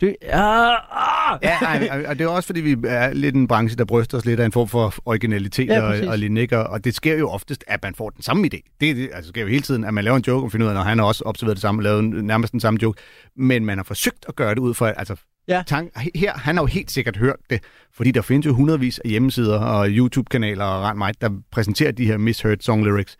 Det, 0.00 0.16
ah, 0.22 0.72
ah. 0.92 1.38
Ja, 1.42 1.58
nej, 1.60 2.04
og- 2.08 2.18
det 2.18 2.24
er 2.24 2.28
også, 2.28 2.46
fordi 2.46 2.60
vi 2.60 2.76
er 2.86 3.12
lidt 3.12 3.34
en 3.34 3.48
branche, 3.48 3.76
der 3.76 3.84
bryster 3.84 4.18
os 4.18 4.24
lidt 4.24 4.40
af 4.40 4.46
en 4.46 4.52
form 4.52 4.68
for 4.68 4.94
originalitet 5.04 5.66
Ja, 5.66 5.80
præcis. 5.80 6.06
og, 6.06 6.12
og 6.12 6.18
lignende, 6.18 6.40
ikke? 6.42 6.58
Og- 6.68 6.84
det 6.84 6.94
sker 6.94 7.18
jo 7.18 7.28
oftest, 7.28 7.64
at 7.66 7.82
man 7.82 7.94
får 7.94 8.10
den 8.10 8.22
samme 8.22 8.46
idé. 8.54 8.76
Det, 8.80 8.96
det 8.96 9.10
altså, 9.12 9.28
sker 9.28 9.40
jo 9.42 9.46
hele 9.48 9.62
tiden, 9.62 9.84
at 9.84 9.94
man 9.94 10.04
laver 10.04 10.16
en 10.16 10.24
joke 10.26 10.44
og 10.46 10.52
finder 10.52 10.66
ud 10.66 10.68
af, 10.70 10.74
når 10.74 10.82
han 10.82 10.98
har 10.98 11.04
også 11.06 11.22
observeret 11.26 11.56
det 11.56 11.62
samme 11.62 11.78
og 11.78 11.82
lavet 11.82 12.04
nærmest 12.24 12.52
den 12.52 12.60
samme 12.60 12.78
joke. 12.82 13.00
Men 13.36 13.64
man 13.64 13.78
har 13.78 13.84
forsøgt 13.84 14.24
at 14.28 14.36
gøre 14.36 14.50
det 14.54 14.58
ud 14.58 14.74
fra, 14.74 14.90
altså, 14.96 15.16
Ja. 15.48 15.62
tank, 15.66 15.90
her, 16.14 16.32
han 16.38 16.56
har 16.56 16.62
jo 16.62 16.66
helt 16.66 16.90
sikkert 16.90 17.16
hørt 17.16 17.36
det, 17.50 17.60
fordi 17.96 18.10
der 18.10 18.22
findes 18.22 18.46
jo 18.46 18.52
hundredvis 18.52 18.98
af 18.98 19.10
hjemmesider 19.10 19.58
og 19.58 19.86
YouTube-kanaler 19.88 20.64
og 20.64 20.82
rent 20.84 20.98
mig, 20.98 21.12
der 21.20 21.30
præsenterer 21.52 21.92
de 21.92 22.06
her 22.06 22.16
misheard 22.18 22.58
song 22.60 22.84
lyrics. 22.84 23.16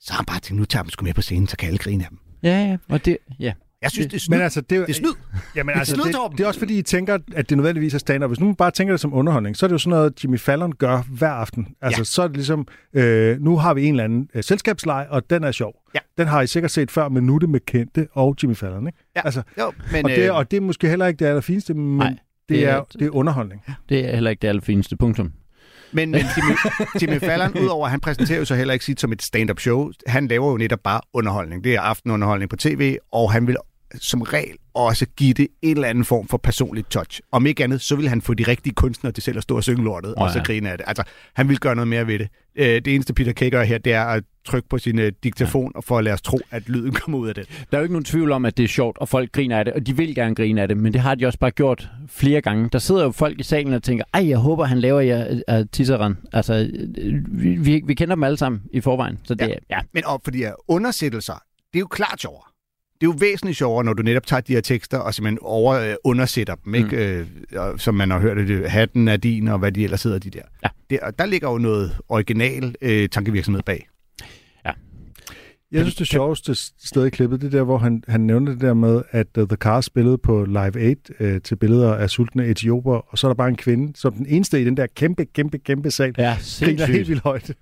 Så 0.00 0.12
har 0.12 0.16
han 0.16 0.24
bare 0.26 0.40
tænkt, 0.40 0.58
nu 0.58 0.64
tager 0.64 0.82
dem 0.82 0.90
sgu 0.90 1.04
med 1.04 1.14
på 1.14 1.22
scenen, 1.22 1.46
så 1.46 1.56
kan 1.56 1.66
alle 1.68 1.78
grine 1.78 2.04
af 2.04 2.08
dem. 2.10 2.18
Ja, 2.42 2.62
ja, 2.68 2.76
og 2.88 3.04
det, 3.04 3.16
ja. 3.40 3.52
Jeg 3.82 3.90
synes, 3.90 4.06
det 4.06 4.14
er 4.16 4.20
snyd. 4.20 4.36
Men 4.36 4.42
altså, 4.44 4.60
det, 4.60 4.76
er 4.78 4.80
det 4.86 4.90
er 4.90 4.94
snyd. 4.94 5.12
Jamen, 5.56 5.74
altså, 5.78 5.94
snyd, 5.94 6.04
det, 6.04 6.38
det 6.38 6.44
er 6.44 6.46
også 6.48 6.60
fordi, 6.60 6.78
I 6.78 6.82
tænker, 6.82 7.18
at 7.34 7.50
det 7.50 7.56
nødvendigvis 7.58 7.94
er 7.94 7.98
stand-up. 7.98 8.30
Hvis 8.30 8.40
nu 8.40 8.46
man 8.46 8.54
bare 8.54 8.70
tænker 8.70 8.92
det 8.92 9.00
som 9.00 9.14
underholdning, 9.14 9.56
så 9.56 9.66
er 9.66 9.68
det 9.68 9.72
jo 9.72 9.78
sådan 9.78 9.90
noget, 9.90 10.24
Jimmy 10.24 10.38
Fallon 10.38 10.72
gør 10.72 11.02
hver 11.08 11.28
aften. 11.30 11.68
Altså, 11.82 12.00
ja. 12.00 12.04
Så 12.04 12.22
er 12.22 12.26
det 12.26 12.36
ligesom, 12.36 12.66
øh, 12.94 13.40
nu 13.40 13.56
har 13.56 13.74
vi 13.74 13.84
en 13.84 13.94
eller 13.94 14.04
anden 14.04 14.28
øh, 14.34 14.44
selskabsleg, 14.44 15.06
og 15.10 15.30
den 15.30 15.44
er 15.44 15.52
sjov. 15.52 15.72
Ja. 15.94 15.98
Den 16.18 16.26
har 16.26 16.42
I 16.42 16.46
sikkert 16.46 16.70
set 16.70 16.90
før 16.90 17.08
med 17.08 17.22
Nutte 17.22 17.46
med 17.46 17.60
Kente 17.60 18.08
og 18.12 18.36
Jimmy 18.42 18.54
Fallon, 18.56 18.86
ikke? 18.86 18.98
Ja. 19.16 19.20
Altså, 19.24 19.42
Jo, 19.58 19.72
men, 19.92 20.04
og, 20.04 20.10
det, 20.10 20.28
øh, 20.28 20.34
og 20.36 20.50
det 20.50 20.56
er 20.56 20.60
måske 20.60 20.88
heller 20.88 21.06
ikke 21.06 21.18
det 21.18 21.26
allerfineste, 21.26 21.74
men 21.74 21.96
Nej, 21.98 22.08
det, 22.08 22.18
det 22.48 22.64
er- 22.64 22.74
er, 22.76 22.82
det 22.92 23.02
er 23.02 23.10
underholdning. 23.10 23.62
Det 23.88 24.08
er 24.08 24.14
heller 24.14 24.30
ikke 24.30 24.40
det 24.42 24.48
allerfineste 24.48 24.96
punktum. 24.96 25.32
Men, 25.92 26.10
men 26.10 26.20
Jimmy, 26.36 26.56
Jimmy 27.02 27.20
Fallon, 27.20 27.58
udover 27.64 27.84
at 27.86 27.90
han 27.90 28.00
præsenterer 28.00 28.38
jo 28.38 28.44
så 28.44 28.54
heller 28.54 28.72
ikke 28.72 28.84
sit 28.84 29.00
som 29.00 29.12
et 29.12 29.22
stand-up 29.22 29.60
show, 29.60 29.90
han 30.06 30.28
laver 30.28 30.50
jo 30.50 30.56
netop 30.56 30.78
bare 30.84 31.00
underholdning. 31.12 31.64
Det 31.64 31.74
er 31.74 31.80
aftenunderholdning 31.80 32.50
på 32.50 32.56
tv, 32.56 32.96
og 33.12 33.32
han 33.32 33.46
vil 33.46 33.56
som 33.94 34.22
regel 34.22 34.56
også 34.74 35.06
give 35.16 35.32
det 35.32 35.48
en 35.62 35.76
eller 35.76 35.88
anden 35.88 36.04
form 36.04 36.28
for 36.28 36.36
personligt 36.36 36.90
touch. 36.90 37.20
Om 37.32 37.46
ikke 37.46 37.64
andet, 37.64 37.80
så 37.80 37.96
vil 37.96 38.08
han 38.08 38.22
få 38.22 38.34
de 38.34 38.42
rigtige 38.42 38.74
kunstnere 38.74 39.12
til 39.12 39.22
selv 39.22 39.36
at 39.36 39.42
stå 39.42 39.56
og 39.56 39.62
synge 39.62 39.84
lortet, 39.84 40.14
Åh, 40.16 40.22
og 40.22 40.30
så 40.30 40.38
ja. 40.38 40.44
grine 40.44 40.70
af 40.70 40.78
det. 40.78 40.84
Altså, 40.88 41.02
han 41.34 41.48
vil 41.48 41.58
gøre 41.58 41.74
noget 41.74 41.88
mere 41.88 42.06
ved 42.06 42.18
det. 42.18 42.28
Øh, 42.56 42.66
det 42.66 42.86
eneste 42.86 43.14
Peter 43.14 43.32
Kay 43.32 43.50
gør 43.50 43.62
her, 43.62 43.78
det 43.78 43.92
er 43.92 44.04
at 44.04 44.24
trykke 44.44 44.68
på 44.68 44.78
sin 44.78 44.98
øh, 44.98 45.12
diktafon, 45.24 45.72
og 45.74 45.84
for 45.84 45.98
at 45.98 46.04
lade 46.04 46.14
os 46.14 46.22
tro, 46.22 46.38
at 46.50 46.68
lyden 46.68 46.92
kommer 46.92 47.18
ud 47.18 47.28
af 47.28 47.34
det. 47.34 47.48
Der 47.70 47.76
er 47.76 47.80
jo 47.80 47.82
ikke 47.82 47.92
nogen 47.94 48.04
tvivl 48.04 48.32
om, 48.32 48.44
at 48.44 48.56
det 48.56 48.64
er 48.64 48.68
sjovt, 48.68 48.98
og 48.98 49.08
folk 49.08 49.32
griner 49.32 49.58
af 49.58 49.64
det, 49.64 49.74
og 49.74 49.86
de 49.86 49.96
vil 49.96 50.14
gerne 50.14 50.34
grine 50.34 50.62
af 50.62 50.68
det, 50.68 50.76
men 50.76 50.92
det 50.92 51.00
har 51.00 51.14
de 51.14 51.26
også 51.26 51.38
bare 51.38 51.50
gjort 51.50 51.88
flere 52.08 52.40
gange. 52.40 52.68
Der 52.72 52.78
sidder 52.78 53.04
jo 53.04 53.10
folk 53.10 53.40
i 53.40 53.42
salen 53.42 53.72
og 53.72 53.82
tænker, 53.82 54.04
ej, 54.14 54.28
jeg 54.28 54.38
håber, 54.38 54.64
han 54.64 54.80
laver 54.80 55.00
jer 55.00 55.40
af 55.48 55.64
tisseren. 55.72 56.18
Altså, 56.32 56.70
vi, 57.28 57.48
vi, 57.56 57.82
vi 57.84 57.94
kender 57.94 58.14
dem 58.14 58.24
alle 58.24 58.36
sammen 58.36 58.62
i 58.72 58.80
forvejen, 58.80 59.18
så 59.24 59.34
det 59.34 59.40
Ja. 59.40 59.46
ja. 59.48 59.56
ja. 59.70 59.78
Men 59.92 60.04
op 60.04 60.20
fordi 60.24 60.42
at 60.42 60.54
undersættelser, 60.68 61.42
det 61.72 61.78
er 61.78 61.80
jo 61.80 61.86
klart 61.86 62.20
sjovere. 62.20 62.49
Det 63.00 63.06
er 63.06 63.10
jo 63.10 63.16
væsentligt 63.20 63.58
sjovere, 63.58 63.84
når 63.84 63.92
du 63.92 64.02
netop 64.02 64.26
tager 64.26 64.40
de 64.40 64.52
her 64.52 64.60
tekster 64.60 64.98
og 64.98 65.14
simpelthen 65.14 65.38
over 65.42 65.74
øh, 65.74 65.94
undersætter 66.04 66.54
dem, 66.54 66.74
ikke? 66.74 67.18
Øh, 67.18 67.26
og, 67.56 67.80
som 67.80 67.94
man 67.94 68.10
har 68.10 68.18
hørt, 68.18 68.36
det, 68.36 68.70
hatten 68.70 69.08
er 69.08 69.16
din, 69.16 69.48
og 69.48 69.58
hvad 69.58 69.72
de 69.72 69.84
ellers 69.84 70.02
hedder, 70.02 70.18
de 70.18 70.30
der. 70.30 70.42
Ja. 70.90 71.06
Og 71.06 71.18
der 71.18 71.26
ligger 71.26 71.50
jo 71.50 71.58
noget 71.58 71.96
original 72.08 72.74
øh, 72.82 73.08
tankevirksomhed 73.08 73.62
bag. 73.62 73.86
Jeg 75.72 75.80
synes, 75.82 75.94
det 75.94 76.06
sjoveste 76.06 76.54
sted 76.78 77.06
i 77.06 77.10
klippet, 77.10 77.40
det 77.40 77.46
er 77.46 77.50
der, 77.50 77.62
hvor 77.62 77.78
han, 77.78 78.04
han 78.08 78.20
nævnte 78.20 78.52
det 78.52 78.60
der 78.60 78.74
med, 78.74 79.02
at 79.10 79.26
uh, 79.38 79.48
The 79.48 79.56
Cars 79.56 79.84
spillede 79.84 80.18
på 80.18 80.44
Live 80.44 80.90
8 81.20 81.34
uh, 81.36 81.42
til 81.42 81.56
billeder 81.56 81.94
af 81.94 82.10
sultne 82.10 82.46
etioper, 82.46 82.92
og 83.12 83.18
så 83.18 83.26
er 83.26 83.28
der 83.28 83.34
bare 83.34 83.48
en 83.48 83.56
kvinde, 83.56 83.92
som 83.96 84.12
den 84.12 84.26
eneste 84.28 84.60
i 84.60 84.64
den 84.64 84.76
der 84.76 84.86
kæmpe, 84.96 85.24
kæmpe, 85.24 85.58
kæmpe 85.58 85.90
sal, 85.90 86.14
Ja, 86.18 86.22
griner 86.22 86.36
sindssygt. 86.40 86.88
helt 86.90 87.08
vildt 87.08 87.22
højt. 87.22 87.52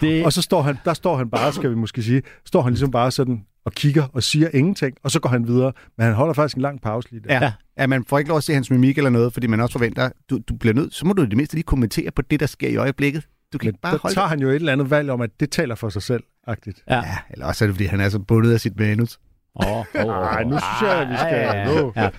Det, 0.00 0.24
Og 0.24 0.32
så 0.32 0.42
står 0.42 0.62
han, 0.62 0.76
der 0.84 0.94
står 0.94 1.16
han 1.16 1.30
bare, 1.30 1.52
skal 1.52 1.70
vi 1.70 1.74
måske 1.74 2.02
sige, 2.02 2.22
står 2.44 2.62
han 2.62 2.72
ligesom 2.72 2.90
bare 2.90 3.10
sådan 3.10 3.44
og 3.64 3.72
kigger 3.72 4.04
og 4.12 4.22
siger 4.22 4.48
ingenting, 4.54 4.96
og 5.02 5.10
så 5.10 5.20
går 5.20 5.28
han 5.28 5.46
videre. 5.46 5.72
Men 5.98 6.06
han 6.06 6.14
holder 6.14 6.34
faktisk 6.34 6.56
en 6.56 6.62
lang 6.62 6.80
pause 6.82 7.08
lige 7.10 7.22
der. 7.28 7.34
Ja. 7.34 7.52
ja. 7.78 7.86
man 7.86 8.04
får 8.04 8.18
ikke 8.18 8.28
lov 8.28 8.36
at 8.38 8.44
se 8.44 8.54
hans 8.54 8.70
mimik 8.70 8.98
eller 8.98 9.10
noget, 9.10 9.32
fordi 9.32 9.46
man 9.46 9.60
også 9.60 9.72
forventer, 9.72 10.10
du, 10.30 10.38
du 10.48 10.54
bliver 10.54 10.74
nødt, 10.74 10.94
så 10.94 11.06
må 11.06 11.12
du 11.12 11.22
i 11.22 11.26
det 11.26 11.36
mindste 11.36 11.56
lige 11.56 11.64
kommentere 11.64 12.10
på 12.10 12.22
det, 12.22 12.40
der 12.40 12.46
sker 12.46 12.68
i 12.68 12.76
øjeblikket. 12.76 13.26
Du 13.52 13.58
kan 13.58 13.66
Men 13.66 13.68
ikke 13.68 13.80
bare 13.80 13.92
der 13.92 13.98
holde 13.98 14.14
tager 14.14 14.28
han 14.28 14.40
jo 14.40 14.48
et 14.48 14.54
eller 14.54 14.72
andet 14.72 14.90
valg 14.90 15.10
om, 15.10 15.20
at 15.20 15.30
det 15.40 15.50
taler 15.50 15.74
for 15.74 15.88
sig 15.88 16.02
selv, 16.02 16.22
agtigt. 16.46 16.82
ja. 16.88 16.96
Ja, 16.96 17.16
eller 17.30 17.46
også 17.46 17.64
er 17.64 17.66
det, 17.66 17.74
fordi 17.74 17.84
han 17.86 18.00
er 18.00 18.08
så 18.08 18.18
bundet 18.18 18.52
af 18.52 18.60
sit 18.60 18.78
manus. 18.78 19.18
Oh, 19.54 19.76
oh, 19.78 19.84
oh, 19.94 20.04
Ej, 20.04 20.44
nu 20.44 20.50
synes 20.50 20.90
jeg, 20.92 21.00
at 21.00 21.08
vi 21.08 21.16
skal 21.16 21.32
ja, 21.32 21.70
ja, 21.96 22.02
ja. 22.02 22.10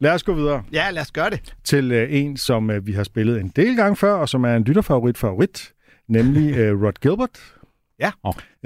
Lad 0.00 0.12
os 0.14 0.22
gå 0.22 0.34
videre 0.34 0.62
Ja, 0.72 0.90
lad 0.90 1.02
os 1.02 1.10
gøre 1.12 1.30
det. 1.30 1.54
til 1.64 1.92
uh, 1.92 2.14
en, 2.14 2.36
som 2.36 2.70
uh, 2.70 2.86
vi 2.86 2.92
har 2.92 3.04
spillet 3.04 3.40
en 3.40 3.48
del 3.56 3.76
gange 3.76 3.96
før, 3.96 4.12
og 4.14 4.28
som 4.28 4.44
er 4.44 4.56
en 4.56 4.64
lytterfavorit 4.64 5.18
favorit, 5.18 5.72
nemlig 6.08 6.72
uh, 6.72 6.82
Rod 6.84 7.00
Gilbert. 7.00 7.54
Ja. 7.98 8.10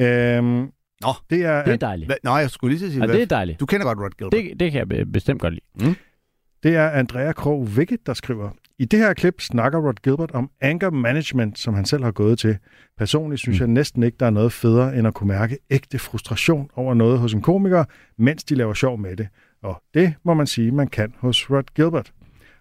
Øhm, 0.04 0.70
Nå. 1.06 1.12
det 1.36 1.44
er, 1.44 1.64
Det 1.64 1.72
er 1.72 1.76
dejligt. 1.76 2.08
Hva? 2.08 2.14
Nå, 2.24 2.36
jeg 2.36 2.50
skulle 2.50 2.70
lige 2.72 2.80
til 2.80 2.86
at 2.86 2.92
sige, 2.92 3.00
Ja, 3.02 3.06
hvad- 3.06 3.16
det 3.16 3.22
er 3.22 3.26
dejligt. 3.26 3.60
du 3.60 3.66
kender 3.66 3.86
godt 3.86 3.98
Rod 3.98 4.10
Gilbert. 4.18 4.32
Det, 4.32 4.60
det 4.60 4.72
kan 4.72 4.78
jeg 4.78 4.88
be- 4.88 5.06
bestemt 5.12 5.40
godt 5.40 5.54
lide. 5.54 5.94
Det 6.62 6.76
er 6.76 6.90
Andrea 6.90 7.32
Krog 7.32 7.60
Wicket, 7.62 8.06
der 8.06 8.14
skriver. 8.14 8.50
I 8.78 8.84
det 8.84 8.98
her 8.98 9.14
klip 9.14 9.40
snakker 9.40 9.78
Rod 9.78 9.94
Gilbert 10.02 10.30
om 10.30 10.50
anger 10.60 10.90
management, 10.90 11.58
som 11.58 11.74
han 11.74 11.84
selv 11.84 12.04
har 12.04 12.10
gået 12.10 12.38
til. 12.38 12.58
Personligt 12.98 13.40
synes 13.40 13.58
jeg 13.60 13.68
næsten 13.68 14.02
ikke, 14.02 14.16
der 14.20 14.26
er 14.26 14.30
noget 14.30 14.52
federe, 14.52 14.96
end 14.96 15.06
at 15.06 15.14
kunne 15.14 15.28
mærke 15.28 15.58
ægte 15.70 15.98
frustration 15.98 16.70
over 16.74 16.94
noget 16.94 17.18
hos 17.18 17.34
en 17.34 17.42
komiker, 17.42 17.84
mens 18.18 18.44
de 18.44 18.54
laver 18.54 18.74
sjov 18.74 18.98
med 18.98 19.16
det. 19.16 19.28
Og 19.62 19.82
det 19.94 20.14
må 20.24 20.34
man 20.34 20.46
sige, 20.46 20.70
man 20.70 20.88
kan 20.88 21.14
hos 21.18 21.50
Rod 21.50 21.74
Gilbert. 21.74 22.12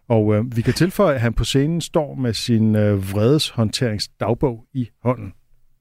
Og 0.09 0.35
øh, 0.35 0.55
vi 0.57 0.61
kan 0.61 0.73
tilføje, 0.73 1.15
at 1.15 1.21
han 1.21 1.33
på 1.33 1.43
scenen 1.43 1.81
står 1.81 2.15
med 2.15 2.33
sin 2.33 2.75
øh, 2.75 3.13
vredeshåndteringsdagbog 3.13 4.63
i 4.73 4.89
hånden. 5.03 5.33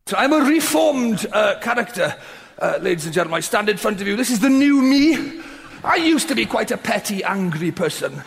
So 0.09 0.17
I'm 0.17 0.33
a 0.35 0.41
reformed 0.57 1.13
uh, 1.27 1.63
character, 1.63 2.05
uh, 2.59 2.79
ladies 2.81 3.05
and 3.05 3.15
gentlemen. 3.15 3.39
I 3.39 3.41
stand 3.41 3.69
in 3.69 3.77
front 3.77 4.01
of 4.01 4.07
you. 4.07 4.17
This 4.17 4.31
is 4.31 4.41
the 4.41 4.49
new 4.49 4.81
me. 4.83 5.43
I 5.83 5.97
used 5.97 6.29
to 6.29 6.35
be 6.35 6.47
quite 6.47 6.71
a 6.71 6.77
petty, 6.77 7.23
angry 7.25 7.71
person. 7.71 8.23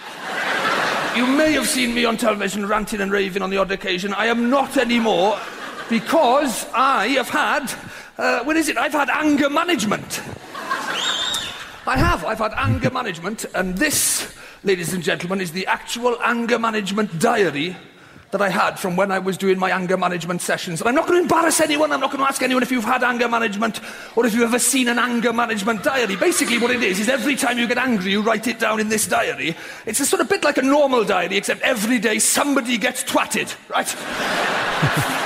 You 1.16 1.26
may 1.26 1.54
have 1.54 1.68
seen 1.68 1.96
me 1.96 2.06
on 2.06 2.18
television 2.18 2.68
ranting 2.68 3.02
and 3.02 3.12
raving 3.12 3.42
on 3.42 3.50
the 3.50 3.58
odd 3.58 3.72
occasion. 3.72 4.14
I 4.14 4.28
am 4.28 4.50
not 4.50 4.78
anymore 4.78 5.40
because 5.90 6.68
I 6.74 7.08
have 7.10 7.30
had, 7.30 7.74
uh, 8.18 8.44
what 8.44 8.58
is 8.58 8.70
it? 8.70 8.78
I've 8.78 8.92
had 8.92 9.10
anger 9.10 9.50
management. 9.50 10.22
I 11.88 11.98
have. 11.98 12.26
I've 12.26 12.40
had 12.40 12.54
anger 12.58 12.92
management, 12.92 13.46
and 13.56 13.78
this 13.78 14.36
ladies 14.64 14.94
and 14.94 15.04
gentlemen, 15.04 15.42
is 15.42 15.52
the 15.52 15.66
actual 15.68 16.18
anger 16.22 16.60
management 16.60 17.20
diary 17.20 17.76
that 18.32 18.42
I 18.42 18.50
had 18.50 18.78
from 18.78 18.96
when 18.96 19.12
I 19.12 19.20
was 19.20 19.38
doing 19.38 19.58
my 19.58 19.72
anger 19.72 19.98
management 19.98 20.42
sessions. 20.42 20.82
And 20.82 20.90
I'm 20.90 20.96
not 20.96 21.08
going 21.08 21.20
to 21.20 21.24
embarrass 21.24 21.62
anyone. 21.62 21.92
I'm 21.92 22.00
not 22.00 22.12
going 22.12 22.24
to 22.24 22.28
ask 22.28 22.42
anyone 22.42 22.64
if 22.64 22.72
you've 22.72 22.84
had 22.84 23.04
anger 23.04 23.30
management 23.30 23.80
or 24.16 24.26
if 24.26 24.34
you've 24.34 24.44
ever 24.44 24.60
seen 24.60 24.88
an 24.90 25.00
anger 25.00 25.32
management 25.32 25.84
diary. 25.84 26.16
Basically, 26.16 26.58
what 26.58 26.72
it 26.72 26.84
is, 26.84 27.00
is 27.00 27.10
every 27.10 27.36
time 27.36 27.58
you 27.58 27.68
get 27.68 27.78
angry, 27.78 28.12
you 28.12 28.22
write 28.22 28.48
it 28.48 28.60
down 28.60 28.80
in 28.80 28.90
this 28.90 29.08
diary. 29.08 29.56
It's 29.86 30.00
a 30.00 30.06
sort 30.06 30.22
of 30.22 30.30
bit 30.30 30.44
like 30.44 30.58
a 30.58 30.62
normal 30.62 31.06
diary, 31.06 31.38
except 31.38 31.62
every 31.62 32.00
day 32.00 32.20
somebody 32.20 32.78
gets 32.78 33.04
twatted, 33.04 33.56
right? 33.70 33.96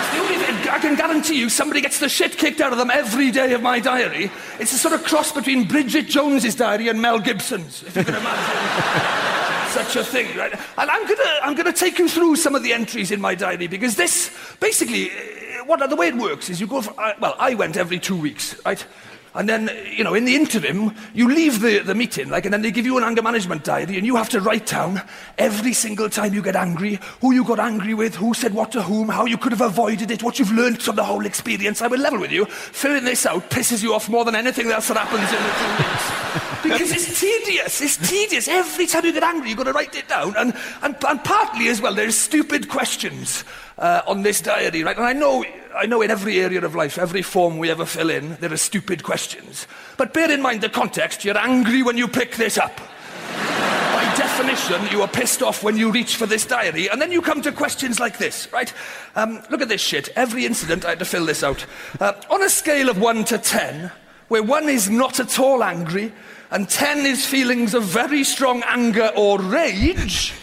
I 0.72 0.80
can 0.80 0.96
guarantee 0.96 1.38
you 1.38 1.50
somebody 1.50 1.82
gets 1.82 2.00
the 2.00 2.08
shit 2.08 2.38
kicked 2.38 2.62
out 2.62 2.72
of 2.72 2.78
them 2.78 2.90
every 2.90 3.30
day 3.30 3.52
of 3.54 3.62
my 3.62 3.80
diary. 3.80 4.32
It's 4.58 4.72
a 4.72 4.78
sort 4.78 4.94
of 4.94 5.04
cross 5.04 5.32
between 5.32 5.68
Bridget 5.68 6.08
Jones's 6.08 6.56
diary 6.56 6.88
and 6.88 7.02
Mel 7.02 7.20
Gibson's, 7.20 7.84
if 7.84 7.96
you 7.98 8.04
can 8.06 8.16
imagine 8.16 9.28
such 9.72 9.96
a 9.96 10.04
thing, 10.04 10.38
right? 10.38 10.54
And 10.78 10.90
I'm 10.90 11.08
gonna, 11.08 11.36
I'm 11.44 11.56
gonna 11.56 11.74
take 11.74 11.98
you 11.98 12.08
through 12.08 12.36
some 12.36 12.56
of 12.56 12.64
the 12.64 12.74
entries 12.74 13.12
in 13.12 13.22
my 13.22 13.36
diary 13.36 13.68
because 13.68 13.96
this, 13.96 14.36
basically, 14.60 15.12
uh, 15.12 15.66
what 15.66 15.88
the 15.90 15.96
way 15.96 16.10
it 16.10 16.16
works 16.16 16.50
is 16.50 16.60
you 16.60 16.68
go 16.68 16.82
for, 16.82 16.94
well, 17.20 17.36
I 17.40 17.56
went 17.56 17.78
every 17.78 18.00
two 18.00 18.18
weeks, 18.18 18.60
right? 18.66 18.86
And 19.34 19.48
then, 19.48 19.70
you 19.90 20.04
know, 20.04 20.14
in 20.14 20.26
the 20.26 20.36
interim, 20.36 20.94
you 21.14 21.28
leave 21.28 21.62
the, 21.62 21.80
the 21.80 21.96
meeting, 21.96 22.30
like, 22.30 22.44
and 22.44 22.54
then 22.54 22.62
they 22.62 22.72
give 22.72 22.86
you 22.86 22.98
an 22.98 23.04
anger 23.04 23.22
management 23.22 23.64
diary, 23.64 23.98
and 23.98 24.06
you 24.06 24.18
have 24.18 24.28
to 24.30 24.42
write 24.42 24.66
down 24.66 25.02
every 25.38 25.72
single 25.72 26.10
time 26.10 26.34
you 26.34 26.42
get 26.42 26.58
angry, 26.58 27.00
who 27.22 27.34
you 27.34 27.46
got 27.46 27.60
angry 27.60 27.94
with, 27.94 28.16
who 28.16 28.34
said 28.34 28.54
what 28.54 28.74
to 28.74 28.82
whom, 28.82 29.08
how 29.08 29.26
you 29.26 29.38
could 29.38 29.54
have 29.54 29.62
avoided 29.62 30.12
it, 30.12 30.22
what 30.22 30.38
you've 30.38 30.52
learned 30.52 30.82
from 30.82 30.98
the 30.98 31.04
whole 31.04 31.26
experience. 31.26 31.82
I 31.82 31.88
will 31.88 32.00
level 32.00 32.20
with 32.20 32.32
you. 32.32 32.46
Filling 32.46 33.06
this 33.06 33.26
out 33.26 33.50
pisses 33.50 33.82
you 33.82 33.94
off 33.94 34.10
more 34.10 34.26
than 34.26 34.36
anything 34.36 34.70
else 34.70 34.90
that 34.90 34.98
happens 34.98 35.22
in 35.22 35.44
the 35.44 35.54
two 35.60 35.84
weeks. 35.84 36.48
Because 36.62 36.92
it's 36.92 37.20
tedious. 37.20 37.82
It's 37.82 37.98
tedious. 38.08 38.48
Every 38.48 38.86
time 38.86 39.04
you 39.04 39.12
get 39.12 39.24
angry, 39.24 39.50
you've 39.50 39.58
got 39.58 39.64
to 39.64 39.74
write 39.74 39.96
it 39.96 40.08
down. 40.08 40.36
And, 40.38 40.54
and, 40.84 40.96
and 41.08 41.24
partly 41.24 41.70
as 41.70 41.82
well, 41.82 41.96
there's 41.96 42.16
stupid 42.16 42.70
questions 42.70 43.44
uh, 43.82 44.04
on 44.06 44.22
this 44.22 44.40
diary, 44.42 44.84
right? 44.84 44.96
And 44.96 45.06
I 45.06 45.14
know, 45.14 45.44
I 45.76 45.88
know 45.88 46.02
in 46.02 46.12
every 46.12 46.40
area 46.40 46.64
of 46.64 46.76
life, 46.76 46.98
every 46.98 47.24
form 47.24 47.58
we 47.58 47.72
ever 47.72 47.86
fill 47.86 48.12
in, 48.12 48.36
there 48.36 48.54
are 48.54 48.58
stupid 48.58 49.04
questions. 49.04 49.68
But 49.98 50.14
bear 50.14 50.32
in 50.32 50.42
mind 50.42 50.62
the 50.62 50.70
context. 50.70 51.26
You're 51.26 51.38
angry 51.38 51.82
when 51.82 51.98
you 51.98 52.08
pick 52.08 52.36
this 52.36 52.60
up. 52.60 52.78
By 52.78 54.14
definition, 54.16 54.88
you 54.92 55.02
are 55.02 55.08
pissed 55.08 55.42
off 55.42 55.64
when 55.64 55.78
you 55.78 55.92
reach 55.92 56.16
for 56.16 56.28
this 56.28 56.46
diary, 56.46 56.90
and 56.90 57.02
then 57.02 57.12
you 57.12 57.22
come 57.22 57.42
to 57.42 57.52
questions 57.52 58.00
like 58.00 58.20
this, 58.20 58.48
right? 58.54 58.72
Um, 59.16 59.42
look 59.50 59.62
at 59.62 59.70
this 59.70 59.82
shit. 59.82 60.10
Every 60.16 60.46
incident, 60.46 60.86
I 60.86 60.90
had 60.90 61.00
to 61.00 61.06
fill 61.06 61.26
this 61.26 61.44
out. 61.44 61.66
Uh, 62.00 62.14
on 62.30 62.44
a 62.44 62.50
scale 62.50 62.88
of 62.88 63.00
1 63.00 63.26
to 63.26 63.40
10, 63.40 63.92
where 64.28 64.44
1 64.44 64.70
is 64.70 64.90
not 64.92 65.20
at 65.20 65.40
all 65.40 65.64
angry, 65.64 66.14
and 66.52 66.70
10 66.70 67.00
is 67.06 67.26
feelings 67.26 67.74
of 67.74 67.84
very 67.84 68.24
strong 68.24 68.62
anger 68.68 69.12
or 69.16 69.40
rage, 69.40 70.34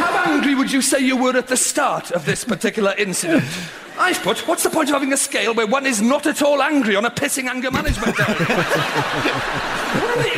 how 0.00 0.32
angry 0.32 0.54
would 0.54 0.72
you 0.72 0.82
say 0.82 1.00
you 1.00 1.16
were 1.16 1.36
at 1.36 1.48
the 1.48 1.56
start 1.56 2.10
of 2.10 2.24
this 2.24 2.44
particular 2.44 2.94
incident? 2.96 3.44
I've 3.98 4.22
put, 4.22 4.48
what's 4.48 4.62
the 4.62 4.70
point 4.70 4.88
of 4.88 4.94
having 4.94 5.12
a 5.12 5.16
scale 5.16 5.54
where 5.54 5.66
one 5.66 5.84
is 5.84 6.00
not 6.00 6.26
at 6.26 6.40
all 6.42 6.62
angry 6.62 6.96
on 6.96 7.04
a 7.04 7.10
pissing 7.10 7.50
anger 7.50 7.70
management 7.70 8.16
diary? 8.16 8.44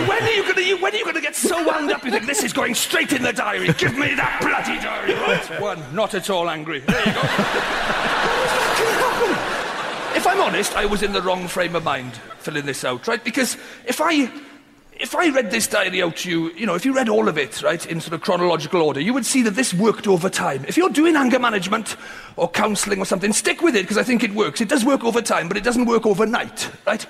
when, 0.08 0.22
are 0.22 0.60
you, 0.60 0.76
when 0.78 0.92
are 0.92 0.96
you 0.96 1.04
gonna 1.04 1.20
get 1.20 1.36
so 1.36 1.64
wound 1.64 1.92
up 1.92 2.04
you 2.04 2.10
think 2.10 2.26
this 2.26 2.42
is 2.42 2.52
going 2.52 2.74
straight 2.74 3.12
in 3.12 3.22
the 3.22 3.32
diary? 3.32 3.72
Give 3.74 3.96
me 3.96 4.14
that 4.14 4.40
bloody 4.40 4.80
diary. 4.80 5.14
Right, 5.14 5.60
one, 5.60 5.80
not 5.94 6.14
at 6.14 6.28
all 6.28 6.50
angry. 6.50 6.80
There 6.80 6.98
you 6.98 7.12
go. 7.12 7.20
if 10.16 10.26
I'm 10.26 10.40
honest, 10.40 10.74
I 10.74 10.86
was 10.86 11.04
in 11.04 11.12
the 11.12 11.22
wrong 11.22 11.46
frame 11.46 11.76
of 11.76 11.84
mind 11.84 12.14
filling 12.38 12.66
this 12.66 12.84
out, 12.84 13.06
right? 13.06 13.22
Because 13.22 13.56
if 13.86 14.00
I 14.00 14.28
if 15.02 15.16
I 15.16 15.30
read 15.30 15.50
this 15.50 15.66
diary 15.66 16.00
out 16.00 16.18
to 16.18 16.30
you, 16.30 16.52
you 16.52 16.64
know, 16.64 16.76
if 16.76 16.84
you 16.84 16.94
read 16.94 17.08
all 17.08 17.28
of 17.28 17.36
it, 17.36 17.60
right, 17.60 17.84
in 17.86 18.00
sort 18.00 18.14
of 18.14 18.20
chronological 18.20 18.80
order, 18.80 19.00
you 19.00 19.12
would 19.12 19.26
see 19.26 19.42
that 19.42 19.56
this 19.56 19.74
worked 19.74 20.06
over 20.06 20.30
time. 20.30 20.64
If 20.68 20.76
you're 20.76 20.88
doing 20.90 21.16
anger 21.16 21.40
management 21.40 21.96
or 22.36 22.48
counselling 22.48 23.00
or 23.00 23.04
something, 23.04 23.32
stick 23.32 23.62
with 23.62 23.74
it 23.74 23.82
because 23.82 23.98
I 23.98 24.04
think 24.04 24.22
it 24.22 24.32
works. 24.32 24.60
It 24.60 24.68
does 24.68 24.84
work 24.84 25.02
over 25.02 25.20
time, 25.20 25.48
but 25.48 25.56
it 25.56 25.64
doesn't 25.64 25.86
work 25.86 26.06
overnight, 26.06 26.70
right? 26.86 27.04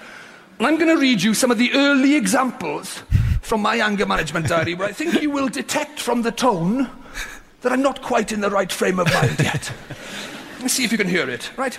And 0.58 0.66
I'm 0.66 0.76
going 0.76 0.88
to 0.88 1.00
read 1.00 1.22
you 1.22 1.34
some 1.34 1.50
of 1.50 1.58
the 1.58 1.70
early 1.74 2.14
examples 2.14 3.02
from 3.42 3.60
my 3.60 3.76
anger 3.76 4.06
management 4.06 4.48
diary 4.48 4.74
where 4.74 4.88
I 4.88 4.92
think 4.92 5.20
you 5.20 5.30
will 5.30 5.48
detect 5.48 6.00
from 6.00 6.22
the 6.22 6.32
tone 6.32 6.90
that 7.60 7.72
I'm 7.72 7.82
not 7.82 8.00
quite 8.00 8.32
in 8.32 8.40
the 8.40 8.50
right 8.50 8.72
frame 8.72 9.00
of 9.00 9.12
mind 9.12 9.38
yet. 9.38 9.70
Let's 10.60 10.72
see 10.72 10.84
if 10.84 10.92
you 10.92 10.98
can 10.98 11.08
hear 11.08 11.28
it, 11.28 11.50
right? 11.58 11.78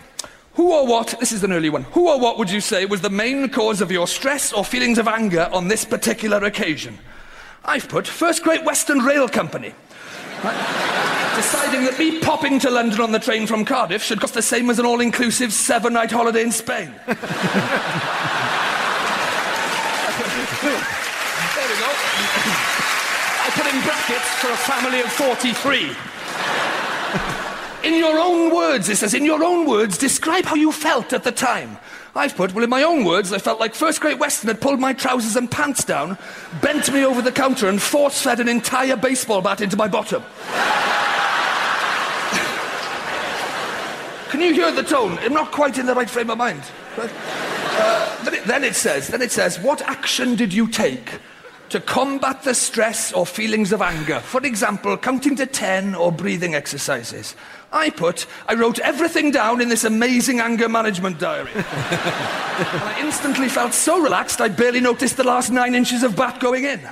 Who 0.56 0.72
or 0.72 0.86
what, 0.86 1.16
this 1.20 1.32
is 1.32 1.44
an 1.44 1.52
early 1.52 1.70
one, 1.70 1.84
who 1.84 2.10
or 2.10 2.20
what 2.20 2.38
would 2.38 2.52
you 2.52 2.62
say 2.62 2.86
was 2.86 3.02
the 3.02 3.10
main 3.10 3.50
cause 3.50 3.82
of 3.82 3.92
your 3.92 4.08
stress 4.08 4.54
or 4.54 4.64
feelings 4.64 5.00
of 5.00 5.08
anger 5.08 5.50
on 5.52 5.68
this 5.68 5.84
particular 5.84 6.38
occasion? 6.44 7.00
I've 7.66 7.90
put 7.90 8.06
First 8.06 8.44
Great 8.44 8.64
Western 8.64 9.00
Rail 9.00 9.28
Company. 9.28 9.74
Right? 10.44 11.34
Deciding 11.36 11.86
that 11.86 11.98
me 11.98 12.20
popping 12.20 12.60
to 12.60 12.70
London 12.70 13.02
on 13.02 13.12
the 13.12 13.18
train 13.18 13.48
from 13.48 13.66
Cardiff 13.66 14.04
should 14.04 14.20
cost 14.20 14.36
the 14.36 14.42
same 14.44 14.70
as 14.70 14.78
an 14.78 14.86
all 14.86 15.02
inclusive 15.02 15.52
seven 15.52 15.94
night 15.94 16.12
holiday 16.12 16.44
in 16.44 16.52
Spain. 16.52 16.94
there 17.08 17.16
we 17.16 17.16
go. 17.16 17.24
I 23.42 23.50
put 23.56 23.66
in 23.74 23.82
brackets 23.82 24.30
for 24.38 24.52
a 24.52 24.58
family 24.58 25.00
of 25.00 25.12
43. 25.12 26.13
In 27.84 27.96
your 27.96 28.18
own 28.18 28.56
words, 28.56 28.88
it 28.88 28.98
says, 28.98 29.14
in 29.14 29.26
your 29.26 29.44
own 29.44 29.68
words, 29.68 29.98
describe 29.98 30.46
how 30.46 30.56
you 30.56 30.72
felt 30.72 31.12
at 31.12 31.24
the 31.24 31.34
time. 31.34 31.78
I've 32.16 32.36
put, 32.36 32.54
well, 32.54 32.64
in 32.64 32.70
my 32.70 32.84
own 32.84 33.04
words, 33.04 33.34
I 33.34 33.40
felt 33.40 33.60
like 33.60 33.76
First 33.76 34.00
Great 34.00 34.20
Western 34.20 34.48
had 34.48 34.62
pulled 34.62 34.80
my 34.80 34.94
trousers 34.94 35.36
and 35.36 35.52
pants 35.52 35.84
down, 35.84 36.18
bent 36.62 36.94
me 36.94 37.04
over 37.04 37.22
the 37.22 37.32
counter, 37.32 37.68
and 37.68 37.82
force 37.82 38.22
fed 38.22 38.40
an 38.40 38.48
entire 38.48 38.96
baseball 38.96 39.42
bat 39.42 39.62
into 39.62 39.76
my 39.76 39.88
bottom. 39.88 40.24
Can 44.30 44.42
you 44.42 44.54
hear 44.54 44.72
the 44.72 44.84
tone? 44.84 45.18
I'm 45.20 45.34
not 45.34 45.52
quite 45.52 45.78
in 45.78 45.86
the 45.86 45.94
right 45.94 46.10
frame 46.10 46.30
of 46.30 46.38
mind. 46.38 46.64
Right? 46.98 47.12
Uh, 47.16 48.24
then, 48.24 48.34
it, 48.34 48.44
then 48.46 48.64
it 48.64 48.76
says, 48.76 49.08
then 49.10 49.22
it 49.22 49.32
says, 49.32 49.60
what 49.60 49.82
action 49.82 50.36
did 50.36 50.54
you 50.54 50.68
take 50.68 51.20
to 51.70 51.80
combat 51.80 52.44
the 52.44 52.54
stress 52.54 53.12
or 53.12 53.26
feelings 53.26 53.72
of 53.74 53.82
anger? 53.82 54.20
For 54.20 54.44
example, 54.46 54.98
counting 54.98 55.36
to 55.36 55.46
10 55.46 55.96
or 55.96 56.12
breathing 56.12 56.56
exercises. 56.56 57.36
I 57.74 57.90
put, 57.90 58.28
I 58.48 58.54
wrote 58.54 58.80
everything 58.80 59.32
down 59.32 59.62
in 59.62 59.70
this 59.70 59.84
amazing 59.84 60.40
anger 60.40 60.70
management 60.70 61.20
diary. 61.20 61.52
and 61.56 61.66
I 62.84 62.96
instantly 63.00 63.50
felt 63.50 63.74
so 63.74 64.00
relaxed, 64.00 64.40
I 64.40 64.50
barely 64.50 64.80
noticed 64.80 65.18
the 65.18 65.24
last 65.24 65.52
nine 65.52 65.76
inches 65.76 66.04
of 66.04 66.16
bat 66.16 66.40
going 66.40 66.66
in. 66.66 66.80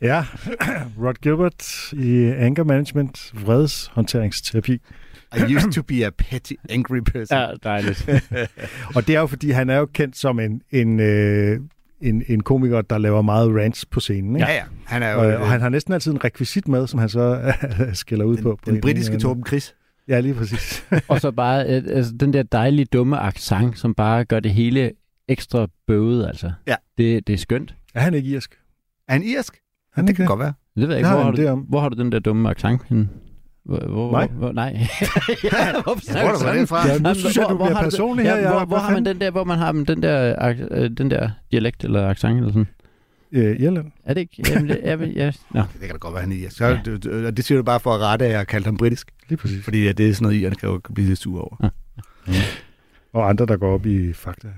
Ja, 0.00 0.24
Rod 1.04 1.20
Gilbert 1.20 1.92
i 1.92 2.32
anger 2.38 2.64
management, 2.64 3.32
vredeshåndteringsterapi. 3.34 4.78
I 5.32 5.56
used 5.56 5.72
to 5.72 5.82
be 5.82 6.06
a 6.06 6.10
petty, 6.10 6.54
angry 6.68 7.00
person. 7.00 7.38
Ja, 7.38 7.54
dejligt. 7.62 8.08
Og 8.96 9.06
det 9.06 9.14
er 9.16 9.20
jo, 9.20 9.26
fordi 9.26 9.50
han 9.50 9.70
er 9.70 9.76
jo 9.76 9.86
kendt 9.86 10.16
som 10.16 10.40
en, 10.40 10.62
en, 10.70 11.00
øh, 11.00 11.60
en, 12.04 12.22
en 12.28 12.42
komiker, 12.42 12.82
der 12.82 12.98
laver 12.98 13.22
meget 13.22 13.56
rants 13.56 13.86
på 13.86 14.00
scenen. 14.00 14.36
Ikke? 14.36 14.46
Ja, 14.48 14.54
ja. 14.54 14.62
Han 14.84 15.02
er 15.02 15.12
jo 15.12 15.18
Og, 15.18 15.30
øh, 15.30 15.40
og 15.40 15.48
han 15.50 15.60
har 15.60 15.68
næsten 15.68 15.94
altid 15.94 16.12
en 16.12 16.24
rekvisit 16.24 16.68
med, 16.68 16.86
som 16.86 17.00
han 17.00 17.08
så 17.08 17.52
skælder 17.92 18.24
ud 18.24 18.36
på. 18.36 18.50
på 18.50 18.58
den 18.66 18.74
en 18.74 18.80
britiske 18.80 19.12
anden 19.12 19.20
Torben 19.20 19.46
Chris. 19.46 19.74
Ja, 20.08 20.20
lige 20.20 20.34
præcis. 20.34 20.84
Og 21.08 21.20
så 21.20 21.30
bare 21.30 21.64
øh, 21.66 21.82
altså, 21.88 22.12
den 22.20 22.32
der 22.32 22.42
dejlige, 22.42 22.84
dumme 22.84 23.18
accent, 23.18 23.78
som 23.78 23.94
bare 23.94 24.24
gør 24.24 24.40
det 24.40 24.50
hele 24.52 24.92
ekstra 25.28 25.66
bøvet, 25.86 26.26
altså. 26.26 26.52
Ja. 26.66 26.74
Det, 26.98 27.26
det 27.26 27.32
er 27.32 27.36
skønt. 27.38 27.74
er 27.94 28.00
han 28.00 28.14
ikke 28.14 28.28
irsk? 28.30 28.54
Er 29.08 29.12
han 29.12 29.22
irsk? 29.22 29.54
Han 29.94 30.02
Ja, 30.04 30.06
det 30.06 30.08
ikke 30.08 30.16
kan 30.16 30.26
godt 30.26 30.40
være. 30.40 30.52
Det 30.76 30.82
ved 30.82 30.82
jeg 30.82 30.90
Det 30.90 30.96
ikke. 30.98 31.08
har 31.08 31.14
Hvor 31.16 31.24
har, 31.24 31.30
det 31.30 31.46
du, 31.46 31.52
om. 31.52 31.58
hvor 31.60 31.80
har 31.80 31.88
du 31.88 32.02
den 32.02 32.12
der 32.12 32.18
dumme 32.18 32.50
accent 32.50 32.82
henne? 32.88 33.08
Hvor, 33.64 33.78
hvor, 33.78 34.10
Mig? 34.10 34.28
Hvor, 34.28 34.52
nej. 34.52 34.72
ja, 35.52 35.82
hvorfor 35.82 36.12
Jeg 36.18 36.34
tror, 36.38 36.52
den 36.52 36.66
fra. 36.66 36.86
Ja, 36.88 36.98
nu 36.98 37.02
Jamen, 37.08 37.14
synes 37.14 37.36
jeg, 37.36 37.46
du 37.50 37.56
bliver 37.56 37.68
du 37.68 37.74
det? 37.74 37.82
personlig 37.82 38.24
her. 38.24 38.36
Ja, 38.36 38.48
hvor, 38.48 38.58
hvad 38.58 38.66
hvor 38.66 38.78
har 38.78 38.92
man 38.92 39.04
den 39.06 39.20
der, 39.20 39.30
hvor 39.30 39.44
man 39.44 39.58
har 39.58 39.72
den 39.72 40.02
der, 40.02 40.52
øh, 40.70 40.90
den 40.90 41.10
der 41.10 41.30
dialekt 41.52 41.84
eller 41.84 42.08
accent 42.08 42.36
eller 42.38 42.52
sådan? 42.52 42.66
Øh, 43.32 43.60
Irland. 43.60 43.92
Er 44.04 44.14
det 44.14 44.20
ikke? 44.20 44.44
Jamen, 44.50 44.68
det, 44.68 44.80
er, 44.82 44.96
ja, 45.06 45.32
no. 45.50 45.62
Det 45.72 45.80
kan 45.80 45.90
da 45.90 45.96
godt 45.96 46.14
være, 46.14 46.20
han 46.22 46.32
er 46.32 46.36
irsk. 46.36 46.56
Så, 46.56 46.64
Ja. 46.64 46.70
ja. 46.70 46.80
det, 46.84 47.26
og 47.26 47.36
det 47.36 47.44
siger 47.44 47.58
du 47.58 47.64
bare 47.64 47.80
for 47.80 47.94
at 47.94 48.00
rette, 48.00 48.24
at 48.24 48.30
jeg 48.30 48.38
har 48.38 48.44
kaldt 48.44 48.66
ham 48.66 48.76
britisk. 48.76 49.10
Lige 49.28 49.36
præcis. 49.38 49.64
Fordi 49.64 49.86
at 49.86 49.98
det 49.98 50.08
er 50.08 50.14
sådan 50.14 50.22
noget, 50.24 50.36
irerne 50.40 50.56
kan 50.56 50.68
jo 50.68 50.80
blive 50.94 51.08
lidt 51.08 51.18
sur 51.18 51.40
over. 51.40 51.70
Og 53.12 53.28
andre, 53.28 53.46
der 53.46 53.56
går 53.56 53.74
op 53.74 53.86
i 53.86 54.12
fakta. 54.12 54.48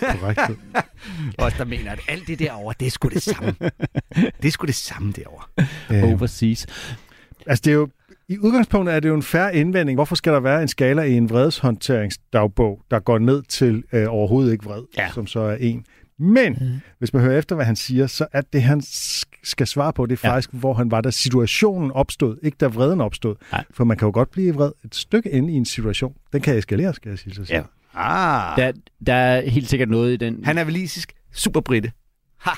Korrekthed. 0.00 0.56
Også 1.38 1.56
der 1.58 1.64
mener, 1.64 1.92
at 1.92 2.00
alt 2.08 2.26
det 2.26 2.38
derovre, 2.38 2.74
det 2.80 2.86
er 2.86 2.90
sgu 2.90 3.08
det 3.08 3.22
samme. 3.22 3.54
det 4.14 4.44
er 4.44 4.50
sgu 4.50 4.66
det 4.66 4.74
samme 4.74 5.12
derovre. 5.12 5.44
Øh, 5.90 6.04
Overseas. 6.04 6.66
Altså, 7.46 7.62
det 7.64 7.70
er 7.70 7.74
jo, 7.74 7.88
i 8.30 8.38
udgangspunktet 8.38 8.94
er 8.94 9.00
det 9.00 9.08
jo 9.08 9.14
en 9.14 9.22
færre 9.22 9.56
indvending. 9.56 9.96
Hvorfor 9.96 10.14
skal 10.14 10.32
der 10.32 10.40
være 10.40 10.62
en 10.62 10.68
skala 10.68 11.02
i 11.02 11.12
en 11.12 11.30
vredeshåndteringsdagbog, 11.30 12.80
der 12.90 12.98
går 13.00 13.18
ned 13.18 13.42
til 13.42 13.84
øh, 13.92 14.06
overhovedet 14.08 14.52
ikke 14.52 14.64
vred, 14.64 14.82
Ja. 14.98 15.10
som 15.14 15.26
så 15.26 15.40
er 15.40 15.56
en? 15.60 15.84
Men 16.18 16.52
mm. 16.60 16.80
hvis 16.98 17.12
man 17.12 17.22
hører 17.22 17.38
efter, 17.38 17.56
hvad 17.56 17.64
han 17.66 17.76
siger, 17.76 18.06
så 18.06 18.26
er 18.32 18.40
det, 18.40 18.62
han 18.62 18.78
sk- 18.84 19.40
skal 19.44 19.66
svare 19.66 19.92
på, 19.92 20.06
det 20.06 20.12
er 20.24 20.28
Ja. 20.28 20.34
faktisk, 20.34 20.50
hvor 20.52 20.74
han 20.74 20.90
var, 20.90 21.00
da 21.00 21.10
situationen 21.10 21.90
opstod, 21.92 22.36
ikke 22.42 22.56
da 22.60 22.66
vreden 22.66 23.00
opstod. 23.00 23.36
Nej. 23.52 23.64
For 23.70 23.84
man 23.84 23.96
kan 23.96 24.06
jo 24.06 24.12
godt 24.14 24.30
blive 24.30 24.54
vred 24.54 24.70
et 24.84 24.94
stykke 24.94 25.30
inde 25.30 25.52
i 25.52 25.56
en 25.56 25.64
situation. 25.64 26.12
Den 26.32 26.40
kan 26.40 26.58
eskalere, 26.58 26.94
skal 26.94 27.08
jeg 27.08 27.18
sige. 27.18 27.34
Så 27.34 27.42
Ja. 27.50 27.62
Ah. 27.94 28.56
Der, 28.56 28.72
der 29.06 29.14
er 29.14 29.50
helt 29.50 29.68
sikkert 29.68 29.88
noget 29.88 30.12
i 30.12 30.16
den... 30.16 30.44
Han 30.44 30.58
er 30.58 30.64
valisisk. 30.64 31.12
Super 31.32 31.60
britte. 31.60 31.92
Ha! 32.40 32.50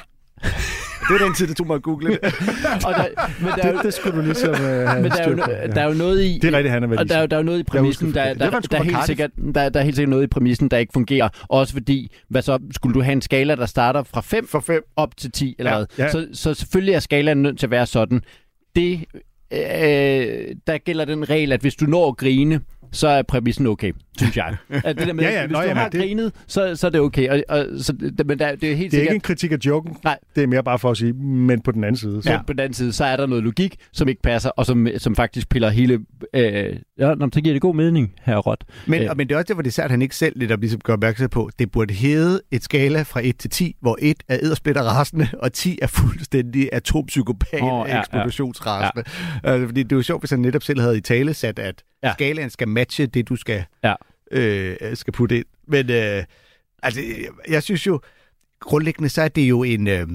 Det 1.08 1.20
var 1.20 1.26
den 1.26 1.34
tid, 1.34 1.46
det 1.46 1.56
tog 1.56 1.66
mig 1.66 1.74
at 1.74 1.82
google 1.82 2.08
det. 2.08 2.18
Og 2.86 2.94
der, 2.94 3.06
men 3.40 3.52
der 3.56 3.62
er 3.62 3.68
jo, 3.70 3.76
Det, 3.76 3.84
det 3.84 3.94
skulle 3.94 4.16
du 4.18 4.22
ligesom 4.24 4.50
uh, 4.50 4.58
men 4.58 4.64
der 4.64 5.22
er, 5.22 5.30
jo, 5.30 5.36
der 5.74 5.80
er 5.82 5.86
jo 5.86 5.94
noget 5.94 6.24
i... 6.24 6.38
Det 6.42 6.54
er 6.54 6.56
rigtigt, 6.56 6.72
han 6.72 6.82
er 6.82 6.98
Og 6.98 7.08
der, 7.08 7.16
er 7.16 7.26
der 7.26 7.36
er 7.36 7.40
jo 7.40 7.44
noget 7.44 7.58
i 7.58 7.62
præmissen, 7.62 8.14
der, 8.14 8.24
der, 8.24 8.34
der, 8.34 8.60
der, 8.60 8.76
er 8.76 8.80
fra 8.80 8.84
helt 8.84 9.06
sikkert, 9.06 9.30
der, 9.54 9.68
der 9.68 9.80
er 9.80 9.84
helt 9.84 9.96
sikkert 9.96 10.10
noget 10.10 10.24
i 10.24 10.26
præmissen, 10.26 10.68
der 10.68 10.78
ikke 10.78 10.92
fungerer. 10.92 11.28
Også 11.48 11.72
fordi, 11.72 12.12
hvad 12.28 12.42
så, 12.42 12.58
skulle 12.70 12.94
du 12.94 13.02
have 13.02 13.12
en 13.12 13.22
skala, 13.22 13.54
der 13.54 13.66
starter 13.66 14.02
fra 14.02 14.20
5 14.20 14.46
For 14.46 14.60
fem. 14.60 14.82
op 14.96 15.16
til 15.16 15.32
10 15.32 15.54
eller 15.58 15.70
Ja, 15.70 15.76
hvad? 15.76 15.86
ja. 15.98 16.10
Så, 16.10 16.28
så 16.32 16.54
selvfølgelig 16.54 16.94
er 16.94 17.00
skalaen 17.00 17.42
nødt 17.42 17.58
til 17.58 17.66
at 17.66 17.70
være 17.70 17.86
sådan. 17.86 18.22
Det, 18.76 19.04
øh, 19.52 19.58
der 20.66 20.78
gælder 20.78 21.04
den 21.04 21.30
regel, 21.30 21.52
at 21.52 21.60
hvis 21.60 21.74
du 21.74 21.84
når 21.84 22.08
at 22.08 22.16
grine, 22.16 22.60
så 22.92 23.08
er 23.08 23.22
præmissen 23.22 23.66
okay, 23.66 23.92
synes 24.18 24.36
jeg. 24.36 24.56
At 24.84 24.98
det 24.98 25.06
der 25.06 25.12
med, 25.12 25.24
Ja, 25.24 25.30
ja, 25.30 25.46
hvis 25.46 25.52
nå, 25.52 25.60
du 25.62 25.66
ja, 25.66 25.74
har 25.74 25.88
det- 25.88 26.00
grinet, 26.00 26.32
så, 26.46 26.76
så 26.76 26.86
er 26.86 26.90
det 26.90 27.00
okay. 27.00 27.28
Og, 27.28 27.42
og, 27.48 27.66
så, 27.78 27.92
det- 27.92 28.26
men 28.26 28.38
der, 28.38 28.54
det 28.54 28.72
er 28.72 28.76
helt 28.76 28.92
Det 28.92 28.98
er 28.98 29.00
sikkert... 29.00 29.00
ikke 29.02 29.14
en 29.14 29.20
kritik 29.20 29.52
af 29.52 29.56
joken. 29.66 29.96
Nej. 30.04 30.18
Det 30.36 30.42
er 30.42 30.46
mere 30.46 30.62
bare 30.64 30.78
for 30.78 30.90
at 30.90 30.96
sige, 30.96 31.12
men 31.12 31.60
på 31.60 31.72
den 31.72 31.84
anden 31.84 31.96
side. 31.96 32.22
Så. 32.22 32.28
Så 32.28 32.40
på 32.46 32.52
den 32.52 32.60
anden 32.60 32.74
side, 32.74 32.92
så 32.92 33.04
er 33.04 33.16
der 33.16 33.26
noget 33.26 33.44
logik, 33.44 33.76
som 33.92 34.08
ikke 34.08 34.22
passer, 34.22 34.50
og 34.50 34.66
som, 34.66 34.86
som 34.98 35.16
faktisk 35.16 35.48
piller 35.48 35.70
hele... 35.70 35.98
Øh, 36.34 36.76
ja, 36.98 37.14
nå, 37.14 37.28
så 37.32 37.40
giver 37.40 37.54
det 37.54 37.62
god 37.62 37.74
mening, 37.74 38.12
her 38.22 38.36
Rot. 38.36 38.64
Men, 38.86 39.02
Øh. 39.02 39.16
men 39.16 39.28
det 39.28 39.34
er 39.34 39.38
også 39.38 39.48
derfor, 39.48 39.62
det 39.62 39.70
er 39.70 39.72
særligt, 39.72 39.86
at 39.86 39.90
han 39.90 40.02
ikke 40.02 40.16
selv 40.16 40.38
lidt 40.38 40.60
ligesom 40.60 40.80
gør 40.80 40.92
opmærksom 40.92 41.28
på, 41.28 41.50
det 41.58 41.70
burde 41.70 41.94
hedde 41.94 42.40
et 42.50 42.64
skala 42.64 43.02
fra 43.02 43.20
1 43.24 43.36
til 43.38 43.50
10, 43.50 43.76
hvor 43.80 43.98
1 44.02 44.16
er 44.28 44.38
eddersplitter 44.42 44.82
rasende, 44.82 45.28
og 45.38 45.52
10 45.52 45.78
er 45.82 45.86
fuldstændig 45.86 46.68
atompsykopat 46.72 47.62
oh, 47.62 47.68
ja, 47.68 47.74
ja, 47.88 47.94
ja. 47.94 48.00
eksplosionsrasende. 48.00 49.04
Ja. 49.44 49.50
Altså, 49.52 49.66
fordi 49.66 49.82
det 49.82 49.92
er 49.92 49.96
jo 49.96 50.02
sjovt, 50.02 50.22
hvis 50.22 50.30
han 50.30 50.40
netop 50.40 50.62
selv 50.62 50.80
havde 50.80 50.98
i 50.98 51.00
tale 51.00 51.34
sat, 51.34 51.58
at 51.58 51.82
Ja. 52.02 52.12
skalaen 52.12 52.50
skal 52.50 52.68
matche 52.68 53.06
det, 53.06 53.28
du 53.28 53.36
skal, 53.36 53.64
Ja. 53.84 53.94
øh, 54.30 54.76
skal 54.96 55.12
putte 55.12 55.36
ind. 55.36 55.44
Men 55.66 55.90
øh, 55.90 56.24
altså, 56.82 57.00
jeg 57.48 57.62
synes 57.62 57.86
jo, 57.86 58.00
grundlæggende 58.60 59.08
så 59.08 59.22
er 59.22 59.28
det 59.28 59.42
jo 59.42 59.62
en, 59.62 59.88
øh, 59.88 60.06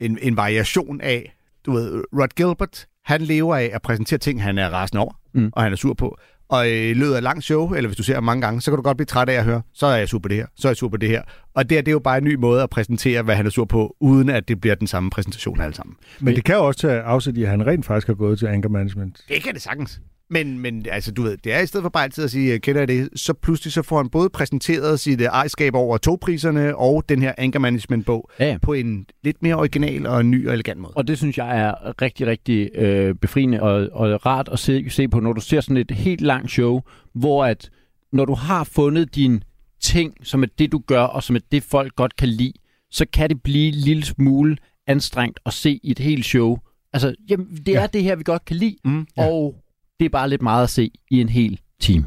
en, 0.00 0.18
en 0.22 0.36
variation 0.36 1.00
af, 1.00 1.36
du 1.66 1.72
ved, 1.72 2.02
Rod 2.12 2.28
Gilbert, 2.34 2.86
han 3.04 3.20
lever 3.22 3.56
af 3.56 3.70
at 3.72 3.82
præsentere 3.82 4.18
ting, 4.18 4.42
han 4.42 4.58
er 4.58 4.68
rasende 4.70 5.00
over, 5.02 5.12
Mm. 5.32 5.50
og 5.52 5.62
han 5.62 5.72
er 5.72 5.76
sur 5.76 5.94
på. 5.94 6.16
Og 6.48 6.68
i 6.70 6.94
løbet 6.94 7.12
af 7.12 7.16
et 7.16 7.22
langt 7.22 7.44
show, 7.44 7.72
eller 7.72 7.88
hvis 7.88 7.96
du 7.96 8.02
ser 8.02 8.20
mange 8.20 8.40
gange, 8.42 8.60
så 8.60 8.70
kan 8.70 8.76
du 8.76 8.82
godt 8.82 8.96
blive 8.96 9.06
træt 9.06 9.28
af 9.28 9.34
at 9.34 9.44
høre, 9.44 9.62
så 9.72 9.86
er 9.86 9.96
jeg 9.96 10.08
sur 10.08 10.18
på 10.18 10.28
det 10.28 10.36
her, 10.36 10.46
så 10.56 10.68
er 10.68 10.70
jeg 10.70 10.76
sur 10.76 10.88
på 10.88 10.96
det 10.96 11.08
her. 11.08 11.22
Og 11.54 11.68
det, 11.70 11.76
her, 11.76 11.82
det 11.82 11.88
er 11.90 11.92
jo 11.92 11.98
bare 11.98 12.18
en 12.18 12.24
ny 12.24 12.34
måde 12.34 12.62
at 12.62 12.70
præsentere, 12.70 13.22
hvad 13.22 13.36
han 13.36 13.46
er 13.46 13.50
sur 13.50 13.64
på, 13.64 13.96
uden 14.00 14.28
at 14.28 14.48
det 14.48 14.60
bliver 14.60 14.74
den 14.74 14.86
samme 14.86 15.10
præsentation 15.10 15.60
alle 15.60 15.74
sammen. 15.74 15.96
Men 16.20 16.34
det 16.36 16.44
kan 16.44 16.54
jo 16.54 16.66
også 16.66 16.80
tage 16.80 17.00
afsæt 17.00 17.36
i, 17.36 17.42
at 17.42 17.48
han 17.50 17.66
rent 17.66 17.86
faktisk 17.86 18.06
har 18.06 18.14
gået 18.14 18.38
til 18.38 18.46
anger 18.46 18.68
management. 18.68 19.20
Det 19.28 19.42
kan 19.42 19.54
det 19.54 19.62
sagtens. 19.62 20.00
Men, 20.30 20.58
men 20.58 20.86
altså, 20.90 21.12
du 21.12 21.22
ved, 21.22 21.36
det 21.44 21.52
er 21.52 21.60
i 21.60 21.66
stedet 21.66 21.84
for 21.84 21.88
bare 21.88 22.04
altid 22.04 22.24
at 22.24 22.30
sige, 22.30 22.58
kender 22.58 22.80
jeg 22.80 22.88
det, 22.88 23.08
så 23.16 23.32
pludselig 23.32 23.72
så 23.72 23.82
får 23.82 23.96
han 23.96 24.08
både 24.08 24.30
præsenteret 24.30 25.00
sit 25.00 25.20
øh, 25.20 25.26
ejerskab 25.26 25.74
over 25.74 25.98
togpriserne 25.98 26.76
og 26.76 27.04
den 27.08 27.22
her 27.22 27.32
anger 27.38 27.58
management 27.60 28.06
bog 28.06 28.30
Ja, 28.40 28.46
ja. 28.46 28.58
på 28.62 28.72
en 28.72 29.06
lidt 29.24 29.42
mere 29.42 29.54
original 29.54 30.06
og 30.06 30.26
ny 30.26 30.48
og 30.48 30.54
elegant 30.54 30.80
måde. 30.80 30.92
Og 30.96 31.08
det 31.08 31.18
synes 31.18 31.38
jeg 31.38 31.60
er 31.60 32.02
rigtig, 32.02 32.26
rigtig 32.26 32.70
øh, 32.74 33.14
befriende 33.14 33.62
og, 33.62 33.88
og 33.92 34.26
rart 34.26 34.48
at 34.52 34.58
se, 34.58 34.90
se 34.90 35.08
på, 35.08 35.20
når 35.20 35.32
du 35.32 35.40
ser 35.40 35.60
sådan 35.60 35.76
et 35.76 35.90
helt 35.90 36.20
langt 36.20 36.50
show, 36.50 36.80
hvor 37.14 37.44
at 37.44 37.70
når 38.12 38.24
du 38.24 38.34
har 38.34 38.64
fundet 38.64 39.14
din 39.14 39.42
ting, 39.80 40.14
som 40.22 40.42
er 40.42 40.46
det, 40.58 40.72
du 40.72 40.82
gør, 40.86 41.02
og 41.02 41.22
som 41.22 41.36
er 41.36 41.40
det, 41.52 41.62
folk 41.62 41.94
godt 41.96 42.16
kan 42.16 42.28
lide, 42.28 42.52
så 42.90 43.06
kan 43.12 43.28
det 43.28 43.42
blive 43.42 43.68
en 43.68 43.74
lille 43.74 44.04
smule 44.04 44.56
anstrengt 44.86 45.40
at 45.46 45.52
se 45.52 45.80
i 45.82 45.90
et 45.90 45.98
helt 45.98 46.24
show. 46.24 46.58
Altså, 46.92 47.14
jamen, 47.30 47.46
det 47.66 47.76
er 47.76 47.86
det 47.86 48.02
her, 48.02 48.16
vi 48.16 48.22
godt 48.22 48.44
kan 48.44 48.56
lide, 48.56 48.76
Mm, 48.84 49.06
og 49.16 49.54
det 50.00 50.04
er 50.04 50.08
bare 50.10 50.28
lidt 50.28 50.42
meget 50.42 50.62
at 50.62 50.70
se 50.70 50.90
i 51.10 51.20
en 51.20 51.28
hel 51.28 51.60
time. 51.80 52.04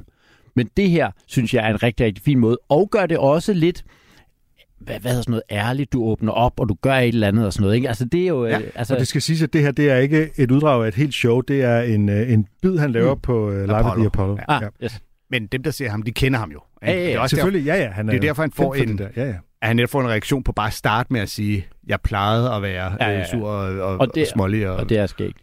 Men 0.56 0.70
det 0.78 0.90
her, 0.90 1.12
synes 1.28 1.54
jeg, 1.54 1.66
er 1.66 1.70
en 1.74 1.84
rigtig, 1.84 2.06
rigtig 2.06 2.24
fin 2.24 2.40
måde, 2.40 2.58
og 2.70 2.90
gør 2.92 3.06
det 3.06 3.18
også 3.18 3.54
lidt, 3.54 3.84
hvad, 4.80 5.00
hvad 5.00 5.12
hedder 5.12 5.22
sådan 5.24 5.32
noget, 5.32 5.44
ærligt, 5.52 5.94
du 5.94 6.04
åbner 6.04 6.32
op, 6.32 6.60
og 6.60 6.70
du 6.70 6.76
gør 6.82 6.94
et 6.96 7.08
eller 7.08 7.28
andet 7.28 7.46
og 7.46 7.54
sådan 7.54 7.62
noget. 7.64 7.76
Ikke? 7.76 7.88
Altså, 7.88 8.06
det 8.06 8.24
er 8.24 8.28
jo... 8.28 8.46
Ja, 8.46 8.60
øh, 8.60 8.68
altså, 8.76 8.94
Og 8.94 9.00
det 9.00 9.08
skal 9.08 9.22
siges, 9.22 9.42
at 9.42 9.54
det 9.54 9.62
her 9.62 9.72
det 9.72 9.90
er 9.92 9.98
ikke 9.98 10.30
et 10.38 10.52
uddrag 10.52 10.84
af 10.84 10.88
et 10.88 10.96
helt 10.96 11.14
show. 11.14 11.42
Det 11.42 11.64
er 11.64 11.82
en, 11.82 12.10
øh, 12.10 12.32
en 12.34 12.48
bid, 12.62 12.78
han 12.78 12.92
laver 12.92 13.16
mm. 13.16 13.22
på 13.22 13.48
uh, 13.48 13.54
Live 13.54 13.76
Apollo. 13.76 14.06
Apollo. 14.06 14.38
Ah, 14.48 14.62
yes. 14.84 15.02
Men 15.30 15.48
dem, 15.48 15.64
der 15.64 15.72
ser 15.72 15.90
ham, 15.90 16.02
de 16.04 16.12
kender 16.12 16.40
ham 16.40 16.52
jo. 16.52 16.60
ikke? 16.88 16.92
Ja, 16.94 16.98
ja, 16.98 17.00
ja. 17.00 17.08
Det 17.08 17.16
er 17.16 17.20
også 17.20 17.36
derfor, 17.36 17.46
Selvfølgelig, 17.48 17.66
ja, 17.66 17.84
ja. 17.84 17.90
Han 17.92 18.08
er 18.08 18.12
det 18.12 18.18
er 18.18 18.22
derfor, 18.22 18.44
han 18.44 18.52
får 18.52 18.76
en- 18.76 18.88
det 18.88 19.00
Der. 19.00 19.08
Ja, 19.16 19.24
ja. 19.30 19.36
at 19.62 19.68
han 19.68 19.76
netop 19.76 19.90
får 19.90 20.02
en 20.02 20.08
reaktion 20.08 20.44
på 20.44 20.52
bare 20.52 20.68
at 20.68 20.74
starte 20.74 21.14
med 21.14 21.22
at 21.22 21.30
sige, 21.30 21.68
jeg 21.88 22.02
plejede 22.02 22.54
at 22.54 22.62
være 22.62 22.86
Ja, 23.00 23.06
ja, 23.06 23.06
ja, 23.06 23.12
ja, 23.12 23.18
ja. 23.20 23.28
sur 23.32 23.48
og, 23.48 23.80
og, 23.80 23.98
Og 24.00 24.16
det- 24.16 24.24
og 24.24 24.28
smålig. 24.28 24.70
Og, 24.70 24.76
Og 24.76 24.90
det 24.90 24.98
er 24.98 25.06
skægt. 25.06 25.38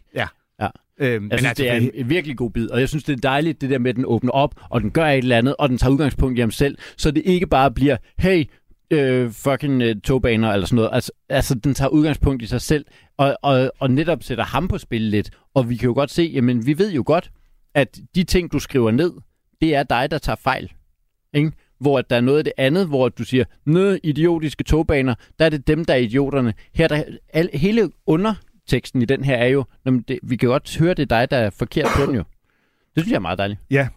Øhm, 0.99 1.29
Jeg 1.31 1.39
synes, 1.39 1.53
det 1.53 1.69
er 1.69 1.73
en, 1.73 1.91
en 1.93 2.09
virkelig 2.09 2.37
god 2.37 2.51
bid, 2.51 2.69
og 2.69 2.79
jeg 2.79 2.89
synes, 2.89 3.03
det 3.03 3.13
er 3.13 3.21
dejligt, 3.21 3.61
det 3.61 3.69
der 3.69 3.79
med, 3.79 3.89
at 3.89 3.95
den 3.95 4.05
åbner 4.07 4.31
op, 4.31 4.55
og 4.69 4.81
den 4.81 4.91
gør 4.91 5.05
et 5.05 5.17
eller 5.17 5.37
andet, 5.37 5.55
og 5.59 5.69
den 5.69 5.77
tager 5.77 5.91
udgangspunkt 5.91 6.37
i 6.37 6.41
ham 6.41 6.51
selv, 6.51 6.77
så 6.97 7.11
det 7.11 7.23
ikke 7.25 7.47
bare 7.47 7.71
bliver, 7.71 7.97
hey, 8.19 8.45
øh, 8.91 9.31
fucking 9.31 9.81
øh, 9.81 9.95
togbaner 10.03 10.51
eller 10.53 10.67
sådan 10.67 10.75
noget. 10.75 10.89
Altså, 10.93 11.11
altså, 11.29 11.55
den 11.55 11.73
tager 11.73 11.89
udgangspunkt 11.89 12.43
i 12.43 12.47
sig 12.47 12.61
selv, 12.61 12.85
og, 13.17 13.37
og, 13.41 13.71
og 13.79 13.91
netop 13.91 14.23
sætter 14.23 14.43
ham 14.43 14.67
på 14.67 14.77
spil 14.77 15.01
lidt. 15.01 15.29
Og 15.53 15.69
vi 15.69 15.75
kan 15.75 15.87
jo 15.87 15.93
godt 15.93 16.11
se, 16.11 16.31
jamen, 16.33 16.65
vi 16.65 16.77
ved 16.77 16.91
jo 16.91 17.03
godt, 17.05 17.31
at 17.73 17.99
de 18.15 18.23
ting, 18.23 18.51
du 18.51 18.59
skriver 18.59 18.91
ned, 18.91 19.11
det 19.61 19.75
er 19.75 19.83
dig, 19.83 20.11
der 20.11 20.17
tager 20.17 20.35
fejl. 20.35 20.71
Ikke? 21.33 21.51
Hvor 21.79 21.99
at 21.99 22.09
der 22.09 22.15
er 22.15 22.21
noget 22.21 22.37
af 22.37 22.43
det 22.43 22.53
andet, 22.57 22.87
hvor 22.87 23.09
du 23.09 23.23
siger, 23.23 23.43
nø, 23.65 23.97
idiotiske 24.03 24.63
togbaner, 24.63 25.15
der 25.39 25.45
er 25.45 25.49
det 25.49 25.67
dem, 25.67 25.85
der 25.85 25.93
er 25.93 25.97
idioterne. 25.97 26.53
Her 26.73 26.83
er 26.83 26.87
der, 26.87 27.03
al, 27.33 27.49
hele 27.53 27.89
underteksten 28.69 29.01
i 29.01 29.05
den 29.05 29.23
her 29.23 29.35
er 29.35 29.47
jo, 29.47 29.65
jamen, 29.85 30.05
det, 30.07 30.19
vi 30.23 30.35
kan 30.35 30.49
godt 30.49 30.77
høre, 30.77 30.93
det 30.93 31.11
er 31.11 31.17
dig, 31.19 31.31
der 31.31 31.37
er 31.37 31.49
forkert 31.49 31.87
på 31.95 32.05
den 32.05 32.15
jo. 32.15 32.23
Det 32.95 33.03
synes 33.03 33.09
jeg 33.09 33.15
er 33.15 33.19
meget 33.19 33.37
dejligt. 33.37 33.59
Ja, 33.71 33.87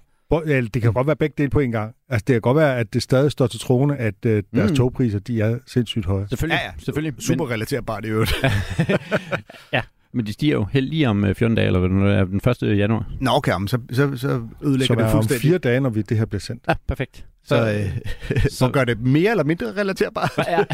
Det 0.75 0.83
kan 0.83 0.93
godt 0.93 1.07
være 1.07 1.17
begge 1.17 1.35
dele 1.39 1.51
på 1.51 1.61
en 1.61 1.73
gang. 1.73 1.95
Altså, 2.09 2.25
det 2.27 2.35
kan 2.35 2.41
godt 2.41 2.57
være, 2.57 2.77
at 2.79 2.95
det 2.95 3.03
stadig 3.03 3.31
står 3.33 3.47
til 3.47 3.61
troende, 3.61 3.97
at 3.97 4.15
uh, 4.27 4.33
deres 4.55 4.71
Mm. 4.71 4.77
togpriser, 4.77 5.19
de 5.19 5.41
er 5.41 5.59
sindssygt 5.67 6.07
høje. 6.07 6.29
Selvfølgelig. 6.29 6.59
Ja, 6.63 6.67
ja. 6.67 6.73
selvfølgelig. 6.79 7.23
super 7.23 7.51
relaterbart 7.51 8.05
i 8.05 8.09
øvrigt. 8.09 8.33
Men, 9.73 9.83
men 10.19 10.27
de 10.27 10.33
stiger 10.33 10.53
jo 10.55 10.65
helt 10.65 10.89
lige 10.89 11.09
om 11.09 11.25
øh, 11.25 11.35
14 11.35 11.55
dage, 11.57 11.67
eller 11.67 11.81
hvad 11.81 11.89
det 12.11 12.19
er, 12.19 12.25
den 12.25 12.71
1. 12.73 12.79
januar. 12.79 13.11
Nå, 13.21 13.31
okay, 13.31 13.53
men 13.59 13.69
så, 13.69 13.79
så, 13.93 14.17
så 14.17 14.29
ødelægger 14.63 14.87
Som 14.87 14.97
det 14.97 15.03
er 15.05 15.07
om 15.07 15.13
fuldstændig. 15.13 15.43
fire 15.43 15.59
dage, 15.59 15.81
når 15.81 15.91
vi, 15.91 16.03
det 16.03 16.19
her 16.19 16.25
bliver 16.25 16.41
sendt. 16.41 16.63
Ja, 16.69 16.75
perfekt. 16.89 17.27
Så, 17.47 17.71
øh, 17.73 18.43
så 18.59 18.69
gør 18.69 18.85
det 18.85 19.01
mere 19.01 19.31
eller 19.31 19.45
mindre 19.45 19.67
relaterbart. 19.77 20.33
Ja. 20.49 20.65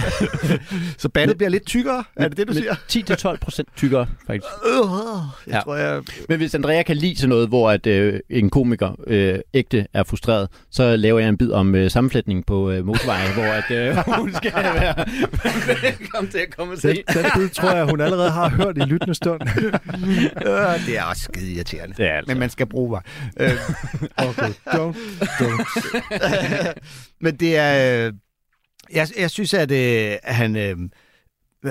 så 0.99 1.09
bandet 1.09 1.37
bliver 1.37 1.51
lidt 1.51 1.67
tykkere, 1.67 2.05
er 2.17 2.29
det 2.29 2.37
det, 2.37 2.49
du 2.49 2.53
siger? 2.55 2.75
10-12 3.35 3.37
procent 3.39 3.69
tykkere, 3.77 4.07
faktisk. 4.27 4.47
Øh, 4.69 4.75
jeg 5.47 5.55
Ja. 5.55 5.61
tror, 5.61 5.77
jeg... 5.77 6.03
Men 6.29 6.37
hvis 6.39 6.55
Andrea 6.55 6.83
kan 6.83 6.97
lide 6.97 7.17
sådan 7.17 7.29
noget, 7.29 7.49
hvor 7.49 7.71
at, 7.71 7.87
øh, 7.87 8.21
en 8.31 8.51
komiker 8.51 8.97
øh, 9.07 9.39
ægte 9.55 9.87
er 9.95 10.03
frustreret, 10.03 10.49
så 10.71 10.97
laver 10.97 11.19
jeg 11.19 11.29
en 11.29 11.39
bid 11.39 11.51
om 11.53 11.75
øh, 11.75 11.91
sammenflætning 11.91 12.47
på 12.47 12.71
øh, 12.71 12.87
motorvejen, 12.87 13.33
hvor 13.35 13.43
at, 13.45 13.71
øh, 13.71 13.97
hun 14.21 14.35
skal 14.35 14.53
være 14.55 14.95
velkommen 15.83 16.31
til 16.33 16.39
at 16.39 16.57
komme 16.57 16.73
og 16.73 16.79
se. 16.79 16.89
Den, 16.89 16.97
den 17.15 17.25
bid 17.37 17.49
tror 17.49 17.71
jeg, 17.73 17.85
hun 17.85 18.01
allerede 18.01 18.31
har 18.31 18.49
hørt 18.49 18.77
i 18.77 18.81
lyttende 18.81 19.15
stund. 19.15 19.41
Øh, 20.47 20.87
det 20.87 20.99
er 20.99 21.03
også 21.05 21.23
skide 21.23 21.53
irriterende. 21.53 21.95
Det 21.97 22.07
er 22.07 22.13
altså. 22.15 22.31
Men 22.33 22.39
man 22.39 22.51
skal 22.51 22.67
bruge 22.67 22.91
mig. 22.91 23.01
Øh, 23.41 23.51
Okay, 24.17 24.53
don't, 24.69 24.97
don't. 25.23 26.58
Men 27.21 27.37
det 27.37 27.57
er... 27.57 28.07
øh, 28.07 28.13
Jeg, 28.95 29.09
jeg 29.19 29.31
synes, 29.31 29.55
at 29.55 29.71
øh, 29.71 30.17
han... 30.25 30.57
Øh, 30.57 30.77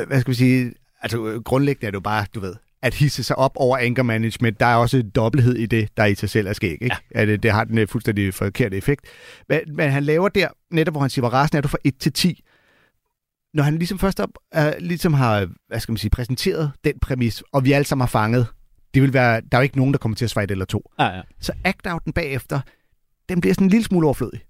hvad 0.08 0.22
skal 0.22 0.32
vi 0.32 0.36
sige? 0.36 0.74
Altså, 1.02 1.42
grundlæggende 1.46 1.88
er 1.88 1.92
det 1.92 1.96
jo 1.96 2.00
bare, 2.00 2.26
du 2.36 2.40
ved, 2.40 2.56
at 2.82 2.94
hisse 2.94 3.24
sig 3.24 3.36
op 3.36 3.52
over 3.56 3.78
anger 3.78 4.04
management. 4.04 4.60
Der 4.60 4.66
er 4.66 4.76
også 4.76 4.98
en 4.98 5.10
dobbelthed 5.10 5.56
i 5.56 5.66
det, 5.66 5.90
der 5.98 6.06
i 6.06 6.16
sig 6.16 6.30
selv 6.30 6.48
er 6.48 6.54
skæg. 6.54 6.72
Ikke? 6.82 6.96
Ja. 7.16 7.22
At, 7.22 7.28
øh, 7.30 7.40
det 7.44 7.52
har 7.52 7.64
den 7.64 7.88
fuldstændig 7.88 8.34
forkerte 8.34 8.78
effekt. 8.78 9.06
Men, 9.50 9.60
men 9.76 9.92
han 9.92 10.04
laver 10.04 10.30
der, 10.30 10.48
netop 10.72 10.94
hvor 10.94 11.02
han 11.02 11.10
siger, 11.10 11.22
hvor 11.22 11.30
rasen 11.30 11.58
er 11.58 11.62
du 11.62 11.68
fra 11.68 11.78
1 11.84 11.98
til 12.00 12.14
10. 12.14 12.44
Når 13.54 13.64
han 13.64 13.78
ligesom 13.78 14.00
først 14.00 14.20
op, 14.20 14.30
uh, 14.58 14.64
ligesom 14.80 15.14
har, 15.14 15.48
hvad 15.68 15.80
skal 15.80 15.92
man 15.92 15.98
sige, 15.98 16.10
præsenteret 16.12 16.72
den 16.84 16.94
præmis, 17.02 17.44
og 17.54 17.66
vi 17.66 17.72
alle 17.72 17.86
sammen 17.86 18.02
har 18.02 18.08
fanget, 18.08 18.48
det 18.94 19.02
vil 19.02 19.14
være, 19.14 19.42
der 19.42 19.58
er 19.58 19.62
jo 19.62 19.64
ikke 19.64 19.78
nogen, 19.78 19.94
der 19.94 19.98
kommer 19.98 20.16
til 20.16 20.26
at 20.26 20.32
svare 20.32 20.44
et 20.44 20.52
eller 20.52 20.66
to 20.66 20.92
Ja, 21.00 21.06
ja. 21.06 21.22
så 21.42 21.52
act-outen 21.68 22.12
bagefter, 22.16 22.60
den 23.30 23.42
bliver 23.42 23.54
sådan 23.54 23.66
en 23.68 23.72
lille 23.72 23.84
smule 23.86 24.06
overflødig. 24.08 24.42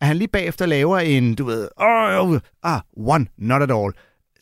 At 0.00 0.06
han 0.06 0.16
lige 0.16 0.28
bagefter 0.28 0.66
laver 0.66 0.98
en, 0.98 1.34
du 1.34 1.44
ved, 1.44 1.68
oh, 1.76 2.38
ah, 2.62 2.80
one, 2.96 3.26
not 3.38 3.62
at 3.62 3.70
all. 3.70 3.92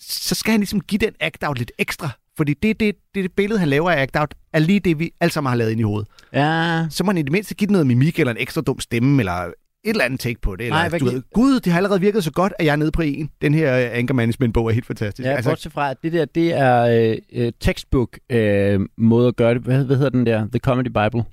Så 0.01 0.35
skal 0.35 0.51
han 0.51 0.61
ligesom 0.61 0.81
give 0.81 0.99
den 0.99 1.13
act-out 1.21 1.59
lidt 1.59 1.73
ekstra. 1.79 2.09
Fordi 2.37 2.55
det, 2.55 2.81
det, 2.81 2.95
det, 3.15 3.23
det 3.25 3.33
billede, 3.33 3.59
han 3.61 3.69
laver 3.69 3.91
af 3.91 4.03
act-out, 4.03 4.35
er 4.53 4.59
lige 4.59 4.81
det, 4.81 4.99
vi 4.99 5.11
alle 5.21 5.33
sammen 5.33 5.49
har 5.49 5.57
lavet 5.57 5.71
ind 5.71 5.81
i 5.81 5.83
hovedet. 5.83 6.09
ja. 6.33 6.87
Så 6.91 7.05
må 7.05 7.11
han 7.11 7.19
i 7.19 7.23
det 7.23 7.33
mindste 7.33 7.55
give 7.55 7.67
den 7.67 7.73
noget 7.73 7.87
mimik, 7.87 8.19
eller 8.19 8.31
en 8.31 8.37
ekstra 8.41 8.61
dum 8.61 8.81
stemme, 8.81 9.23
eller 9.23 9.33
et 9.33 9.53
eller 9.85 10.05
andet 10.05 10.21
take 10.21 10.41
på 10.41 10.57
det. 10.57 10.65
Eller, 10.65 10.77
Nej, 10.77 10.89
hvad 10.89 11.01
du 11.01 11.05
ved, 11.05 11.23
Gud, 11.35 11.61
det 11.61 11.73
har 11.73 11.79
allerede 11.79 12.01
virket 12.01 12.25
så 12.25 12.33
godt, 12.33 12.53
at 12.59 12.67
jeg 12.67 12.73
er 12.73 12.77
nede 12.77 12.91
på 12.93 13.03
en. 13.03 13.31
Den 13.43 13.55
her 13.55 13.79
øh, 13.79 13.99
anger 13.99 14.15
management-bog 14.15 14.67
er 14.69 14.73
helt 14.73 14.87
fantastisk. 14.87 15.27
Ja, 15.27 15.33
altså, 15.35 15.51
bortset 15.51 15.73
fra, 15.73 15.91
at 15.91 15.97
det 16.03 16.13
der, 16.13 16.25
det 16.25 16.53
er 16.59 16.81
øh, 17.11 17.17
øh, 17.33 17.53
textbook 17.61 18.19
øh, 18.31 18.81
måde 18.99 19.29
at 19.29 19.37
gøre 19.37 19.55
det. 19.55 19.63
Hvad, 19.63 19.85
hvad 19.85 19.97
hedder 19.97 20.11
den 20.11 20.27
der? 20.27 20.47
The 20.53 20.59
Comedy 20.59 20.87
Bible. 20.87 21.25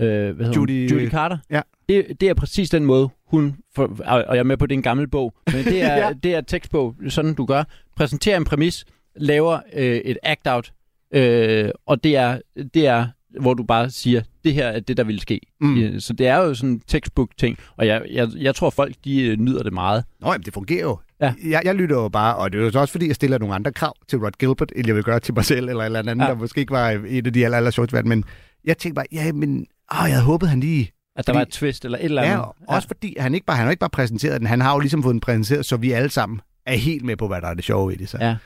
Øh, 0.00 0.36
hvad 0.36 0.46
hedder 0.46 0.60
Judy- 0.60 0.92
hun? 0.92 1.00
Judy 1.00 1.10
Carter. 1.10 1.38
Ja. 1.50 1.60
Det, 1.88 2.06
det 2.20 2.28
er 2.28 2.34
præcis 2.34 2.70
den 2.70 2.84
måde, 2.84 3.08
hun... 3.26 3.56
For, 3.74 3.96
og 4.06 4.24
jeg 4.36 4.38
er 4.38 4.42
med 4.42 4.56
på, 4.56 4.64
at 4.64 4.70
det 4.70 4.74
er 4.74 4.78
en 4.78 4.82
gammel 4.82 5.08
bog. 5.08 5.34
Men 5.52 5.64
det 5.64 5.82
er, 5.82 5.96
Ja. 6.06 6.12
det 6.22 6.34
er 6.34 6.40
tekstbog, 6.40 6.94
sådan 7.08 7.34
du 7.34 7.44
gør. 7.44 7.64
Præsenterer 7.96 8.36
en 8.36 8.44
præmis, 8.44 8.84
laver 9.16 9.58
øh, 9.74 9.96
et 9.96 10.18
act-out, 10.22 10.72
øh, 11.14 11.70
og 11.86 12.04
det 12.04 12.16
er, 12.16 12.38
det 12.74 12.86
er, 12.86 13.06
hvor 13.40 13.54
du 13.54 13.62
bare 13.64 13.90
siger, 13.90 14.22
det 14.44 14.54
her 14.54 14.66
er 14.66 14.80
det, 14.80 14.96
der 14.96 15.04
vil 15.04 15.20
ske. 15.20 15.40
Mm. 15.60 16.00
Så 16.00 16.12
det 16.12 16.26
er 16.26 16.36
jo 16.36 16.54
sådan 16.54 16.70
en 16.70 16.80
textbook-ting, 16.80 17.58
og 17.76 17.86
jeg, 17.86 18.02
jeg, 18.10 18.28
jeg 18.36 18.54
tror, 18.54 18.70
folk 18.70 18.94
de 19.04 19.22
øh, 19.22 19.36
nyder 19.38 19.62
det 19.62 19.72
meget. 19.72 20.04
Nå, 20.20 20.26
jamen, 20.32 20.42
det 20.44 20.54
fungerer 20.54 20.82
jo 20.82 20.98
Ja. 21.20 21.34
Jeg, 21.48 21.62
jeg 21.64 21.74
lytter 21.74 21.96
jo 21.96 22.08
bare, 22.08 22.36
og 22.36 22.52
det 22.52 22.60
er 22.60 22.64
jo 22.64 22.70
så 22.70 22.78
også 22.78 22.92
fordi, 22.92 23.06
jeg 23.06 23.14
stiller 23.14 23.38
nogle 23.38 23.54
andre 23.54 23.72
krav 23.72 23.94
til 24.08 24.18
Rod 24.18 24.30
Gilbert, 24.38 24.72
end 24.76 24.86
jeg 24.86 24.94
vil 24.96 25.04
gøre 25.04 25.20
til 25.20 25.34
mig 25.34 25.44
selv, 25.44 25.68
eller 25.68 25.84
eller 25.84 25.98
andet, 25.98 26.18
Ja. 26.24 26.28
der 26.30 26.34
måske 26.34 26.60
ikke 26.60 26.70
var 26.72 27.00
et 27.06 27.26
af 27.26 27.32
de 27.32 27.44
aller, 27.44 27.56
aller 27.56 27.86
valg. 27.92 28.06
Men 28.06 28.24
jeg 28.64 28.78
tænkte 28.78 28.94
bare, 28.94 29.06
ja, 29.12 29.32
men 29.32 29.58
åh, 29.92 29.96
jeg 30.02 30.10
havde 30.10 30.22
håbet, 30.24 30.48
han 30.48 30.60
lige... 30.60 30.90
At 31.16 31.26
der 31.26 31.32
Fordi- 31.32 31.36
var 31.36 31.42
et 31.42 31.48
twist 31.48 31.84
eller 31.84 31.98
et 31.98 32.04
eller 32.04 32.22
andet. 32.22 32.34
Ja, 32.34 32.40
og 32.40 32.54
også 32.66 32.88
fordi 32.88 33.16
han 33.18 33.34
ikke 33.34 33.46
bare, 33.46 33.56
han 33.56 33.66
har 33.66 33.70
ikke 33.70 33.80
bare 33.80 33.90
præsenteret 33.90 34.40
den, 34.40 34.46
han 34.46 34.60
har 34.60 34.72
jo 34.72 34.78
ligesom 34.78 35.02
fået 35.02 35.12
den 35.12 35.20
præsenteret, 35.20 35.66
så 35.66 35.76
vi 35.76 35.92
alle 35.92 36.10
sammen 36.10 36.40
er 36.66 36.76
helt 36.76 37.04
med 37.04 37.16
på, 37.16 37.28
hvad 37.28 37.40
der 37.40 37.48
er 37.48 37.54
det 37.54 37.64
sjove 37.64 37.92
i 37.94 37.96
det. 37.96 38.08
Så. 38.08 38.18
Ja. 38.20 38.36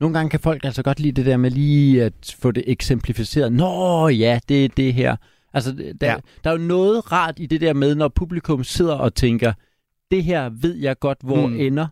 Nogle 0.00 0.14
gange 0.14 0.30
kan 0.30 0.40
folk 0.40 0.64
altså 0.64 0.82
godt 0.82 1.00
lide 1.00 1.12
det 1.12 1.26
der 1.26 1.36
med 1.36 1.50
lige 1.50 2.04
at 2.04 2.36
få 2.38 2.50
det 2.50 2.64
eksemplificeret. 2.66 3.52
Nå 3.52 4.08
ja, 4.08 4.38
det 4.48 4.64
er 4.64 4.68
det 4.68 4.94
her. 4.94 5.16
Altså, 5.54 5.72
der, 6.00 6.06
ja. 6.10 6.16
Der 6.44 6.50
er 6.50 6.54
jo 6.54 6.60
noget 6.66 7.12
rart 7.12 7.34
i 7.38 7.46
det 7.46 7.60
der 7.60 7.72
med, 7.72 7.94
når 7.94 8.08
publikum 8.08 8.64
sidder 8.64 8.94
og 8.94 9.14
tænker, 9.14 9.52
det 10.10 10.24
her 10.24 10.50
ved 10.52 10.74
jeg 10.76 10.98
godt, 10.98 11.18
hvor 11.24 11.46
mm. 11.46 11.56
Ender, 11.60 11.86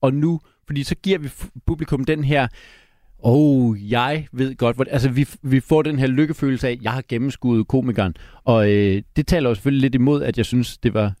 og 0.00 0.14
nu, 0.14 0.40
fordi 0.66 0.82
så 0.82 0.94
giver 0.94 1.18
vi 1.18 1.30
publikum 1.66 2.04
den 2.04 2.24
her, 2.24 2.48
oh, 3.22 3.90
jeg 3.90 4.26
ved 4.32 4.56
godt, 4.56 4.76
hvor, 4.76 4.86
altså 4.90 5.10
vi, 5.10 5.28
vi 5.42 5.60
får 5.60 5.82
den 5.82 5.98
her 5.98 6.06
lykkefølelse 6.06 6.68
af, 6.68 6.78
jeg 6.82 6.92
har 6.92 7.02
gennemskuddet 7.08 7.68
komikeren, 7.68 8.14
og 8.44 8.70
øh, 8.70 9.02
det 9.16 9.26
taler 9.26 9.48
jo 9.48 9.54
selvfølgelig 9.54 9.80
lidt 9.80 9.94
imod, 9.94 10.22
at 10.22 10.38
jeg 10.38 10.46
synes, 10.46 10.78
det 10.78 10.94
var 10.94 11.12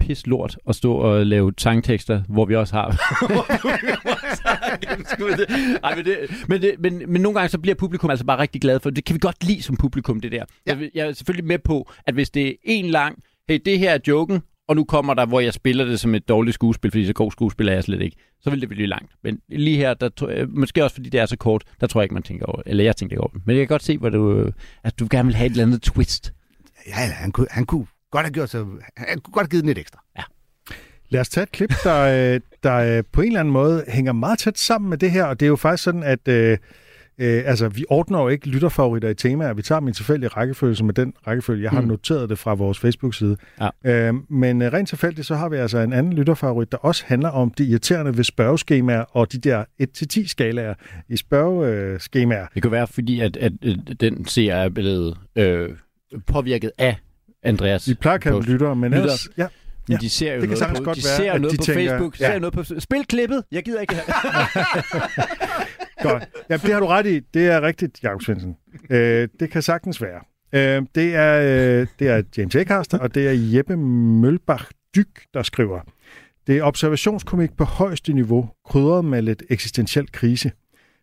pis 0.00 0.26
lort 0.26 0.58
at 0.68 0.74
stå 0.74 0.92
og 0.94 1.26
lave 1.26 1.52
sangtekster, 1.58 2.22
hvor 2.28 2.44
vi 2.44 2.56
også 2.56 2.74
har. 2.74 2.86
Ej, 5.84 5.96
men, 5.96 6.04
det, 6.04 6.18
men, 6.48 6.62
det, 6.62 6.74
men, 6.78 7.02
men 7.12 7.22
nogle 7.22 7.38
gange 7.38 7.48
så 7.48 7.58
bliver 7.58 7.74
publikum 7.74 8.10
altså 8.10 8.26
bare 8.26 8.38
rigtig 8.38 8.60
glad 8.60 8.80
for, 8.80 8.90
det 8.90 9.04
kan 9.04 9.14
vi 9.14 9.18
godt 9.18 9.44
lide 9.44 9.62
som 9.62 9.76
publikum, 9.76 10.20
det 10.20 10.32
der. 10.32 10.44
Ja. 10.66 10.76
Jeg, 10.76 10.90
jeg 10.94 11.08
er 11.08 11.12
selvfølgelig 11.12 11.46
med 11.46 11.58
på, 11.58 11.90
at 12.06 12.14
hvis 12.14 12.30
det 12.30 12.48
er 12.48 12.54
en 12.64 12.84
lang, 12.84 13.22
hey, 13.48 13.60
det 13.64 13.78
her 13.78 13.90
er 13.94 13.98
joken, 14.08 14.42
og 14.68 14.76
nu 14.76 14.84
kommer 14.84 15.14
der, 15.14 15.26
hvor 15.26 15.40
jeg 15.40 15.54
spiller 15.54 15.84
det 15.84 16.00
som 16.00 16.14
et 16.14 16.28
dårligt 16.28 16.54
skuespil, 16.54 16.90
fordi 16.90 17.06
så 17.06 17.12
god 17.12 17.32
skuespil 17.32 17.68
er 17.68 17.72
jeg 17.72 17.84
slet 17.84 18.02
ikke, 18.02 18.16
så 18.40 18.50
vil 18.50 18.60
det 18.60 18.68
blive 18.68 18.86
langt. 18.86 19.12
Men 19.22 19.40
lige 19.48 19.76
her, 19.76 19.94
der, 19.94 20.26
jeg- 20.36 20.48
måske 20.48 20.84
også 20.84 20.94
fordi 20.94 21.08
det 21.08 21.20
er 21.20 21.26
så 21.26 21.36
kort, 21.36 21.64
der 21.80 21.86
tror 21.86 22.00
jeg 22.00 22.04
ikke, 22.04 22.14
man 22.14 22.22
tænker 22.22 22.46
over 22.46 22.62
eller 22.66 22.84
jeg 22.84 22.96
tænker 22.96 23.14
ikke 23.14 23.20
over 23.20 23.30
det. 23.32 23.42
Men 23.46 23.56
jeg 23.56 23.60
kan 23.68 23.74
godt 23.74 23.82
se, 23.82 23.98
hvor 23.98 24.08
du, 24.08 24.50
at 24.84 24.98
du 24.98 25.08
gerne 25.10 25.26
vil 25.26 25.34
have 25.36 25.46
et 25.46 25.50
eller 25.50 25.64
andet 25.64 25.82
twist. 25.82 26.32
Ja, 26.86 26.92
ja, 27.00 27.06
han 27.12 27.32
kunne, 27.32 27.46
han 27.50 27.66
kunne 27.66 27.86
godt 28.10 28.24
have 28.26 28.32
gjort 28.32 28.50
så, 28.50 28.66
han 28.96 29.18
kunne 29.20 29.32
godt 29.32 29.44
have 29.44 29.50
givet 29.50 29.62
den 29.62 29.68
lidt 29.68 29.78
ekstra. 29.78 30.00
Lad 31.10 31.20
os 31.20 31.28
tage 31.28 31.42
et 31.42 31.52
klip, 31.52 31.72
der, 31.84 32.34
øh, 32.34 32.40
der 32.62 32.74
øh, 32.98 33.04
på 33.12 33.20
en 33.20 33.26
eller 33.26 33.40
anden 33.40 33.52
måde 33.52 33.84
hænger 33.88 34.12
meget 34.12 34.38
tæt 34.38 34.58
sammen 34.58 34.90
med 34.90 34.98
det 34.98 35.10
her, 35.10 35.24
og 35.24 35.40
det 35.40 35.46
er 35.46 35.50
jo 35.50 35.56
faktisk 35.56 35.82
sådan, 35.84 36.02
at 36.02 36.28
øh, 36.28 36.58
øh, 37.18 37.42
altså, 37.46 37.68
vi 37.68 37.84
ordner 37.88 38.20
jo 38.22 38.28
ikke 38.28 38.48
lytterfavoritter 38.48 39.08
i 39.08 39.14
temaer. 39.14 39.52
Vi 39.54 39.62
tager 39.62 39.80
min 39.80 39.94
tilfældige 39.94 40.28
rækkefølge 40.28 40.84
med 40.84 40.94
den 40.94 41.12
rækkefølge. 41.26 41.62
Jeg 41.62 41.70
har 41.70 41.80
Mm. 41.80 41.86
noteret 41.88 42.28
det 42.30 42.38
fra 42.38 42.54
vores 42.54 42.78
Facebook-side. 42.78 43.36
Ja. 43.60 43.68
Øh, 44.08 44.14
men 44.30 44.62
øh, 44.62 44.72
rent 44.72 44.88
tilfældigt, 44.88 45.26
så 45.26 45.34
har 45.34 45.48
vi 45.48 45.56
altså 45.56 45.78
en 45.78 45.92
anden 45.92 46.12
lytterfavorit, 46.12 46.72
der 46.72 46.78
også 46.78 47.04
handler 47.06 47.28
om 47.28 47.50
det 47.50 47.64
irriterende 47.64 48.16
ved 48.16 48.24
spørgeskemaer 48.24 49.00
og 49.16 49.32
de 49.32 49.38
der 49.38 49.64
1-10 49.82 50.28
skalaer 50.28 50.74
i 51.08 51.16
spørgeskemaer. 51.16 52.46
Det 52.54 52.62
kan 52.62 52.70
være, 52.70 52.86
fordi 52.86 53.20
at, 53.20 53.36
at, 53.36 53.52
at 53.62 54.00
den 54.00 54.26
ser 54.26 54.54
er 54.54 54.68
blevet 54.68 55.16
øh, 55.36 55.68
påvirket 56.26 56.70
af 56.78 56.96
Andreas. 57.42 57.88
Vi 57.88 57.94
plejer 57.94 58.14
at 58.14 58.20
kalde 58.20 58.40
lyttere, 58.42 58.76
men 58.76 58.90
Lytter. 58.90 59.02
ellers... 59.02 59.28
Ja. 59.36 59.46
Men 59.88 59.94
Ja, 59.96 59.98
de 60.00 60.08
ser 60.10 60.34
jo 60.34 60.40
det 60.40 60.48
noget 60.50 60.74
på, 60.76 60.80
de 60.80 60.86
være, 60.86 60.94
ser 61.16 61.38
noget 61.38 61.52
de 61.52 61.56
på 61.56 61.62
tænker- 61.64 61.88
Facebook, 61.90 62.18
de 62.18 62.24
ja. 62.24 62.32
ser 62.32 62.38
noget 62.38 62.52
på... 62.54 62.64
Spil 62.64 63.04
klippet! 63.08 63.42
Jeg 63.52 63.62
gider 63.64 63.80
ikke 63.80 63.94
det 63.94 64.02
her. 64.06 64.14
Godt. 66.02 66.28
Ja, 66.50 66.56
det 66.56 66.72
har 66.72 66.80
du 66.80 66.86
ret 66.86 67.06
i. 67.06 67.20
Det 67.34 67.46
er 67.46 67.62
rigtigt, 67.62 68.02
Jakob 68.02 68.22
Svendsen. 68.22 68.56
Øh, 68.90 69.28
det 69.40 69.50
kan 69.50 69.62
sagtens 69.62 70.02
være. 70.02 70.20
Øh, 70.52 70.86
det, 70.94 71.14
er, 71.14 71.40
øh, 71.80 71.86
det 71.98 72.08
er 72.08 72.22
James 72.36 72.56
Acaster, 72.56 72.98
og 72.98 73.14
det 73.14 73.28
er 73.28 73.56
Jeppe 73.56 73.76
Mølbach 73.76 74.64
Dyk, 74.96 75.24
der 75.34 75.42
skriver. 75.42 75.80
Det 76.46 76.58
er 76.58 76.62
observationskomik 76.62 77.56
på 77.56 77.64
højeste 77.64 78.12
niveau, 78.12 78.50
krydret 78.68 79.04
med 79.04 79.22
lidt 79.22 79.42
eksistentiel 79.50 80.12
krise. 80.12 80.52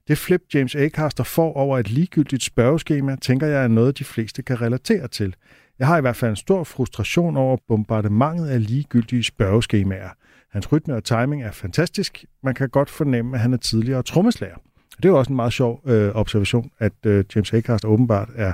Det 0.07 0.17
flip, 0.17 0.41
James 0.53 0.75
Acaster 0.75 1.23
får 1.23 1.53
over 1.53 1.79
et 1.79 1.89
ligegyldigt 1.89 2.43
spørgeskema, 2.43 3.15
tænker 3.15 3.47
jeg 3.47 3.63
er 3.63 3.67
noget, 3.67 3.99
de 3.99 4.03
fleste 4.03 4.43
kan 4.43 4.61
relatere 4.61 5.07
til. 5.07 5.35
Jeg 5.79 5.87
har 5.87 5.97
i 5.97 6.01
hvert 6.01 6.15
fald 6.15 6.29
en 6.29 6.35
stor 6.35 6.63
frustration 6.63 7.37
over 7.37 7.57
bombardementet 7.67 8.47
af 8.47 8.67
ligegyldige 8.67 9.23
spørgeskemaer. 9.23 10.09
Hans 10.51 10.71
rytme 10.71 10.95
og 10.95 11.03
timing 11.03 11.43
er 11.43 11.51
fantastisk. 11.51 12.25
Man 12.43 12.53
kan 12.53 12.69
godt 12.69 12.89
fornemme, 12.89 13.35
at 13.35 13.41
han 13.41 13.53
er 13.53 13.57
tidligere 13.57 14.03
trommeslager. 14.03 14.55
Det 14.97 15.05
er 15.05 15.09
jo 15.09 15.17
også 15.17 15.29
en 15.29 15.35
meget 15.35 15.53
sjov 15.53 15.81
øh, 15.85 16.11
observation, 16.15 16.71
at 16.79 16.93
øh, 17.05 17.25
James 17.35 17.53
Acaster 17.53 17.87
åbenbart 17.87 18.29
er 18.35 18.53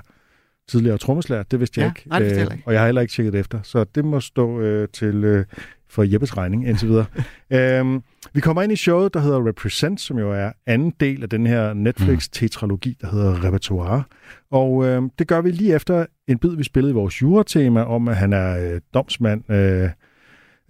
tidligere 0.69 0.97
trommeslager. 0.97 1.43
Det 1.43 1.59
vidste 1.59 1.81
jeg 1.81 1.85
Ja, 1.85 1.91
ikke. 1.91 2.09
nej, 2.09 2.19
det 2.19 2.25
vidste 2.25 2.39
jeg 2.39 2.47
Øh, 2.47 2.53
ikke. 2.57 2.67
Og 2.67 2.73
jeg 2.73 2.81
har 2.81 2.87
heller 2.87 3.01
ikke 3.01 3.11
tjekket 3.13 3.33
det 3.33 3.39
efter. 3.39 3.59
Så 3.63 3.83
det 3.95 4.05
må 4.05 4.19
stå 4.19 4.59
øh, 4.59 4.87
til 4.93 5.23
øh, 5.23 5.45
for 5.89 6.03
Jeppes 6.03 6.37
regning 6.37 6.67
indtil 6.67 6.87
videre. 6.89 7.05
øhm, 7.79 8.01
vi 8.33 8.39
kommer 8.39 8.61
ind 8.61 8.71
i 8.71 8.75
showet, 8.75 9.13
der 9.13 9.19
hedder 9.19 9.47
Represent, 9.47 10.01
som 10.01 10.19
jo 10.19 10.31
er 10.33 10.51
anden 10.65 10.93
del 10.99 11.23
af 11.23 11.29
den 11.29 11.47
her 11.47 11.73
Netflix-tetralogi, 11.73 12.97
der 13.01 13.07
hedder 13.07 13.43
Repertoire. 13.43 14.03
Og 14.51 14.85
øh, 14.85 15.01
det 15.19 15.27
gør 15.27 15.41
vi 15.41 15.51
lige 15.51 15.75
efter 15.75 16.05
en 16.27 16.37
bid, 16.37 16.55
vi 16.55 16.63
spillede 16.63 16.91
i 16.91 16.93
vores 16.93 17.21
juretema 17.21 17.83
om, 17.83 18.07
at 18.07 18.15
han 18.15 18.33
er 18.33 18.73
øh, 18.73 18.81
domsmand. 18.93 19.51
Øh, 19.51 19.89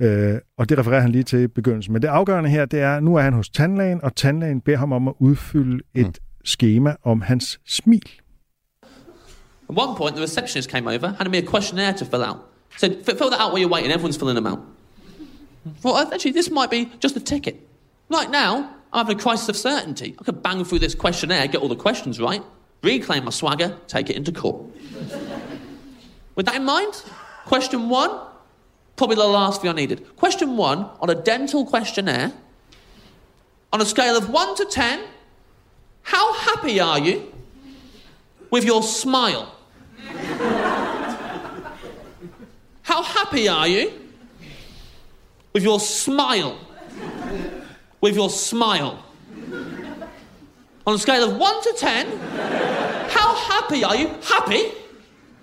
øh, 0.02 0.39
og 0.58 0.70
det 0.70 0.78
refererer 0.78 1.02
han 1.02 1.12
lige 1.12 1.24
til 1.24 1.39
i 1.39 1.47
begyndelsen. 1.47 1.93
Men 1.93 2.02
det 2.02 2.08
afgørende 2.08 2.49
her, 2.49 2.66
det 2.66 2.80
er, 2.80 2.99
nu 2.99 3.16
er 3.16 3.22
han 3.22 3.34
hos 3.34 3.49
tandlægen, 3.49 4.04
og 4.04 4.16
tandlægen 4.16 4.62
beder 4.62 4.78
ham 4.78 4.91
om 4.91 5.08
at 5.08 5.14
udfylde 5.20 5.80
et 5.95 6.06
Mm. 6.06 6.14
skema 6.45 6.95
om 7.04 7.22
hans 7.22 7.60
smil. 7.68 8.02
At 8.84 9.78
one 9.78 9.95
point, 9.97 10.16
the 10.16 10.24
receptionist 10.24 10.70
came 10.70 10.88
over, 10.95 11.08
handed 11.08 11.32
me 11.32 11.38
a 11.38 11.45
questionnaire 11.52 11.93
to 11.97 12.06
fill 12.06 12.24
out. 12.24 12.38
Said, 12.78 12.91
"F- 12.91 13.18
fill 13.18 13.30
that 13.32 13.39
out 13.43 13.52
while 13.54 13.62
you're 13.64 13.74
waiting, 13.74 13.91
everyone's 13.93 14.20
filling 14.20 14.36
them 14.36 14.47
out. 14.47 14.60
Well, 15.84 15.95
actually, 16.14 16.34
this 16.39 16.49
might 16.52 16.70
be 16.72 16.82
just 17.04 17.16
a 17.16 17.20
ticket. 17.20 17.56
Right 18.18 18.30
now, 18.32 18.54
I'm 18.93 18.97
having 19.06 19.18
a 19.20 19.22
crisis 19.22 19.49
of 19.49 19.56
certainty. 19.56 20.10
I 20.20 20.24
could 20.24 20.41
bang 20.43 20.66
through 20.66 20.80
this 20.86 20.95
questionnaire, 20.95 21.47
get 21.47 21.62
all 21.62 21.70
the 21.76 21.82
questions 21.88 22.20
right, 22.20 22.41
reclaim 22.84 23.24
my 23.24 23.32
swagger, 23.32 23.70
take 23.88 24.10
it 24.12 24.16
into 24.18 24.32
court. 24.41 24.58
With 26.36 26.45
that 26.47 26.56
in 26.56 26.66
mind, 26.66 26.93
question 27.45 27.80
one, 27.89 28.10
probably 29.02 29.16
the 29.16 29.26
last 29.26 29.62
thing 29.62 29.70
I 29.72 29.74
needed. 29.74 30.16
Question 30.16 30.56
one 30.56 30.88
on 30.99 31.10
a 31.10 31.16
dental 31.16 31.66
questionnaire, 31.66 32.32
on 33.74 33.82
a 33.82 33.86
scale 33.86 34.16
of 34.16 34.30
one 34.30 34.56
to 34.58 34.66
ten, 34.66 35.04
how 36.04 36.34
happy 36.34 36.80
are 36.80 36.99
you 36.99 37.34
with 38.52 38.64
your 38.64 38.84
smile? 38.84 39.56
How 42.84 43.02
happy 43.02 43.47
are 43.47 43.68
you 43.68 43.91
with 45.52 45.64
your 45.64 45.80
smile? 45.80 46.60
With 48.02 48.16
your 48.16 48.30
smile. 48.30 49.04
On 50.86 50.93
a 50.93 50.99
scale 50.99 51.24
of 51.24 51.38
1 51.38 51.64
to 51.64 51.74
10, 51.76 52.20
how 53.10 53.34
happy 53.36 53.84
are 53.84 53.95
you? 53.95 54.10
Happy? 54.22 54.72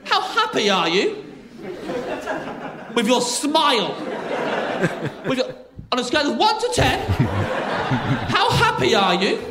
How 0.04 0.20
happy 0.20 0.70
are 0.70 0.88
you 0.88 1.24
with 2.94 3.06
your 3.06 3.20
smile? 3.20 3.94
With 5.26 5.38
your, 5.38 5.54
on 5.92 5.98
a 5.98 6.04
scale 6.04 6.30
of 6.32 6.36
1 6.36 6.60
to 6.60 6.70
10, 6.74 7.10
how 8.28 8.50
happy 8.50 8.94
are 8.94 9.14
you? 9.14 9.42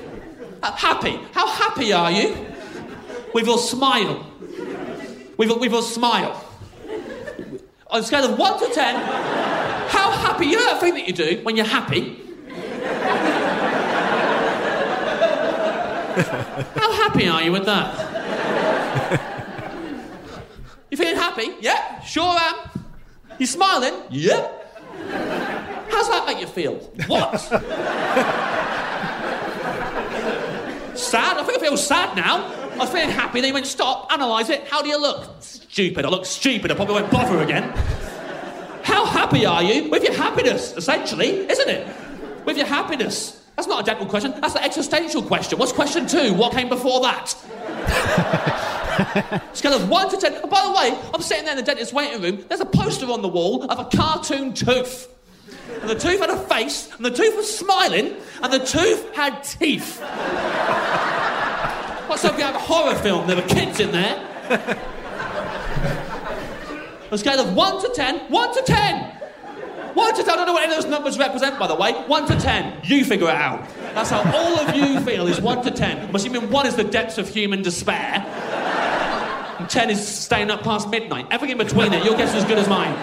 Uh, 0.62 0.72
happy. 0.72 1.20
How 1.34 1.48
happy 1.48 1.94
are 1.94 2.12
you 2.12 2.36
with 3.34 3.46
your 3.46 3.58
smile? 3.58 4.26
With, 5.38 5.52
with 5.60 5.72
your 5.72 5.82
smile. 5.82 6.44
On 7.90 8.02
a 8.02 8.04
scale 8.04 8.26
of 8.26 8.38
1 8.38 8.60
to 8.60 8.74
10, 8.74 8.96
how 8.96 10.12
happy, 10.12 10.48
you 10.48 10.60
that 10.66 10.80
thing 10.80 10.94
that 10.96 11.08
you 11.08 11.14
do 11.14 11.40
when 11.44 11.56
you're 11.56 11.66
happy? 11.66 12.24
how 16.76 16.92
happy 16.94 17.28
are 17.28 17.44
you 17.44 17.52
with 17.52 17.66
that? 17.66 18.18
You 20.90 20.98
feeling 20.98 21.16
happy? 21.16 21.50
Yeah, 21.60 22.00
sure 22.02 22.24
am. 22.24 22.67
You 23.38 23.46
smiling? 23.46 23.94
Yep. 24.10 24.54
How's 25.90 26.10
that 26.10 26.24
make 26.26 26.40
you 26.40 26.48
feel? 26.48 26.76
What? 27.08 27.40
sad? 30.98 31.38
I 31.38 31.44
think 31.44 31.60
I 31.60 31.62
feel 31.62 31.78
sad 31.78 32.16
now. 32.16 32.52
I 32.74 32.78
was 32.78 32.90
feeling 32.90 33.10
happy, 33.10 33.42
then 33.42 33.50
you 33.50 33.54
went, 33.54 33.68
stop, 33.68 34.12
analyse 34.12 34.50
it. 34.50 34.68
How 34.68 34.82
do 34.82 34.90
you 34.90 35.00
look? 35.00 35.30
Stupid. 35.42 36.06
I 36.06 36.10
look 36.10 36.26
stupid. 36.26 36.72
I 36.72 36.76
probably 36.76 36.96
won't 36.96 37.12
bother 37.12 37.42
again. 37.42 37.64
How 38.84 39.06
happy 39.06 39.46
are 39.46 39.62
you 39.64 39.90
with 39.90 40.04
your 40.04 40.14
happiness, 40.14 40.74
essentially, 40.76 41.50
isn't 41.50 41.70
it? 41.70 41.88
With 42.46 42.58
your 42.58 42.66
happiness. 42.66 43.44
That's 43.56 43.68
not 43.68 43.82
a 43.82 43.84
dental 43.84 44.06
question, 44.06 44.40
that's 44.40 44.56
an 44.56 44.64
existential 44.64 45.24
question. 45.24 45.58
What's 45.58 45.72
question 45.72 46.08
two? 46.08 46.34
What 46.34 46.54
came 46.54 46.70
before 46.70 47.02
that? 47.02 47.36
Scale 49.54 49.74
of 49.74 49.90
one 49.90 50.10
to 50.10 50.18
ten. 50.18 50.36
And 50.36 50.50
by 50.50 50.64
the 50.64 50.72
way, 50.72 50.98
I'm 51.14 51.22
sitting 51.22 51.46
there 51.46 51.54
in 51.54 51.58
the 51.58 51.64
dentist's 51.64 51.94
waiting 51.94 52.22
room. 52.22 52.46
There's 52.48 52.62
a 52.62 52.66
poster 52.66 53.06
on 53.08 53.22
the 53.22 53.28
wall 53.28 53.70
of 53.70 53.80
a 53.80 53.86
cartoon 53.96 54.54
tooth. 54.54 55.14
And 55.82 55.90
the 55.90 55.96
tooth 55.96 56.20
had 56.20 56.30
a 56.30 56.38
face, 56.38 56.92
and 56.96 57.06
the 57.06 57.12
tooth 57.12 57.36
was 57.36 57.58
smiling, 57.58 58.16
and 58.42 58.54
the 58.54 58.60
tooth 58.60 59.16
had 59.16 59.44
teeth. 59.44 60.02
What's 62.08 62.26
up? 62.26 62.38
You 62.38 62.46
have 62.46 62.56
a 62.56 62.60
horror 62.60 62.96
film. 62.96 63.28
There 63.28 63.36
were 63.36 63.42
kids 63.44 63.80
in 63.80 63.92
there. 63.92 64.18
On 67.08 67.14
a 67.14 67.18
scale 67.18 67.40
of 67.40 67.54
1 67.54 67.82
to 67.82 67.92
10, 67.94 68.32
1 68.32 68.54
to 68.56 68.62
10. 68.64 69.18
One 69.98 70.14
to 70.14 70.22
ten. 70.22 70.32
I 70.32 70.36
don't 70.36 70.46
know 70.46 70.54
what 70.54 70.62
any 70.62 70.76
of 70.76 70.84
those 70.84 70.92
numbers 70.92 71.18
represent, 71.18 71.58
by 71.58 71.66
the 71.66 71.74
way. 71.74 71.92
One 72.06 72.28
to 72.28 72.40
ten. 72.40 72.80
You 72.84 73.04
figure 73.04 73.30
it 73.30 73.36
out. 73.36 73.68
That's 73.96 74.12
how 74.12 74.22
all 74.32 74.60
of 74.60 74.76
you 74.76 75.02
feel 75.02 75.26
is 75.26 75.42
one 75.42 75.64
to 75.64 75.72
ten. 75.72 76.08
I'm 76.08 76.16
assuming 76.16 76.52
one 76.52 76.68
is 76.68 76.76
the 76.76 76.84
depths 76.84 77.18
of 77.18 77.28
human 77.28 77.64
despair. 77.64 78.24
And 79.60 79.70
ten 79.70 79.90
is 79.90 80.08
staying 80.08 80.52
up 80.52 80.64
past 80.64 80.90
midnight. 80.90 81.28
Everything 81.32 81.60
in 81.60 81.66
between 81.66 81.92
it, 81.92 82.06
your 82.06 82.16
guess 82.16 82.30
is 82.30 82.44
as 82.44 82.46
good 82.46 82.60
as 82.60 82.68
mine. 82.68 82.94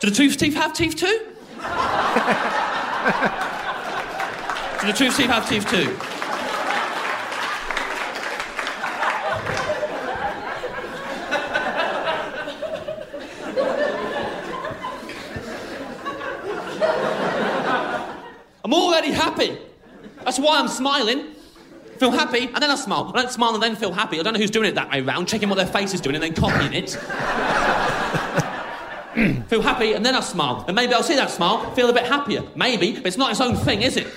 Do 0.00 0.10
the 0.10 0.14
tooth 0.16 0.36
teeth 0.36 0.54
have 0.54 0.72
teeth 0.72 0.96
too? 0.96 1.06
Do 4.80 4.86
the 4.86 4.92
tooth 4.92 5.16
teeth 5.16 5.30
have 5.30 5.48
teeth 5.48 5.68
too? 5.70 5.96
I'm 18.64 18.74
already 18.74 19.12
happy. 19.12 19.58
That's 20.26 20.38
why 20.40 20.58
I'm 20.58 20.66
smiling. 20.66 21.34
Feel 21.98 22.10
happy 22.10 22.46
and 22.46 22.56
then 22.56 22.68
I 22.68 22.74
smile. 22.74 23.12
I 23.14 23.22
don't 23.22 23.30
smile 23.30 23.54
and 23.54 23.62
then 23.62 23.76
feel 23.76 23.92
happy. 23.92 24.18
I 24.18 24.24
don't 24.24 24.32
know 24.34 24.40
who's 24.40 24.50
doing 24.50 24.68
it 24.68 24.74
that 24.74 24.90
way 24.90 25.00
round, 25.00 25.28
checking 25.28 25.48
what 25.48 25.54
their 25.54 25.68
face 25.68 25.94
is 25.94 26.00
doing 26.00 26.16
and 26.16 26.24
then 26.24 26.34
copying 26.34 26.72
it. 26.74 26.90
feel 29.48 29.62
happy 29.62 29.92
and 29.92 30.04
then 30.04 30.16
I 30.16 30.20
smile. 30.20 30.64
And 30.66 30.74
maybe 30.74 30.94
I'll 30.94 31.04
see 31.04 31.14
that 31.14 31.30
smile, 31.30 31.70
feel 31.74 31.88
a 31.88 31.92
bit 31.92 32.06
happier. 32.06 32.42
Maybe, 32.56 32.96
but 32.96 33.06
it's 33.06 33.16
not 33.16 33.30
its 33.30 33.40
own 33.40 33.54
thing, 33.54 33.82
is 33.82 33.96
it? 33.96 34.08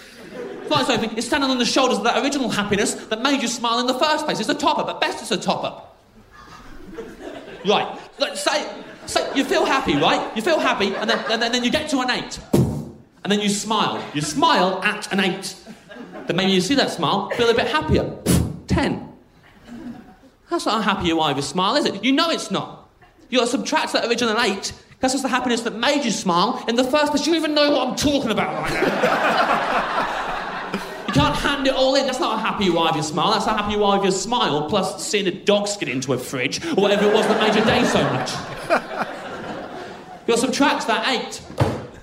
It's 0.62 0.70
not 0.72 0.82
its 0.82 0.90
own 0.90 0.98
thing. 1.00 1.16
It's 1.16 1.28
standing 1.28 1.52
on 1.52 1.60
the 1.60 1.66
shoulders 1.66 2.00
of 2.00 2.04
that 2.06 2.24
original 2.24 2.50
happiness 2.50 2.96
that 2.96 3.22
made 3.22 3.44
you 3.44 3.48
smile 3.48 3.78
in 3.78 3.86
the 3.86 3.94
first 3.94 4.26
place. 4.26 4.40
It's 4.40 4.50
a 4.50 4.56
top 4.56 4.80
up. 4.80 4.90
At 4.90 5.00
best, 5.00 5.22
it's 5.22 5.30
a 5.30 5.38
top 5.38 5.64
up. 5.64 5.96
Right. 7.68 8.00
Like, 8.18 8.36
say, 8.36 8.68
say 9.06 9.32
you 9.36 9.44
feel 9.44 9.64
happy, 9.64 9.96
right? 9.96 10.36
You 10.36 10.42
feel 10.42 10.60
happy, 10.60 10.96
and 10.96 11.08
then, 11.08 11.20
and 11.32 11.40
then, 11.40 11.52
then 11.52 11.64
you 11.64 11.70
get 11.70 11.88
to 11.92 12.00
an 12.00 12.10
eight. 12.10 12.40
And 13.24 13.32
then 13.32 13.42
you 13.42 13.50
smile. 13.50 14.04
You 14.16 14.22
smile 14.22 14.82
at 14.84 15.14
an 15.14 15.20
eight. 15.20 15.56
Then 16.30 16.36
maybe 16.36 16.52
you 16.52 16.62
see 16.62 16.76
that 16.76 16.92
smile, 16.92 17.32
feel 17.32 17.50
a 17.50 17.56
bit 17.56 17.66
happier. 17.68 18.16
10. 18.68 19.14
That's 20.52 20.64
not 20.68 20.84
how 20.84 20.94
happy 20.94 21.08
you 21.08 21.20
are 21.20 21.34
with 21.34 21.44
a 21.44 21.48
smile, 21.48 21.76
is 21.76 21.86
it? 21.86 22.04
You 22.04 22.12
know 22.12 22.30
it's 22.30 22.52
not. 22.52 22.88
You've 23.30 23.40
got 23.40 23.46
to 23.46 23.52
subtract 23.52 23.94
that 23.94 24.08
original 24.08 24.40
8. 24.40 24.72
That's 25.00 25.16
just 25.16 25.24
the 25.24 25.30
happiness 25.30 25.62
that 25.62 25.74
made 25.74 26.06
you 26.06 26.12
smile 26.12 26.64
in 26.68 26.76
the 26.76 26.84
first 26.84 27.14
place. 27.14 27.26
You 27.26 27.34
even 27.34 27.56
know 27.56 27.72
what 27.72 27.88
I'm 27.88 27.96
talking 27.96 28.30
about 28.30 28.62
right 28.62 28.72
now. 28.72 28.88
you 31.08 31.14
can't 31.14 31.36
hand 31.36 31.66
it 31.66 31.74
all 31.74 31.96
in. 31.96 32.06
That's 32.06 32.20
not 32.20 32.40
how 32.40 32.52
happy 32.52 32.66
you 32.66 32.78
are 32.78 32.90
with 32.90 32.98
your 32.98 33.04
smile. 33.06 33.32
That's 33.32 33.46
how 33.46 33.58
happy 33.58 33.74
you 33.74 33.84
are 33.84 33.98
with 33.98 34.04
your 34.04 34.12
smile, 34.12 34.70
plus 34.70 35.04
seeing 35.04 35.26
a 35.26 35.32
dog 35.32 35.68
get 35.80 35.90
into 35.90 36.14
a 36.14 36.18
fridge 36.20 36.64
or 36.64 36.76
whatever 36.76 37.10
it 37.10 37.14
was 37.16 37.26
that 37.26 37.42
made 37.42 37.56
your 37.56 37.66
day 37.66 37.84
so 37.86 38.04
much. 38.04 38.34
You'll 40.28 40.38
subtract 40.38 40.86
that 40.86 41.08
8. 41.08 41.42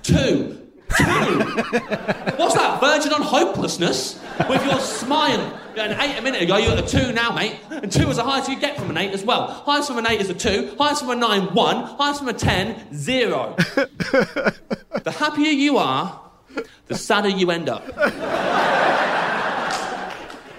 2 0.03 0.66
What's 0.89 2.53
that? 2.55 2.79
Virgin 2.79 3.13
on 3.13 3.21
hopelessness? 3.21 4.19
With 4.49 4.63
your 4.65 4.79
smile. 4.79 5.59
An 5.75 5.99
eight 5.99 6.17
a 6.17 6.21
minute 6.21 6.41
ago, 6.41 6.57
you're 6.57 6.71
at 6.71 6.83
a 6.83 6.87
two 6.87 7.11
now, 7.11 7.31
mate. 7.31 7.59
And 7.69 7.91
two 7.91 8.09
is 8.09 8.17
the 8.17 8.23
highest 8.23 8.49
you 8.49 8.59
get 8.59 8.77
from 8.77 8.89
an 8.89 8.97
eight 8.97 9.11
as 9.11 9.23
well. 9.23 9.47
Highest 9.47 9.89
from 9.89 9.99
an 9.99 10.07
eight 10.07 10.21
is 10.21 10.29
a 10.29 10.33
two. 10.33 10.75
Highest 10.79 11.01
from 11.01 11.11
a 11.11 11.15
nine, 11.15 11.53
one. 11.53 11.83
Highest 11.83 12.19
from 12.19 12.29
a 12.29 12.33
ten, 12.33 12.93
zero. 12.93 13.55
the 13.57 15.15
happier 15.17 15.51
you 15.51 15.77
are, 15.77 16.19
the 16.87 16.95
sadder 16.95 17.29
you 17.29 17.51
end 17.51 17.69
up. 17.69 17.83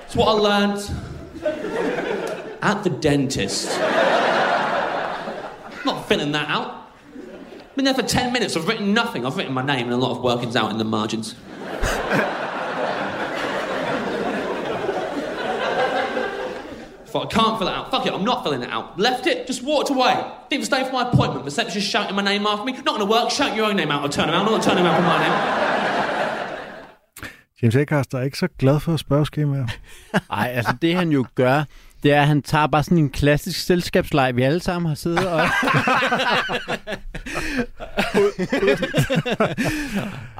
It's 0.06 0.16
what 0.16 0.28
I 0.28 0.32
learned 0.32 0.90
at 2.62 2.82
the 2.84 2.90
dentist. 2.90 3.68
Not 5.84 6.08
filling 6.08 6.32
that 6.32 6.48
out. 6.48 6.87
I've 7.78 7.84
been 7.84 7.94
there 7.94 8.02
for 8.02 8.10
10 8.10 8.32
minutes, 8.32 8.56
I've 8.56 8.66
written 8.66 8.92
nothing. 8.92 9.24
I've 9.24 9.36
written 9.36 9.54
my 9.54 9.64
name 9.64 9.84
and 9.84 9.92
a 9.92 9.96
lot 9.96 10.10
of 10.10 10.20
workings 10.20 10.56
out 10.56 10.72
in 10.72 10.78
the 10.78 10.84
margins. 10.84 11.34
Thought 17.06 17.26
I 17.26 17.36
can't 17.36 17.56
fill 17.56 17.68
it 17.68 17.74
out. 17.74 17.92
Fuck 17.92 18.04
it, 18.06 18.12
I'm 18.12 18.24
not 18.24 18.42
filling 18.42 18.64
it 18.64 18.70
out. 18.70 18.98
Left 18.98 19.28
it, 19.28 19.46
just 19.46 19.62
walked 19.62 19.90
away. 19.90 20.14
Didn't 20.50 20.64
even 20.64 20.64
stay 20.64 20.84
for 20.86 20.92
my 20.92 21.08
appointment. 21.08 21.44
Receptionist 21.44 21.88
shouting 21.88 22.16
my 22.16 22.22
name 22.22 22.48
after 22.48 22.64
me. 22.64 22.72
Not 22.72 22.98
gonna 22.98 23.04
work, 23.04 23.30
shout 23.30 23.54
your 23.54 23.66
own 23.66 23.76
name 23.76 23.92
out. 23.92 24.02
I'll 24.02 24.08
turn 24.08 24.28
around, 24.28 24.48
I'll 24.48 24.58
turn 24.58 24.76
around 24.76 24.96
for 24.96 25.02
my 25.02 25.18
name. 25.20 25.68
James 27.62 27.76
Acaster 27.76 28.18
er 28.18 28.22
ikke 28.22 28.38
så 28.38 28.48
glad 28.58 28.80
for 28.80 28.96
spørgeskemaer. 28.96 29.66
Nej, 30.30 30.52
altså 30.54 30.74
det 30.82 30.96
han 30.96 31.10
jo 31.12 31.26
gør, 31.34 31.64
det 32.02 32.12
er, 32.12 32.20
at 32.20 32.26
han 32.26 32.42
tager 32.42 32.66
bare 32.66 32.82
sådan 32.82 32.98
en 32.98 33.10
klassisk 33.10 33.60
selskabsleg, 33.60 34.36
vi 34.36 34.42
alle 34.42 34.60
sammen 34.60 34.88
har 34.88 34.94
siddet 34.94 35.28
og... 35.28 35.40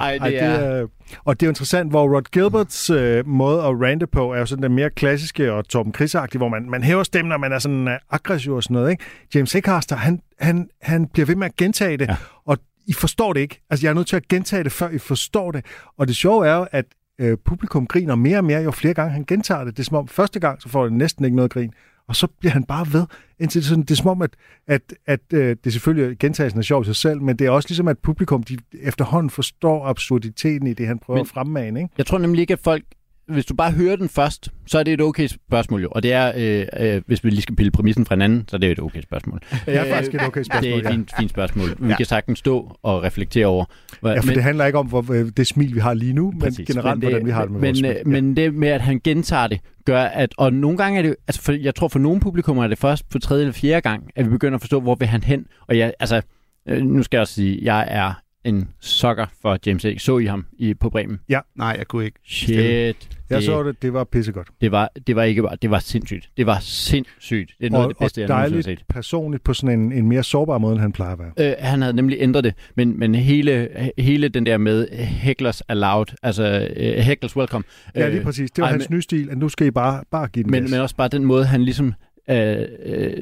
Ej, 0.01 0.13
det, 0.13 0.23
Ej, 0.23 0.35
er... 0.35 0.49
er... 0.49 0.87
Og 1.25 1.41
det 1.41 1.47
er 1.47 1.49
jo 1.49 1.51
interessant, 1.51 1.91
hvor 1.91 2.17
Rod 2.17 2.31
Gilberts 2.33 2.91
øh, 2.91 3.27
måde 3.27 3.59
at 3.59 3.81
rante 3.81 4.07
på 4.07 4.33
er 4.33 4.39
jo 4.39 4.47
sådan 4.47 4.63
den 4.63 4.75
mere 4.75 4.91
klassiske 4.91 5.53
og 5.53 5.69
Torben 5.69 5.95
chris 5.95 6.13
hvor 6.13 6.49
man, 6.49 6.71
man 6.71 6.83
hæver 6.83 7.03
stemmen, 7.03 7.33
og 7.33 7.41
man 7.41 7.53
er 7.53 7.59
sådan 7.59 7.89
uh, 7.89 7.95
aggressiv 8.11 8.53
og 8.53 8.63
sådan 8.63 8.75
noget. 8.75 8.91
Ikke? 8.91 9.05
James 9.35 9.55
Acaster, 9.55 9.97
han, 9.97 10.21
han, 10.41 10.69
han 10.83 11.07
bliver 11.07 11.27
ved 11.27 11.37
med 11.37 11.47
at 11.47 11.57
gentage 11.57 11.97
det, 11.97 12.09
ja. 12.09 12.17
og 12.47 12.59
I 12.87 12.93
forstår 12.93 13.33
det 13.33 13.41
ikke. 13.41 13.61
Altså, 13.71 13.87
jeg 13.87 13.91
er 13.91 13.95
nødt 13.95 14.07
til 14.07 14.17
at 14.17 14.29
gentage 14.29 14.65
det, 14.65 14.73
før 14.73 14.89
I 14.89 14.99
forstår 14.99 15.53
det. 15.53 15.65
Og 15.99 16.09
det 16.09 16.17
sjove 16.17 16.47
er 16.47 16.55
jo, 16.55 16.67
at 16.73 16.85
øh, 17.19 17.39
publikum 17.45 17.87
griner 17.87 18.15
mere 18.15 18.39
og 18.39 18.45
mere, 18.45 18.63
jo 18.63 18.71
flere 18.71 18.95
gange 18.95 19.13
han 19.13 19.25
gentager 19.25 19.65
det. 19.65 19.77
Det 19.77 19.83
er 19.83 19.85
som 19.85 19.97
om, 19.97 20.09
første 20.09 20.41
gang, 20.41 20.63
så 20.63 20.69
får 20.69 20.85
det 20.85 20.93
næsten 20.93 21.25
ikke 21.25 21.37
noget 21.37 21.51
grin. 21.51 21.73
Og 22.09 22.17
så 22.17 22.27
bliver 22.41 22.53
han 22.53 22.65
bare 22.65 22.87
ved, 22.93 23.07
indtil 23.41 23.61
det, 23.61 23.69
sådan, 23.69 23.83
det 23.83 23.91
er 23.91 23.95
som 23.95 24.07
om, 24.07 24.23
at, 24.23 24.31
at, 24.67 24.81
at 25.07 25.21
øh, 25.33 25.57
det 25.65 25.73
selvfølgelig 25.73 26.19
gentagelsen 26.19 26.59
er 26.59 26.63
sjov 26.63 26.83
i 26.83 26.85
sig 26.85 26.97
selv, 26.97 27.23
men 27.23 27.37
det 27.37 27.47
er 27.47 27.51
også 27.51 27.69
ligesom, 27.69 27.89
at 27.89 27.99
publikum 27.99 28.43
de 28.43 28.57
efterhånden 28.83 29.31
forstår 29.31 29.87
absurditeten 29.87 30.67
i 30.67 30.73
det, 30.75 30.87
han 30.87 30.99
prøver 30.99 31.19
Men- 31.19 31.23
at 31.25 31.29
fremmane. 31.29 31.81
Ikke? 31.81 31.95
Jeg 31.99 32.07
tror 32.07 32.19
nemlig 32.19 32.41
ikke, 32.41 32.53
at 32.53 32.59
folk... 32.59 32.85
Hvis 33.29 33.47
du 33.47 33.55
bare 33.55 33.73
hører 33.73 33.97
den 33.97 34.09
først, 34.09 34.49
så 34.67 34.79
er 34.79 34.83
det 34.83 34.95
et 34.95 35.01
okay 35.01 35.27
spørgsmål 35.27 35.83
jo. 35.83 35.89
Og 35.91 36.03
det 36.03 36.13
er, 36.13 36.33
øh, 36.37 36.95
øh, 36.97 37.03
hvis 37.07 37.25
vi 37.25 37.31
lige 37.31 37.43
skal 37.43 37.57
pille 37.57 37.71
præmissen 37.71 38.07
fra 38.07 38.15
en 38.15 38.23
anden, 38.23 38.45
så 38.49 38.57
er 38.57 38.59
det 38.59 38.71
et 38.71 38.81
okay 38.81 39.03
spørgsmål. 39.03 39.41
Det 39.67 39.77
er 39.77 39.85
faktisk 39.95 40.15
et 40.15 40.21
okay 40.27 40.43
spørgsmål, 40.43 40.63
Det 40.63 40.75
er 40.75 40.79
et 40.79 40.85
ja. 40.85 40.91
fint, 40.91 41.11
fint 41.19 41.31
spørgsmål. 41.31 41.69
Vi 41.79 41.89
Ja. 41.89 41.97
kan 41.97 42.07
sagtens 42.07 42.39
stå 42.39 42.77
og 42.83 43.03
reflektere 43.03 43.47
over. 43.47 43.65
hvad- 44.01 44.13
Ja, 44.15 44.21
for 44.21 44.33
det 44.33 44.43
handler 44.43 44.67
ikke 44.67 44.79
om 44.79 44.87
hvor, 44.87 45.13
øh, 45.13 45.27
det 45.37 45.47
smil, 45.47 45.75
vi 45.75 45.81
har 45.81 45.95
lige 45.95 46.13
nu, 46.13 46.31
men 46.31 46.41
Præcis. 46.41 46.67
generelt, 46.67 47.01
hvordan 47.01 47.27
vi 47.27 47.31
har 47.31 47.43
det 47.43 47.51
med 47.51 47.61
men, 47.61 47.67
vores 47.69 47.83
øh, 47.83 48.03
smil. 48.03 48.13
Men 48.23 48.37
det 48.37 48.55
med, 48.55 48.69
at 48.69 48.81
han 48.81 49.01
gentager 49.05 49.47
det, 49.47 49.61
gør, 49.85 50.03
at... 50.03 50.35
Og 50.39 50.53
nogle 50.53 50.79
gange 50.79 50.99
er 50.99 51.03
det 51.03 51.17
altså 51.29 51.43
for, 51.43 51.53
Jeg 51.53 51.75
tror, 51.75 51.89
for 51.89 51.99
nogle 51.99 52.21
publikummer 52.21 52.65
er 52.65 52.69
det 52.69 52.79
først 52.79 53.09
på 53.11 53.19
tredje 53.19 53.43
eller 53.43 53.53
fjerde 53.53 53.81
gang, 53.81 54.11
at 54.17 54.25
vi 54.25 54.31
begynder 54.31 54.55
at 54.55 54.61
forstå, 54.61 54.81
hvor 54.81 54.95
vil 54.95 55.09
han 55.09 55.23
hen. 55.23 55.47
Og 55.69 55.79
jeg, 55.79 55.93
altså, 56.01 56.21
øh, 56.69 56.83
nu 56.83 57.03
skal 57.03 57.17
jeg 57.17 57.21
også 57.21 57.35
sige, 57.35 57.59
jeg 57.63 57.87
er 57.91 58.13
en 58.49 58.69
sokker 58.81 59.27
for 59.43 59.59
James 59.67 59.85
A. 59.85 59.95
Så 59.99 60.19
I 60.19 60.25
ham 60.27 60.47
i, 60.59 60.75
på 60.75 60.91
Bremen? 60.91 61.21
Ja. 61.29 61.41
Nej, 61.57 61.75
jeg 61.79 61.87
kunne 61.89 62.05
ikke. 62.05 62.19
Jeg 62.49 62.95
Det- 63.31 63.45
så 63.45 63.63
det, 63.63 63.83
det 63.83 63.93
var 63.93 64.05
pissegodt. 64.05 64.49
Det 64.61 64.73
var, 64.73 64.91
det 65.07 65.17
var 65.17 65.23
ikke 65.23 65.43
bare, 65.43 65.57
det 65.63 65.71
var 65.71 65.79
sindssygt. 65.79 66.29
Det 66.37 66.47
var 66.47 66.59
sindssygt. 66.61 67.51
Det 67.61 67.67
er 67.67 67.71
noget 67.71 67.85
og, 67.85 67.91
af 67.91 67.95
det 67.95 67.99
bedste, 67.99 68.19
og 68.25 68.29
jeg 68.29 68.37
nogensinde 68.49 68.71
har 68.71 68.77
set. 68.77 68.85
personligt 68.89 69.45
på 69.45 69.55
sådan 69.55 69.81
en, 69.81 69.93
en 69.93 70.09
mere 70.09 70.23
sårbar 70.23 70.59
måde, 70.59 70.73
end 70.73 70.81
han 70.81 70.93
plejer 70.93 71.13
at 71.13 71.19
være. 71.19 71.51
Øh, 71.51 71.55
han 71.59 71.83
havde 71.83 71.97
nemlig 71.97 72.17
ændret 72.21 72.45
det, 72.45 72.55
men, 72.77 72.99
men 72.99 73.15
hele, 73.15 73.69
hele 73.99 74.29
den 74.29 74.47
der 74.47 74.59
med 74.59 74.89
hecklers 74.99 75.61
allowed, 75.61 76.07
altså 76.23 76.69
øh, 76.77 76.97
hecklers 76.99 77.37
welcome. 77.37 77.65
Ja, 77.95 78.09
lige 78.09 78.23
præcis. 78.25 78.51
Det 78.51 78.63
var 78.63 78.67
ej, 78.69 78.73
hans 78.73 78.91
men- 78.91 78.97
nye 78.97 79.03
stil, 79.03 79.29
at 79.31 79.39
nu 79.39 79.49
skal 79.49 79.67
I 79.67 79.71
bare, 79.71 80.03
bare 80.11 80.29
give 80.29 80.43
den 80.43 80.51
Men, 80.51 80.63
gas. 80.63 80.71
men 80.71 80.81
også 80.81 80.97
bare 80.97 81.09
den 81.09 81.25
måde, 81.25 81.45
han 81.45 81.65
ligesom... 81.65 81.95
Øh, 82.31 82.67
øh, 82.85 83.13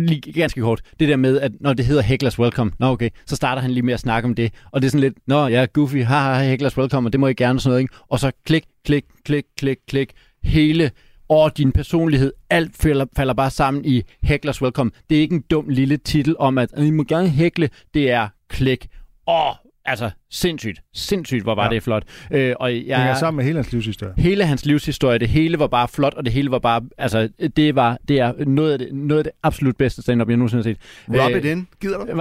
lige 0.00 0.32
ganske 0.32 0.60
kort. 0.60 0.80
Det 1.00 1.08
der 1.08 1.16
med, 1.16 1.40
at 1.40 1.52
når 1.60 1.72
det 1.72 1.84
hedder 1.84 2.02
Hecklers 2.02 2.38
Welcome, 2.38 2.70
nå 2.78 2.86
okay, 2.86 3.10
så 3.26 3.36
starter 3.36 3.62
han 3.62 3.70
lige 3.70 3.82
med 3.82 3.94
at 3.94 4.00
snakke 4.00 4.26
om 4.26 4.34
det. 4.34 4.52
Og 4.70 4.82
det 4.82 4.86
er 4.86 4.90
sådan 4.90 5.00
lidt, 5.00 5.14
nå 5.26 5.46
ja, 5.46 5.66
Goofy, 5.72 6.04
haha, 6.04 6.48
Hecklers 6.50 6.78
Welcome, 6.78 7.08
og 7.08 7.12
det 7.12 7.20
må 7.20 7.26
I 7.26 7.34
gerne 7.34 7.56
og 7.56 7.60
sådan 7.60 7.70
noget, 7.70 7.80
ikke? 7.80 7.94
Og 8.08 8.18
så 8.18 8.32
klik, 8.46 8.64
klik, 8.84 9.04
klik, 9.24 9.44
klik, 9.56 9.78
klik. 9.88 10.12
Hele 10.42 10.90
og 11.28 11.58
din 11.58 11.72
personlighed, 11.72 12.32
alt 12.50 12.76
falder, 12.76 13.06
falder 13.16 13.34
bare 13.34 13.50
sammen 13.50 13.84
i 13.84 14.02
Hecklers 14.22 14.62
Welcome. 14.62 14.90
Det 15.10 15.16
er 15.16 15.20
ikke 15.20 15.34
en 15.34 15.44
dum 15.50 15.68
lille 15.68 15.96
titel 15.96 16.36
om, 16.38 16.58
at 16.58 16.68
I 16.78 16.90
må 16.90 17.04
gerne 17.04 17.28
hækle. 17.28 17.70
Det 17.94 18.10
er 18.10 18.28
klik. 18.48 18.88
Åh, 19.28 19.54
altså 19.84 20.10
sindssygt. 20.30 20.80
Sindssygt, 20.94 21.42
hvor 21.42 21.54
var 21.54 21.64
Ja. 21.64 21.70
det 21.74 21.82
flot. 21.82 22.02
Øh, 22.30 22.54
og 22.60 22.70
Det 22.70 22.76
hænger 22.78 23.06
jeg, 23.06 23.16
sammen 23.16 23.36
med 23.36 23.44
hele 23.44 23.56
hans 23.56 23.72
livshistorie. 23.72 24.12
hele 24.16 24.44
hans 24.44 24.66
livshistorie, 24.66 25.18
det 25.18 25.28
hele 25.28 25.58
var 25.58 25.66
bare 25.66 25.88
flot, 25.88 26.14
og 26.14 26.24
det 26.24 26.32
hele 26.32 26.50
var 26.50 26.58
bare, 26.58 26.82
altså, 26.98 27.28
det 27.56 27.74
var, 27.74 27.98
det 28.08 28.18
er 28.20 28.32
noget 28.46 28.72
af 28.72 28.78
det, 28.78 28.88
noget 28.92 29.18
af 29.18 29.24
det 29.24 29.32
absolut 29.42 29.76
bedste 29.76 30.02
stand-up, 30.02 30.28
jeg 30.28 30.36
nogensinde 30.36 30.62
har 30.64 30.70
set. 30.70 30.78
Rub 31.24 31.32
Øh, 31.32 31.38
it 31.38 31.44
in. 31.44 31.68
Gider 31.80 31.98
du? 31.98 32.04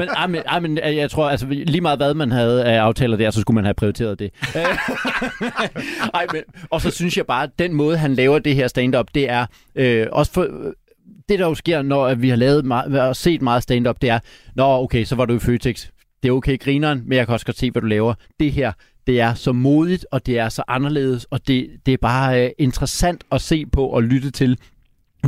men, 0.00 0.08
ej, 0.08 0.26
men, 0.26 0.40
ej, 0.46 0.60
men 0.60 0.78
øh, 0.86 0.96
jeg 0.96 1.10
tror, 1.10 1.28
altså 1.30 1.46
lige 1.50 1.80
meget 1.80 1.98
hvad 1.98 2.14
man 2.14 2.30
havde 2.30 2.64
af 2.64 2.78
aftaler 2.80 3.16
der, 3.16 3.30
så 3.30 3.40
skulle 3.40 3.54
man 3.54 3.64
have 3.64 3.74
prioriteret 3.74 4.18
det. 4.18 4.30
Øh, 4.56 4.62
ej, 6.14 6.26
men, 6.32 6.42
og 6.70 6.80
så 6.80 6.90
synes 6.90 7.16
jeg 7.16 7.26
bare, 7.26 7.42
at 7.42 7.50
den 7.58 7.74
måde, 7.74 7.96
han 7.96 8.14
laver 8.14 8.38
det 8.38 8.54
her 8.54 8.68
stand-up, 8.68 9.06
det 9.14 9.30
er 9.30 9.46
øh, 9.74 10.06
også 10.12 10.32
for... 10.32 10.48
Det, 11.28 11.38
der 11.38 11.46
jo 11.46 11.54
sker, 11.54 11.82
når 11.82 12.14
vi 12.14 12.28
har 12.28 12.36
lavet 12.36 12.64
meget, 12.64 13.00
og 13.00 13.16
set 13.16 13.42
meget 13.42 13.62
stand-up, 13.62 13.96
det 14.02 14.10
er, 14.10 14.18
Nå, 14.56 14.64
okay, 14.82 15.04
så 15.04 15.14
var 15.16 15.24
du 15.24 15.34
i 15.34 15.38
Føtex. 15.38 15.86
Det 16.22 16.28
er 16.28 16.32
okay, 16.32 16.58
grineren, 16.58 17.02
men 17.06 17.18
jeg 17.18 17.26
kan 17.26 17.32
også 17.32 17.46
godt 17.46 17.58
se, 17.58 17.70
hvad 17.70 17.82
du 17.82 17.88
laver. 17.88 18.14
Det 18.40 18.52
her, 18.52 18.72
det 19.06 19.20
er 19.20 19.34
så 19.34 19.52
modigt, 19.52 20.06
og 20.10 20.26
det 20.26 20.38
er 20.38 20.48
så 20.48 20.62
anderledes, 20.68 21.24
og 21.24 21.48
det, 21.48 21.70
det 21.86 21.94
er 21.94 21.98
bare 21.98 22.44
øh, 22.44 22.50
interessant 22.58 23.24
at 23.32 23.40
se 23.40 23.66
på 23.66 23.86
og 23.86 24.02
lytte 24.02 24.30
til 24.30 24.58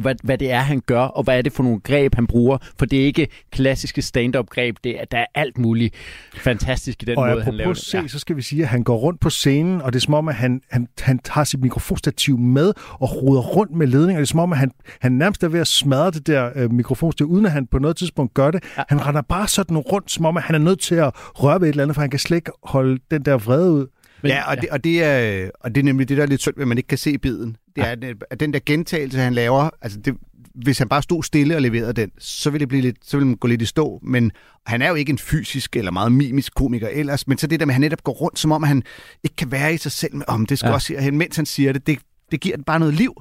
hvad, 0.00 0.14
hvad 0.22 0.38
det 0.38 0.50
er, 0.50 0.60
han 0.60 0.82
gør, 0.86 1.00
og 1.00 1.22
hvad 1.22 1.38
er 1.38 1.42
det 1.42 1.52
for 1.52 1.62
nogle 1.62 1.80
greb, 1.80 2.14
han 2.14 2.26
bruger. 2.26 2.58
For 2.78 2.86
det 2.86 3.00
er 3.00 3.04
ikke 3.04 3.28
klassiske 3.52 4.02
stand-up 4.02 4.46
greb. 4.50 4.76
Det 4.84 5.00
er, 5.00 5.04
der 5.04 5.18
er 5.18 5.26
alt 5.34 5.58
muligt 5.58 5.94
fantastisk 6.34 7.02
i 7.02 7.06
den 7.06 7.18
og 7.18 7.28
måde, 7.28 7.42
han 7.42 7.54
laver 7.54 7.72
det. 7.72 7.82
se, 7.82 8.08
så 8.08 8.18
skal 8.18 8.36
vi 8.36 8.42
sige, 8.42 8.62
at 8.62 8.68
han 8.68 8.82
går 8.82 8.96
rundt 8.96 9.20
på 9.20 9.30
scenen, 9.30 9.82
og 9.82 9.92
det 9.92 9.98
er 9.98 10.00
som 10.00 10.14
om, 10.14 10.28
at 10.28 10.34
han, 10.34 10.60
han, 10.70 10.88
han 11.00 11.18
tager 11.18 11.44
sit 11.44 11.60
mikrofonstativ 11.60 12.38
med 12.38 12.72
og 12.92 13.22
ruder 13.22 13.40
rundt 13.40 13.72
med 13.72 13.86
ledninger. 13.86 14.20
Det 14.20 14.26
er 14.26 14.30
som 14.30 14.40
om, 14.40 14.52
at 14.52 14.58
han, 14.58 14.70
han 15.00 15.12
nærmest 15.12 15.44
er 15.44 15.48
ved 15.48 15.60
at 15.60 15.66
smadre 15.66 16.10
det 16.10 16.26
der 16.26 16.50
øh, 16.54 16.72
mikrofonstativ, 16.72 17.26
uden 17.26 17.46
at 17.46 17.52
han 17.52 17.66
på 17.66 17.78
noget 17.78 17.96
tidspunkt 17.96 18.34
gør 18.34 18.50
det. 18.50 18.64
Ja. 18.76 18.82
Han 18.88 19.06
render 19.06 19.22
bare 19.22 19.48
sådan 19.48 19.78
rundt, 19.78 20.10
som 20.10 20.24
om, 20.24 20.36
at 20.36 20.42
han 20.42 20.54
er 20.54 20.58
nødt 20.58 20.80
til 20.80 20.94
at 20.94 21.10
røre 21.14 21.60
ved 21.60 21.68
et 21.68 21.72
eller 21.72 21.82
andet, 21.82 21.94
for 21.94 22.00
han 22.00 22.10
kan 22.10 22.18
slet 22.18 22.36
ikke 22.36 22.50
holde 22.62 22.98
den 23.10 23.24
der 23.24 23.38
vrede 23.38 23.72
ud. 23.72 23.86
Men, 24.22 24.30
ja, 24.30 24.50
og, 24.50 24.56
Det, 24.60 24.68
og, 24.70 24.84
det 24.84 25.04
er, 25.04 25.50
og 25.60 25.74
det 25.74 25.80
er 25.80 25.84
nemlig 25.84 26.08
det, 26.08 26.16
der 26.16 26.22
er 26.22 26.26
lidt 26.26 26.40
synd, 26.40 26.60
at 26.60 26.68
man 26.68 26.78
ikke 26.78 26.88
kan 26.88 26.98
se 26.98 27.18
biden. 27.18 27.56
Det 27.78 28.04
er, 28.04 28.14
at- 28.30 28.40
den 28.40 28.52
der 28.52 28.60
gentagelse, 28.66 29.18
han 29.18 29.34
laver, 29.34 29.70
altså 29.82 29.98
det, 30.00 30.14
hvis 30.54 30.78
han 30.78 30.88
bare 30.88 31.02
stod 31.02 31.22
stille 31.22 31.56
og 31.56 31.62
leverede 31.62 31.92
den, 31.92 32.10
så 32.18 32.50
ville 32.50 32.60
det 32.60 32.68
blive 32.68 32.82
lidt, 32.82 32.96
så 33.02 33.16
ville 33.16 33.26
man 33.28 33.36
gå 33.36 33.48
lidt 33.48 33.62
i 33.62 33.66
stå. 33.66 34.00
Men 34.02 34.32
han 34.66 34.82
er 34.82 34.88
jo 34.88 34.94
ikke 34.94 35.10
en 35.10 35.18
fysisk 35.18 35.76
eller 35.76 35.90
meget 35.90 36.12
mimisk 36.12 36.54
komiker 36.54 36.88
ellers, 36.92 37.26
men 37.28 37.38
så 37.38 37.46
det 37.46 37.60
der 37.60 37.66
med, 37.66 37.72
at 37.72 37.74
han 37.74 37.80
netop 37.80 38.04
går 38.04 38.12
rundt, 38.12 38.38
som 38.38 38.52
om 38.52 38.62
han 38.62 38.82
ikke 39.24 39.36
kan 39.36 39.50
være 39.52 39.74
i 39.74 39.76
sig 39.76 39.92
selv, 39.92 40.12
om 40.28 40.46
det 40.46 40.58
skal 40.58 40.66
Ja. 40.66 40.70
ja. 40.70 40.74
også 40.74 40.92
herhen, 40.92 41.18
mens 41.18 41.36
han 41.36 41.46
siger 41.46 41.72
det, 41.72 41.86
det, 41.86 41.98
det 42.30 42.40
giver 42.40 42.56
bare 42.66 42.78
noget 42.78 42.94
liv. 42.94 43.14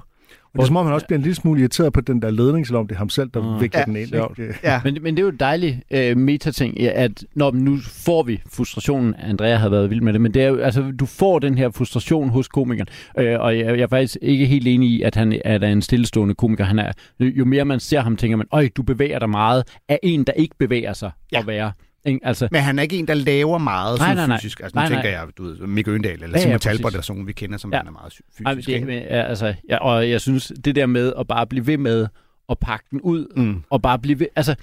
Og 0.52 0.58
det 0.58 0.62
er 0.62 0.66
som 0.66 0.76
om, 0.76 0.86
han 0.86 0.94
også 0.94 1.06
bliver 1.06 1.18
en 1.18 1.22
lille 1.22 1.34
smule 1.34 1.60
irriteret 1.60 1.92
på 1.92 2.00
den 2.00 2.22
der 2.22 2.30
ledning, 2.30 2.66
selvom 2.66 2.86
det 2.86 2.94
er 2.94 2.98
ham 2.98 3.08
selv, 3.08 3.30
der 3.34 3.54
Ah, 3.54 3.60
vikler 3.60 3.80
ja, 3.80 3.84
den 3.84 3.96
ind. 3.96 4.14
Ikke? 4.14 4.54
Ja. 4.64 4.80
Men, 4.84 4.98
men 5.02 5.16
det 5.16 5.22
er 5.22 5.24
jo 5.24 5.28
et 5.28 5.40
dejligt 5.40 5.76
øh, 5.90 6.16
metating, 6.16 6.80
at 6.80 7.24
når 7.34 7.50
nu 7.50 7.78
får 7.82 8.22
vi 8.22 8.42
frustrationen, 8.52 9.14
Andrea 9.18 9.56
har 9.56 9.68
været 9.68 9.90
vild 9.90 10.00
med 10.00 10.12
det, 10.12 10.20
men 10.20 10.34
det 10.34 10.42
er 10.42 10.48
jo, 10.48 10.56
altså, 10.56 10.92
du 11.00 11.06
får 11.06 11.38
den 11.38 11.58
her 11.58 11.70
frustration 11.70 12.28
hos 12.28 12.48
komikeren, 12.48 12.88
øh, 13.18 13.40
og 13.40 13.58
jeg, 13.58 13.66
jeg 13.66 13.80
er 13.80 13.86
faktisk 13.86 14.16
ikke 14.22 14.46
helt 14.46 14.66
enig 14.68 14.90
i, 14.90 15.02
at 15.02 15.14
han 15.14 15.40
at 15.44 15.64
er 15.64 15.68
en 15.68 15.82
stillestående 15.82 16.34
komiker. 16.34 16.64
Han 16.64 16.78
er, 16.78 16.92
jo 17.20 17.44
mere 17.44 17.64
man 17.64 17.80
ser 17.80 18.00
ham, 18.00 18.16
tænker 18.16 18.36
man, 18.36 18.46
øj, 18.52 18.68
du 18.76 18.82
bevæger 18.82 19.18
dig 19.18 19.30
meget, 19.30 19.64
af 19.88 19.98
en, 20.02 20.24
der 20.24 20.32
ikke 20.32 20.54
bevæger 20.58 20.92
sig. 20.92 21.10
Ja. 21.32 21.38
at 21.38 21.46
være. 21.46 21.72
Ikke? 22.04 22.20
Altså, 22.26 22.48
Men 22.52 22.60
han 22.62 22.78
er 22.78 22.82
ikke 22.82 22.96
en, 22.98 23.08
der 23.08 23.14
laver 23.14 23.58
meget 23.58 23.98
Nej, 23.98 24.06
nej, 24.08 24.14
nej, 24.14 24.26
nej. 24.26 24.36
fysisk. 24.38 24.60
Altså, 24.60 24.76
nu 24.76 24.80
Nej, 24.80 24.88
nej. 24.88 24.96
tænker 25.02 25.18
jeg, 25.18 25.28
du 25.38 25.44
ved, 25.44 25.56
Mikke 25.66 25.90
Øgendal 25.90 26.12
eller 26.12 26.26
Ja, 26.28 26.32
ja, 26.32 26.36
ja, 26.36 26.40
Simon 26.42 26.52
præcis. 26.54 26.64
Talbot, 26.64 26.92
eller 26.92 27.02
sådan, 27.02 27.26
vi 27.26 27.32
kender, 27.32 27.58
som 27.58 27.70
Ja. 27.72 27.76
ja. 27.76 27.80
han 27.80 27.88
er 27.88 27.92
meget 27.92 28.12
fysisk. 28.12 28.46
ej, 28.46 28.54
men 28.54 28.62
det, 28.64 28.86
men, 28.86 28.98
ja, 28.98 29.22
altså, 29.22 29.54
ja, 29.68 29.76
og 29.76 30.10
jeg 30.10 30.20
synes, 30.20 30.52
det 30.64 30.74
der 30.76 30.86
med 30.86 31.12
at 31.18 31.26
bare 31.28 31.46
blive 31.46 31.66
ved 31.66 31.78
med 31.78 32.06
at 32.50 32.58
pakke 32.58 32.84
den 32.90 33.00
ud, 33.00 33.26
Mm. 33.36 33.62
og 33.70 33.82
bare 33.82 33.98
blive 33.98 34.20
ved, 34.20 34.26
altså, 34.36 34.54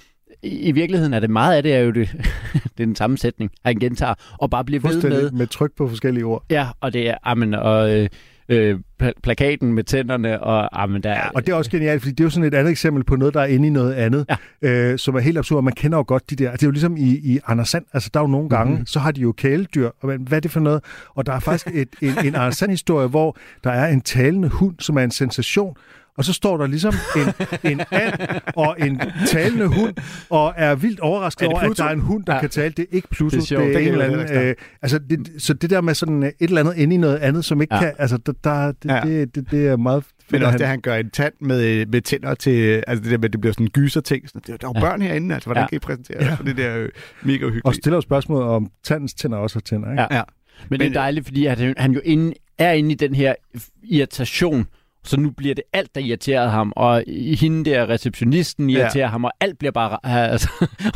i, 0.42 0.48
i 0.58 0.72
virkeligheden 0.72 1.14
er 1.14 1.20
det 1.20 1.30
meget 1.30 1.56
af 1.56 1.62
det, 1.62 1.74
er 1.74 1.78
jo 1.80 1.90
det, 1.90 2.08
det 2.52 2.82
er 2.82 2.86
den 2.86 2.96
samme 2.96 3.18
sætning, 3.18 3.50
han 3.64 3.76
gentager, 3.78 4.14
og 4.38 4.50
bare 4.50 4.64
blive 4.64 4.82
ved 4.82 5.02
med, 5.02 5.30
med 5.30 5.46
tryk 5.46 5.72
på 5.76 5.88
forskellige 5.88 6.24
ord. 6.24 6.44
Ja, 6.50 6.66
og 6.80 6.92
det 6.92 7.08
er, 7.08 7.14
amen, 7.22 7.54
og 7.54 7.98
øh, 7.98 8.08
øh, 8.48 8.78
pla- 9.02 9.20
plakaten 9.22 9.72
med 9.72 9.84
tænderne, 9.84 10.42
og 10.42 10.82
amen, 10.82 11.02
der 11.02 11.10
er... 11.10 11.28
Og 11.34 11.46
det 11.46 11.52
er 11.52 11.56
også 11.56 11.70
genialt, 11.70 12.02
fordi 12.02 12.12
det 12.12 12.20
er 12.20 12.24
jo 12.24 12.30
sådan 12.30 12.46
et 12.46 12.54
andet 12.54 12.70
eksempel 12.70 13.04
på 13.04 13.16
noget, 13.16 13.34
der 13.34 13.40
er 13.40 13.46
inde 13.46 13.66
i 13.66 13.70
noget 13.70 13.94
andet, 13.94 14.26
ja. 14.62 14.68
øh, 14.68 14.98
som 14.98 15.14
er 15.14 15.20
helt 15.20 15.38
absurd. 15.38 15.64
Man 15.64 15.72
kender 15.72 15.98
jo 15.98 16.04
godt 16.06 16.30
de 16.30 16.36
der. 16.36 16.52
Det 16.52 16.62
er 16.62 16.66
jo 16.66 16.70
ligesom 16.70 16.96
i, 16.96 17.08
i 17.08 17.38
Anders 17.46 17.68
Sand. 17.68 17.84
Altså, 17.92 18.10
der 18.14 18.20
er 18.20 18.24
jo 18.24 18.28
nogle 18.28 18.48
gange, 18.48 18.70
mm-hmm. 18.70 18.86
så 18.86 18.98
har 18.98 19.10
de 19.10 19.20
jo 19.20 19.32
kæledyr. 19.32 19.86
Og 19.86 20.06
hvad 20.06 20.18
hvad 20.18 20.38
er 20.38 20.40
det 20.40 20.50
for 20.50 20.60
noget? 20.60 20.84
Og 21.14 21.26
der 21.26 21.32
er 21.32 21.40
faktisk 21.40 21.74
et, 21.74 21.88
en, 22.02 22.12
en 22.24 22.34
Anders 22.34 22.56
Sand-historie, 22.56 23.08
hvor 23.08 23.36
der 23.64 23.70
er 23.70 23.86
en 23.88 24.00
talende 24.00 24.48
hund, 24.48 24.74
som 24.78 24.96
er 24.96 25.02
en 25.02 25.10
sensation. 25.10 25.76
Og 26.16 26.24
så 26.24 26.32
står 26.32 26.56
der 26.56 26.66
ligesom 26.66 26.94
en, 27.16 27.70
en 27.72 27.80
and 27.90 28.12
og 28.56 28.76
en 28.78 29.00
talende 29.26 29.66
hund, 29.66 29.94
og 30.30 30.54
er 30.56 30.74
vildt 30.74 31.00
overrasket 31.00 31.42
Er 31.44 31.48
det 31.48 31.58
over, 31.62 31.70
at 31.70 31.76
der 31.78 31.84
er 31.84 31.90
en 31.90 32.00
hund, 32.00 32.24
der 32.24 32.32
Ja. 32.32 32.36
ja. 32.36 32.40
kan 32.40 32.50
tale. 32.50 32.70
Det 32.76 32.82
er 32.82 32.86
ikke 32.96 33.08
Pluto, 33.08 33.30
Det 33.30 33.36
er 33.36 33.38
det, 33.40 33.48
sjovt. 33.48 33.62
det 33.64 33.74
er 33.74 33.78
Det 33.78 33.86
en 33.86 33.92
eller 33.92 34.04
anden... 34.04 34.36
Øh, 34.48 34.54
altså, 34.82 34.98
det, 34.98 35.28
så 35.38 35.54
det 35.54 35.70
der 35.70 35.80
med 35.80 35.94
sådan 35.94 36.22
øh, 36.22 36.28
et 36.28 36.34
eller 36.40 36.60
andet 36.60 36.76
inde 36.76 36.94
i 36.94 36.98
noget 36.98 37.16
andet, 37.16 37.44
som 37.44 37.62
ikke 37.62 37.74
Ja. 37.74 37.84
ja. 37.84 37.86
kan... 37.90 37.94
Altså, 37.98 38.16
der, 38.16 38.32
der, 38.44 38.72
det, 38.72 38.88
Ja. 38.90 38.94
ja. 38.94 39.00
det, 39.20 39.34
det, 39.34 39.50
det 39.50 39.66
er 39.68 39.76
meget... 39.76 40.04
Men 40.30 40.42
også 40.42 40.54
at 40.54 40.58
det, 40.60 40.66
han 40.68 40.80
gør 40.80 40.94
en 40.94 41.10
tand 41.10 41.32
med, 41.40 41.86
med 41.86 42.00
tænder 42.00 42.34
til... 42.34 42.84
Altså 42.86 43.02
det 43.02 43.10
der 43.12 43.18
med, 43.18 43.24
at 43.24 43.32
det 43.32 43.40
bliver 43.40 43.52
sådan 43.52 43.66
en 43.66 43.70
gyser 43.70 44.00
ting. 44.00 44.28
Sådan, 44.28 44.42
der, 44.46 44.56
der 44.56 44.66
er 44.68 44.72
jo 44.76 44.80
Ja. 44.80 44.90
børn 44.90 45.02
herinde, 45.02 45.34
altså. 45.34 45.46
Hvordan 45.48 45.60
Ja. 45.60 45.64
ja. 45.64 45.68
kan 45.68 45.76
I 45.76 45.78
præsentere 45.78 46.18
det? 46.30 46.36
For 46.36 46.44
det 46.44 46.56
der 46.56 46.76
øh, 46.78 46.88
mega 47.22 47.44
Og 47.44 47.48
uhyggeligt. 47.50 47.76
stiller 47.82 47.96
jo 47.96 48.00
spørgsmål 48.00 48.42
om 48.42 48.70
tandens 48.84 49.14
tænder 49.14 49.38
også 49.38 49.56
har 49.56 49.60
tænder, 49.60 49.90
ikke? 49.90 50.02
Ja. 50.02 50.16
Ja. 50.16 50.22
Men 50.70 50.80
det 50.80 50.86
er 50.86 50.90
Men- 50.90 50.94
dejligt, 50.94 51.26
fordi 51.26 51.46
at 51.46 51.58
han, 51.58 51.74
han 51.78 51.92
jo 51.92 52.00
inde, 52.04 52.32
er 52.58 52.72
inde 52.72 52.92
i 52.92 52.94
den 52.94 53.14
her 53.14 53.34
irritation, 53.82 54.66
så 55.06 55.20
nu 55.20 55.30
bliver 55.30 55.54
det 55.54 55.64
alt, 55.72 55.94
der 55.94 56.00
irriterer 56.00 56.48
ham, 56.48 56.72
og 56.76 57.04
hende 57.40 57.70
der 57.70 57.88
receptionisten 57.88 58.70
irriterer 58.70 59.04
ja. 59.04 59.06
ham, 59.06 59.24
og 59.24 59.32
alt 59.40 59.58
bliver 59.58 59.72
bare... 59.72 59.98
Altså, 60.36 60.48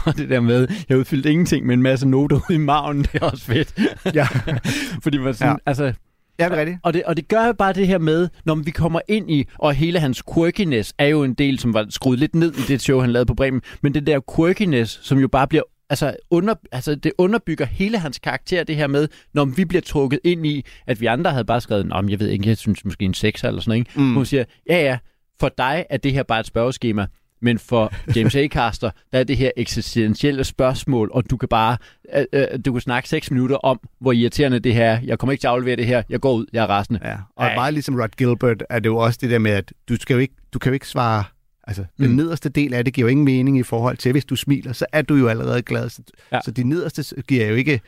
og 0.06 0.16
det 0.16 0.30
der 0.30 0.40
med, 0.40 0.68
jeg 0.88 0.98
udfyldte 0.98 1.30
ingenting 1.30 1.66
med 1.66 1.74
en 1.74 1.82
masse 1.82 2.08
noter 2.08 2.36
ude 2.36 2.54
i 2.54 2.58
maven, 2.58 2.98
det 3.02 3.14
er 3.14 3.26
også 3.26 3.44
fedt. 3.44 3.74
Ja. 4.14 4.26
fordi 5.04 5.18
man 5.18 5.34
sådan, 5.34 5.52
ja. 5.52 5.56
Altså, 5.66 5.92
Ja, 6.38 6.44
det 6.44 6.52
er 6.52 6.61
rigtigt. 6.61 6.78
og 6.82 6.94
det, 6.94 7.02
og 7.02 7.16
det 7.16 7.28
gør 7.28 7.46
jo 7.46 7.52
bare 7.52 7.72
det 7.72 7.86
her 7.86 7.98
med, 7.98 8.28
når 8.44 8.54
vi 8.54 8.70
kommer 8.70 9.00
ind 9.08 9.30
i, 9.30 9.46
og 9.58 9.74
hele 9.74 9.98
hans 10.00 10.22
quirkiness 10.34 10.94
er 10.98 11.06
jo 11.06 11.24
en 11.24 11.34
del, 11.34 11.58
som 11.58 11.74
var 11.74 11.86
skruet 11.90 12.18
lidt 12.18 12.34
ned 12.34 12.52
i 12.52 12.62
det 12.68 12.80
show, 12.80 13.00
han 13.00 13.11
lavede 13.11 13.26
på 13.26 13.34
Bremen, 13.34 13.62
men 13.82 13.94
det 13.94 14.06
der 14.06 14.20
quirkiness, 14.36 15.00
som 15.02 15.18
jo 15.18 15.28
bare 15.28 15.48
bliver, 15.48 15.62
altså, 15.91 16.16
under, 16.30 16.55
altså 16.72 16.95
det 16.95 17.12
underbygger 17.18 17.64
hele 17.64 17.99
hans 17.99 18.18
karakter, 18.18 18.64
det 18.64 18.76
her 18.76 18.86
med, 18.86 19.09
når 19.34 19.45
vi 19.45 19.64
bliver 19.64 19.82
trukket 19.82 20.20
ind 20.24 20.47
i, 20.47 20.64
at 20.86 21.01
vi 21.01 21.07
andre 21.07 21.30
havde 21.30 21.45
bare 21.45 21.61
skrevet, 21.61 21.93
om 21.93 22.09
jeg 22.09 22.20
ved 22.20 22.28
ikke, 22.28 22.49
jeg 22.49 22.57
synes 22.57 22.84
måske 22.84 23.05
en 23.05 23.14
6 23.14 23.45
eller 23.45 23.61
sådan 23.61 23.70
noget, 23.70 23.78
ikke? 23.78 24.01
Mm. 24.01 24.14
Hun 24.14 24.26
siger, 24.26 24.45
ja 24.68 24.82
ja, 24.82 24.99
for 25.41 25.49
dig 25.59 25.86
er 25.91 25.97
det 25.97 26.12
her 26.12 26.22
bare 26.22 26.41
et 26.41 26.47
spørgeskema, 26.47 27.07
men 27.43 27.59
for 27.59 27.93
James 28.16 28.36
A. 28.36 28.47
Caster, 28.49 28.91
der 29.12 29.18
er 29.18 29.24
det 29.24 29.36
her 29.36 29.51
eksistentielle 29.57 30.45
spørgsmål, 30.45 31.11
og 31.12 31.30
du 31.30 31.36
kan 31.36 31.49
bare, 31.49 31.76
øh, 32.14 32.24
øh, 32.32 32.47
du 32.64 32.72
kan 32.72 32.80
snakke 32.80 33.09
6 33.09 33.30
minutter 33.30 33.57
om, 33.57 33.80
hvor 34.01 34.12
irriterende 34.12 34.59
det 34.59 34.74
her 34.74 34.84
er. 34.84 34.99
Jeg 35.05 35.18
kommer 35.18 35.32
ikke 35.32 35.43
til 35.43 35.47
at 35.47 35.53
aflevere 35.53 35.76
det 35.76 35.86
her. 35.86 36.03
Jeg 36.09 36.20
går 36.20 36.32
ud, 36.32 36.47
jeg 36.53 36.62
er 36.62 36.66
rasende. 36.66 37.01
Ja. 37.05 37.16
Og 37.36 37.47
Ej. 37.47 37.55
meget 37.55 37.74
ligesom 37.74 37.95
Rod 37.95 38.16
Gilbert 38.16 38.62
er 38.70 38.78
det 38.78 38.86
jo 38.86 38.97
også 38.97 39.18
det 39.22 39.30
der 39.30 39.38
med, 39.38 39.51
at 39.51 39.72
du, 39.88 39.97
skal 39.97 40.14
jo 40.14 40.20
ikke, 40.20 40.34
du 40.53 40.59
kan 40.59 40.70
jo 40.70 40.74
ikke 40.74 40.88
svare... 40.88 41.24
Altså, 41.66 41.82
mm. 41.82 41.88
den 42.04 42.11
Mm. 42.11 42.16
nederste 42.16 42.48
del 42.48 42.74
af 42.74 42.84
det 42.84 42.94
giver 42.94 43.04
jo 43.08 43.11
ingen 43.11 43.24
mening 43.24 43.58
i 43.58 43.62
forhold 43.62 43.96
til, 43.96 44.12
hvis 44.12 44.24
du 44.24 44.36
smiler, 44.36 44.72
så 44.72 44.86
er 44.92 45.02
du 45.02 45.14
jo 45.14 45.28
allerede 45.28 45.62
glad. 45.62 45.88
Så, 45.88 46.02
Ja. 46.32 46.36
ja. 46.36 46.40
så 46.44 46.50
de 46.50 46.64
nederste 46.68 47.22
giver 47.28 47.46
jo 47.46 47.54
ikke... 47.54 47.72
De 47.72 47.80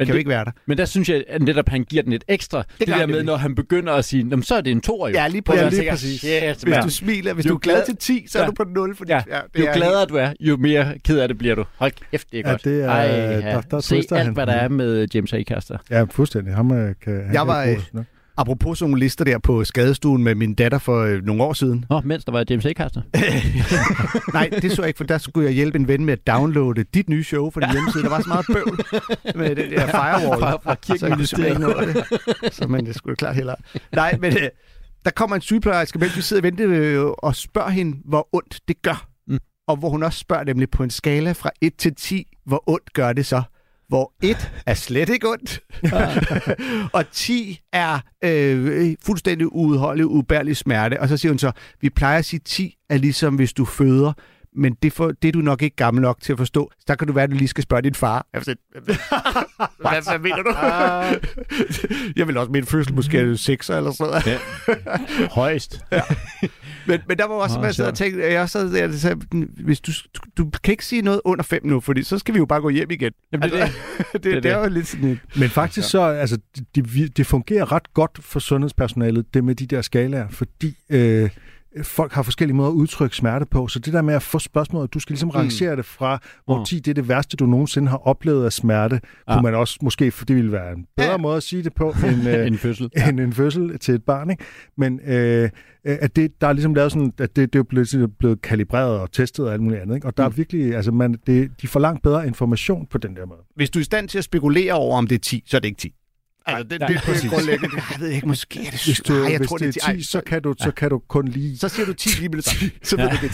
Men 0.00 0.06
kan 0.06 0.12
jo 0.12 0.12
det- 0.14 0.18
ikke 0.18 0.28
være 0.28 0.44
der. 0.44 0.50
Men 0.66 0.78
der 0.78 0.84
synes 0.84 1.08
jeg 1.08 1.24
at 1.28 1.42
netop, 1.42 1.68
han 1.68 1.84
giver 1.84 2.02
den 2.02 2.12
et 2.12 2.24
ekstra. 2.28 2.58
Det, 2.58 2.66
det 2.78 2.88
gør 2.88 2.94
der 2.96 3.06
med, 3.06 3.22
når 3.22 3.36
han 3.36 3.54
begynder 3.54 3.92
at 3.92 4.04
sige, 4.04 4.22
"Nå, 4.24 4.42
så 4.42 4.54
er 4.54 4.60
det 4.60 4.70
en 4.70 4.80
tor 4.80 5.08
jo. 5.08 5.14
Ja, 5.14 5.28
lige 5.28 5.42
Hvor 5.44 5.54
man 5.54 5.64
præcis. 5.64 5.78
tænker, 5.78 5.92
præcis. 5.92 6.20
Shit, 6.20 6.64
Hvis 6.64 6.76
du 6.84 6.90
smiler, 6.90 7.32
hvis 7.34 7.44
Jo 7.46 7.50
du 7.50 7.54
er 7.54 7.58
glad 7.58 7.74
glad- 7.74 7.84
til 7.86 7.96
10, 7.96 8.26
så 8.28 8.38
er 8.38 8.42
Ja. 8.42 8.46
du 8.48 8.52
på 8.52 8.64
0. 8.64 8.96
Fordi, 8.96 9.12
Ja. 9.12 9.22
det 9.54 9.60
jo 9.60 9.66
er 9.66 9.74
gladere 9.74 10.06
du 10.06 10.14
er, 10.16 10.32
jo 10.40 10.56
mere 10.56 10.98
ked 11.04 11.18
af 11.18 11.28
det 11.28 11.38
bliver 11.38 11.54
du. 11.54 11.64
Hold 11.76 11.92
kæft, 12.10 12.32
det 12.32 12.38
er 12.38 12.42
Ja, 12.46 12.50
godt. 12.50 12.64
det 12.64 12.82
er- 12.84 12.88
Ej, 12.88 13.06
der- 13.06 13.60
der 13.60 13.80
Se 13.80 13.96
alt, 13.96 14.10
han 14.12 14.32
hvad 14.34 14.46
der 14.46 14.52
er 14.52 14.68
med 14.68 15.06
James 15.14 15.32
A. 15.32 15.42
Caster. 15.42 15.78
Ja, 15.90 16.02
fuldstændig. 16.10 16.54
Ham 16.54 16.72
øh, 16.72 16.94
kan, 17.04 17.12
han 17.12 17.22
Jeg 17.24 17.32
kan 17.32 17.46
var, 17.46 17.64
noget. 17.92 18.06
Apropos 18.40 18.78
sådan 18.78 18.90
nogle 18.90 19.00
lister 19.04 19.24
der 19.24 19.38
på 19.38 19.64
skadestuen 19.64 20.24
med 20.24 20.34
min 20.34 20.54
datter 20.54 20.78
for 20.78 21.00
øh, 21.04 21.24
nogle 21.24 21.42
år 21.42 21.52
siden. 21.52 21.84
Nå, 21.90 22.00
mens 22.04 22.24
der 22.24 22.32
var 22.32 22.44
James 22.50 22.66
A. 22.66 22.72
Caster. 22.72 23.02
Nej, 24.38 24.48
det 24.62 24.72
så 24.72 24.82
jeg 24.82 24.88
ikke, 24.88 24.96
for 24.96 25.04
der 25.04 25.18
skulle 25.18 25.46
jeg 25.46 25.54
hjælpe 25.54 25.78
en 25.78 25.88
ven 25.88 26.04
med 26.04 26.12
at 26.12 26.26
downloade 26.26 26.84
dit 26.94 27.08
nye 27.08 27.24
show 27.24 27.50
fra 27.50 27.60
din 27.60 27.70
hjemmeside. 27.72 28.02
Der 28.02 28.08
var 28.08 28.20
så 28.20 28.28
meget 28.28 28.46
bøvl 28.46 28.80
med 29.34 29.56
det 29.56 29.70
der 29.70 29.86
firewall. 29.86 30.42
Fra- 30.42 30.56
fra 30.56 30.76
så 31.26 31.46
ikke 31.46 31.60
nå 31.60 31.72
det. 31.80 32.54
Så, 32.54 32.66
men 32.66 32.86
det 32.86 32.94
skulle 32.94 33.16
klart 33.16 33.34
hellere. 33.34 33.56
Nej, 33.92 34.16
men 34.20 34.32
øh, 34.32 34.48
der 35.04 35.10
kommer 35.10 35.36
en 35.36 35.42
sygeplejerske, 35.42 35.98
mens 35.98 36.16
vi 36.16 36.22
sidder 36.22 36.40
og 36.40 36.44
venter 36.44 36.66
øh, 36.68 37.10
og 37.18 37.36
spørger 37.36 37.70
hende, 37.70 37.98
hvor 38.04 38.28
ondt 38.32 38.60
det 38.68 38.82
gør. 38.82 39.08
Mm. 39.28 39.38
Og 39.68 39.76
hvor 39.76 39.88
hun 39.88 40.02
også 40.02 40.18
spørger 40.18 40.44
nemlig 40.44 40.70
på 40.70 40.82
en 40.82 40.90
skala 40.90 41.32
fra 41.32 41.50
1 41.60 41.74
til 41.78 41.94
10, 41.94 42.26
hvor 42.46 42.62
ondt 42.66 42.92
gør 42.92 43.12
det 43.12 43.26
så? 43.26 43.42
Hvor 43.90 44.12
1 44.22 44.50
er 44.66 44.74
slet 44.74 45.08
ikke 45.08 45.28
ondt, 45.28 45.60
og 46.96 47.10
10 47.10 47.60
er 47.72 47.98
øh, 48.24 48.94
fuldstændig 49.06 49.52
uudholdelig, 49.52 50.06
ubærlig 50.06 50.56
smerte. 50.56 51.00
Og 51.00 51.08
så 51.08 51.16
siger 51.16 51.32
hun 51.32 51.38
så, 51.38 51.52
vi 51.80 51.90
plejer 51.90 52.18
at 52.18 52.24
sige 52.24 52.40
10 52.44 52.76
er 52.88 52.96
ligesom 52.96 53.34
hvis 53.34 53.52
du 53.52 53.64
føder, 53.64 54.12
men 54.56 54.76
det, 54.82 54.92
for, 54.92 55.12
det 55.22 55.28
er 55.28 55.32
du 55.32 55.38
nok 55.38 55.62
ikke 55.62 55.76
gammel 55.76 56.02
nok 56.02 56.20
til 56.20 56.32
at 56.32 56.38
forstå. 56.38 56.70
Så 56.78 56.84
der 56.88 56.94
kan 56.94 57.06
du 57.06 57.12
være, 57.12 57.24
at 57.24 57.30
du 57.30 57.36
lige 57.36 57.48
skal 57.48 57.62
spørge 57.62 57.82
din 57.82 57.94
far. 57.94 58.26
Jeg 58.32 58.44
sådan, 58.44 58.56
hvad, 58.74 60.04
hvad 60.08 60.18
mener 60.18 60.42
du? 60.42 60.54
jeg 62.18 62.26
vil 62.26 62.36
også 62.36 62.52
en 62.52 62.66
fødsel 62.66 62.94
måske 62.94 63.18
er 63.18 63.24
det 63.24 63.40
6 63.40 63.70
eller 63.70 63.90
sådan 63.90 64.22
noget. 64.66 65.30
Højst. 65.30 65.80
Men, 66.86 67.00
men 67.08 67.18
der 67.18 67.26
var 67.26 67.34
også, 67.34 67.60
man 67.60 67.74
sad 67.74 67.86
og 67.86 67.94
tænkte, 67.94 68.32
jeg 68.32 68.50
sad 68.50 68.72
der 68.72 68.88
og 68.88 68.94
sagde, 68.94 69.16
hvis 69.64 69.80
du, 69.80 69.92
du, 70.14 70.20
du 70.44 70.50
kan 70.64 70.72
ikke 70.72 70.86
sige 70.86 71.02
noget 71.02 71.20
under 71.24 71.42
5 71.42 71.66
nu, 71.66 71.80
fordi 71.80 72.02
så 72.02 72.18
skal 72.18 72.34
vi 72.34 72.38
jo 72.38 72.46
bare 72.46 72.60
gå 72.60 72.68
hjem 72.68 72.90
igen. 72.90 73.12
Jamen, 73.32 73.50
det 73.50 73.60
er 73.60 73.66
det. 73.66 73.74
det, 73.98 74.12
det, 74.12 74.24
det, 74.24 74.42
det. 74.42 74.52
er 74.52 74.58
jo 74.58 74.68
lidt 74.68 74.86
sådan 74.86 75.08
et... 75.08 75.18
Men 75.36 75.48
faktisk 75.48 75.90
så, 75.90 76.02
altså, 76.02 76.38
det, 76.56 76.74
det, 76.74 77.16
det 77.16 77.26
fungerer 77.26 77.72
ret 77.72 77.94
godt 77.94 78.18
for 78.20 78.40
sundhedspersonalet, 78.40 79.34
det 79.34 79.44
med 79.44 79.54
de 79.54 79.66
der 79.66 79.82
skalaer, 79.82 80.28
fordi 80.28 80.76
øh, 80.90 81.30
folk 81.82 82.12
har 82.12 82.22
forskellige 82.22 82.56
måder 82.56 82.70
at 82.70 82.74
udtrykke 82.74 83.16
smerte 83.16 83.46
på. 83.46 83.68
Så 83.68 83.78
det 83.78 83.92
der 83.92 84.02
med 84.02 84.14
at 84.14 84.22
få 84.22 84.38
spørgsmålet, 84.38 84.94
du 84.94 84.98
skal 85.00 85.12
ligesom 85.12 85.30
rangere 85.30 85.76
det 85.76 85.84
fra, 85.84 86.18
hvor 86.44 86.58
Mm. 86.58 86.64
10 86.64 86.78
det 86.78 86.88
er 86.88 86.94
det 86.94 87.08
værste, 87.08 87.36
du 87.36 87.46
nogensinde 87.46 87.88
har 87.88 87.96
oplevet 88.08 88.44
af 88.44 88.52
smerte, 88.52 89.00
Ja. 89.28 89.32
kunne 89.34 89.42
man 89.42 89.54
også 89.54 89.78
måske, 89.82 90.10
for 90.10 90.24
det 90.24 90.36
ville 90.36 90.52
være 90.52 90.72
en 90.72 90.86
bedre 90.96 91.10
Ja. 91.10 91.16
måde 91.16 91.36
at 91.36 91.42
sige 91.42 91.62
det 91.62 91.74
på, 91.74 91.94
end, 92.06 92.28
øh, 92.28 92.46
En 92.46 92.58
fødsel. 92.58 92.90
end 93.08 93.20
en 93.20 93.32
fødsel 93.32 93.78
til 93.78 93.94
et 93.94 94.02
barn. 94.04 94.30
Ikke? 94.30 94.44
Men 94.76 95.00
øh, 95.06 95.42
øh, 95.86 95.96
at 96.00 96.16
det, 96.16 96.40
der 96.40 96.46
er 96.46 96.52
ligesom 96.52 96.74
lavet 96.74 96.92
sådan, 96.92 97.12
at 97.18 97.36
det, 97.36 97.52
det 97.52 97.58
er 97.58 97.62
blevet, 97.62 98.10
blevet 98.18 98.42
kalibreret 98.42 98.98
og 99.00 99.12
testet 99.12 99.46
og 99.46 99.52
alt 99.52 99.62
muligt 99.62 99.80
andet. 99.82 99.94
Ikke? 99.94 100.06
Og 100.06 100.16
der 100.16 100.24
er 100.24 100.28
Mm. 100.28 100.36
virkelig, 100.36 100.76
altså 100.76 100.92
man, 100.92 101.14
det, 101.26 101.50
de 101.62 101.68
får 101.68 101.80
langt 101.80 102.02
bedre 102.02 102.26
information 102.26 102.86
på 102.90 102.98
den 102.98 103.16
der 103.16 103.26
måde. 103.26 103.40
Hvis 103.56 103.70
du 103.70 103.78
er 103.78 103.80
i 103.80 103.84
stand 103.84 104.08
til 104.08 104.18
at 104.18 104.24
spekulere 104.24 104.72
over, 104.72 104.96
om 104.98 105.06
det 105.06 105.14
er 105.14 105.18
10, 105.18 105.42
så 105.46 105.56
er 105.56 105.60
det 105.60 105.68
ikke 105.68 105.78
10. 105.80 105.94
Altså, 106.46 106.62
det, 106.62 106.80
Nej, 106.80 106.88
det, 106.88 107.00
det, 107.06 107.24
er 107.24 107.28
grundlæggende. 107.28 107.76
Jeg 107.90 108.00
ved 108.00 108.08
ikke, 108.08 108.28
måske 108.28 108.58
er 108.60 108.62
det 108.64 108.70
Hvis, 108.70 108.80
syv. 108.96 109.04
du, 109.04 109.12
Nej, 109.12 109.30
jeg 109.30 109.38
hvis 109.38 109.48
tror, 109.48 109.56
det 109.58 109.74
det 109.74 109.82
er 109.88 109.92
10, 109.92 110.02
så 110.02 110.20
kan 110.26 110.42
du, 110.42 110.54
så 110.60 110.70
kan 110.70 110.90
du 110.90 110.98
kun 111.08 111.28
lige... 111.28 111.58
Så 111.58 111.68
siger 111.68 111.86
du 111.86 111.92
10 111.92 112.08
lige 112.08 112.28
med 112.28 112.36
det 112.36 112.44
samme. 112.44 112.70
Så 112.82 112.96
ved 112.96 113.08
du, 113.10 113.16
det 113.22 113.30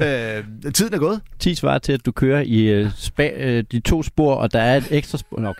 er 0.00 0.44
10. 0.62 0.66
øh, 0.66 0.72
tiden 0.72 0.94
er 0.94 0.98
gået. 0.98 1.20
10 1.38 1.54
svarer 1.54 1.78
til, 1.78 1.92
at 1.92 2.06
du 2.06 2.12
kører 2.12 2.40
i 2.46 2.60
øh, 2.60 2.90
spa, 2.96 3.30
øh, 3.36 3.64
de 3.72 3.80
to 3.80 4.02
spor, 4.02 4.34
og 4.34 4.52
der 4.52 4.60
er 4.60 4.76
et 4.76 4.86
ekstra 4.90 5.18
spor. 5.18 5.40
Nå, 5.40 5.54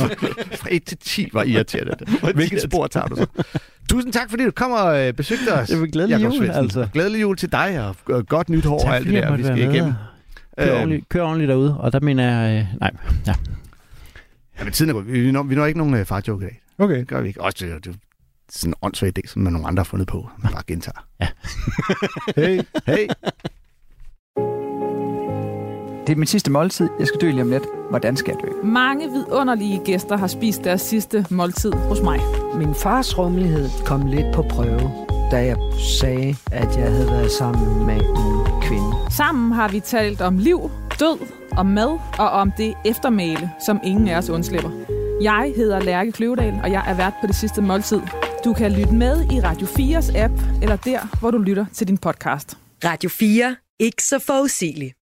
Okay. 0.00 0.26
Fra 0.56 0.68
1 0.70 0.84
til 0.84 0.96
10 0.98 1.28
var 1.32 1.42
irriterende. 1.52 1.94
Hvilket 2.34 2.62
spor 2.62 2.86
tager 2.86 3.06
du 3.06 3.16
så? 3.16 3.26
Tusind 3.90 4.12
tak, 4.12 4.30
fordi 4.30 4.44
du 4.44 4.50
kom 4.50 4.70
og 4.70 5.06
øh, 5.06 5.12
besøgte 5.12 5.52
os. 5.54 5.68
Det 5.68 5.80
var 5.80 5.86
glædelig 5.86 6.22
jul, 6.22 6.32
Svendsen. 6.36 6.50
altså. 6.64 6.88
Glædelig 6.92 7.20
jul 7.20 7.36
til 7.36 7.52
dig, 7.52 7.86
og 7.88 7.96
og 8.14 8.26
godt 8.26 8.48
nyt 8.48 8.64
hår 8.64 8.84
og 8.86 8.96
alt 8.96 9.06
det 9.06 9.14
der, 9.14 9.36
vi 9.36 9.42
skal 9.44 9.58
igennem. 9.58 9.92
Kør, 10.58 10.66
Øh, 10.66 10.72
ordentligt, 10.80 11.08
kør 11.08 11.22
ordentligt 11.22 11.48
derude, 11.48 11.76
og 11.78 11.92
der 11.92 12.00
mener 12.00 12.24
jeg... 12.40 12.58
Øh, 12.72 12.80
nej, 12.80 12.90
ja. 13.26 13.34
Ja, 14.58 14.64
men 14.64 14.72
tiden 14.72 14.88
er 14.88 14.92
gået. 14.94 15.12
Vi 15.12 15.32
når, 15.32 15.42
vi 15.42 15.54
når 15.54 15.66
ikke 15.66 15.78
nogen 15.78 15.94
øh, 15.94 16.06
farjoke 16.06 16.44
i 16.44 16.48
dag. 16.48 16.60
Okay. 16.78 16.98
Det 16.98 17.08
gør 17.08 17.20
vi 17.20 17.28
ikke. 17.28 17.40
Også 17.40 17.66
det, 17.66 17.84
det 17.84 17.90
er 17.90 17.96
sådan 18.50 18.70
en 18.70 18.74
åndssvag 18.82 19.12
idé, 19.18 19.28
som 19.28 19.42
nogle 19.42 19.66
andre 19.66 19.80
har 19.80 19.84
fundet 19.84 20.08
på. 20.08 20.28
Man 20.42 20.52
bare 20.52 20.62
gentager. 20.66 21.06
Hey. 22.36 22.60
Hey. 22.86 23.08
Det 26.06 26.12
er 26.12 26.16
min 26.16 26.26
sidste 26.26 26.50
måltid. 26.50 26.88
Jeg 26.98 27.06
skal 27.06 27.20
dø 27.20 27.30
lige 27.30 27.42
om 27.42 27.50
lidt. 27.50 27.62
Hvordan 27.90 28.16
skal 28.16 28.36
jeg 28.36 28.48
dø? 28.50 28.66
Mange 28.66 29.10
vidunderlige 29.10 29.80
gæster 29.84 30.16
har 30.16 30.26
spist 30.26 30.64
deres 30.64 30.80
sidste 30.80 31.26
måltid 31.30 31.72
hos 31.72 32.00
mig. 32.00 32.20
Min 32.56 32.74
fars 32.74 33.18
rummelighed 33.18 33.68
kom 33.86 34.06
lidt 34.06 34.34
på 34.34 34.42
prøve, 34.42 34.90
da 35.34 35.44
jeg 35.44 35.56
sagde, 36.00 36.36
at 36.52 36.76
jeg 36.76 36.90
havde 36.90 37.06
været 37.06 37.30
sammen 37.30 37.86
med 37.86 37.94
en 37.94 38.62
kvinde. 38.62 38.90
Sammen 39.10 39.52
har 39.52 39.68
vi 39.68 39.80
talt 39.80 40.20
om 40.20 40.38
liv, 40.38 40.70
død, 41.00 41.18
om 41.56 41.66
mad 41.66 41.98
og 42.18 42.30
om 42.30 42.52
det 42.56 42.74
eftermæle, 42.84 43.50
som 43.66 43.80
ingen 43.84 44.08
af 44.08 44.18
os 44.18 44.30
undslipper. 44.30 44.70
Jeg 45.22 45.52
hedder 45.56 45.80
Lærke 45.80 46.12
Kløvedal, 46.12 46.60
og 46.62 46.70
jeg 46.70 46.84
er 46.86 46.94
vært 46.94 47.12
på 47.20 47.26
det 47.26 47.34
sidste 47.34 47.62
måltid. 47.62 48.00
Du 48.44 48.52
kan 48.52 48.72
lytte 48.72 48.94
med 48.94 49.32
i 49.32 49.40
Radio 49.40 49.66
4's 49.66 50.18
app, 50.18 50.34
eller 50.62 50.76
der, 50.76 51.18
hvor 51.20 51.30
du 51.30 51.38
lytter 51.38 51.66
til 51.72 51.88
din 51.88 51.98
podcast. 51.98 52.58
Radio 52.84 53.10
4. 53.10 53.56
Ikke 53.80 54.02
så 54.02 54.18
forudsigeligt. 54.18 54.94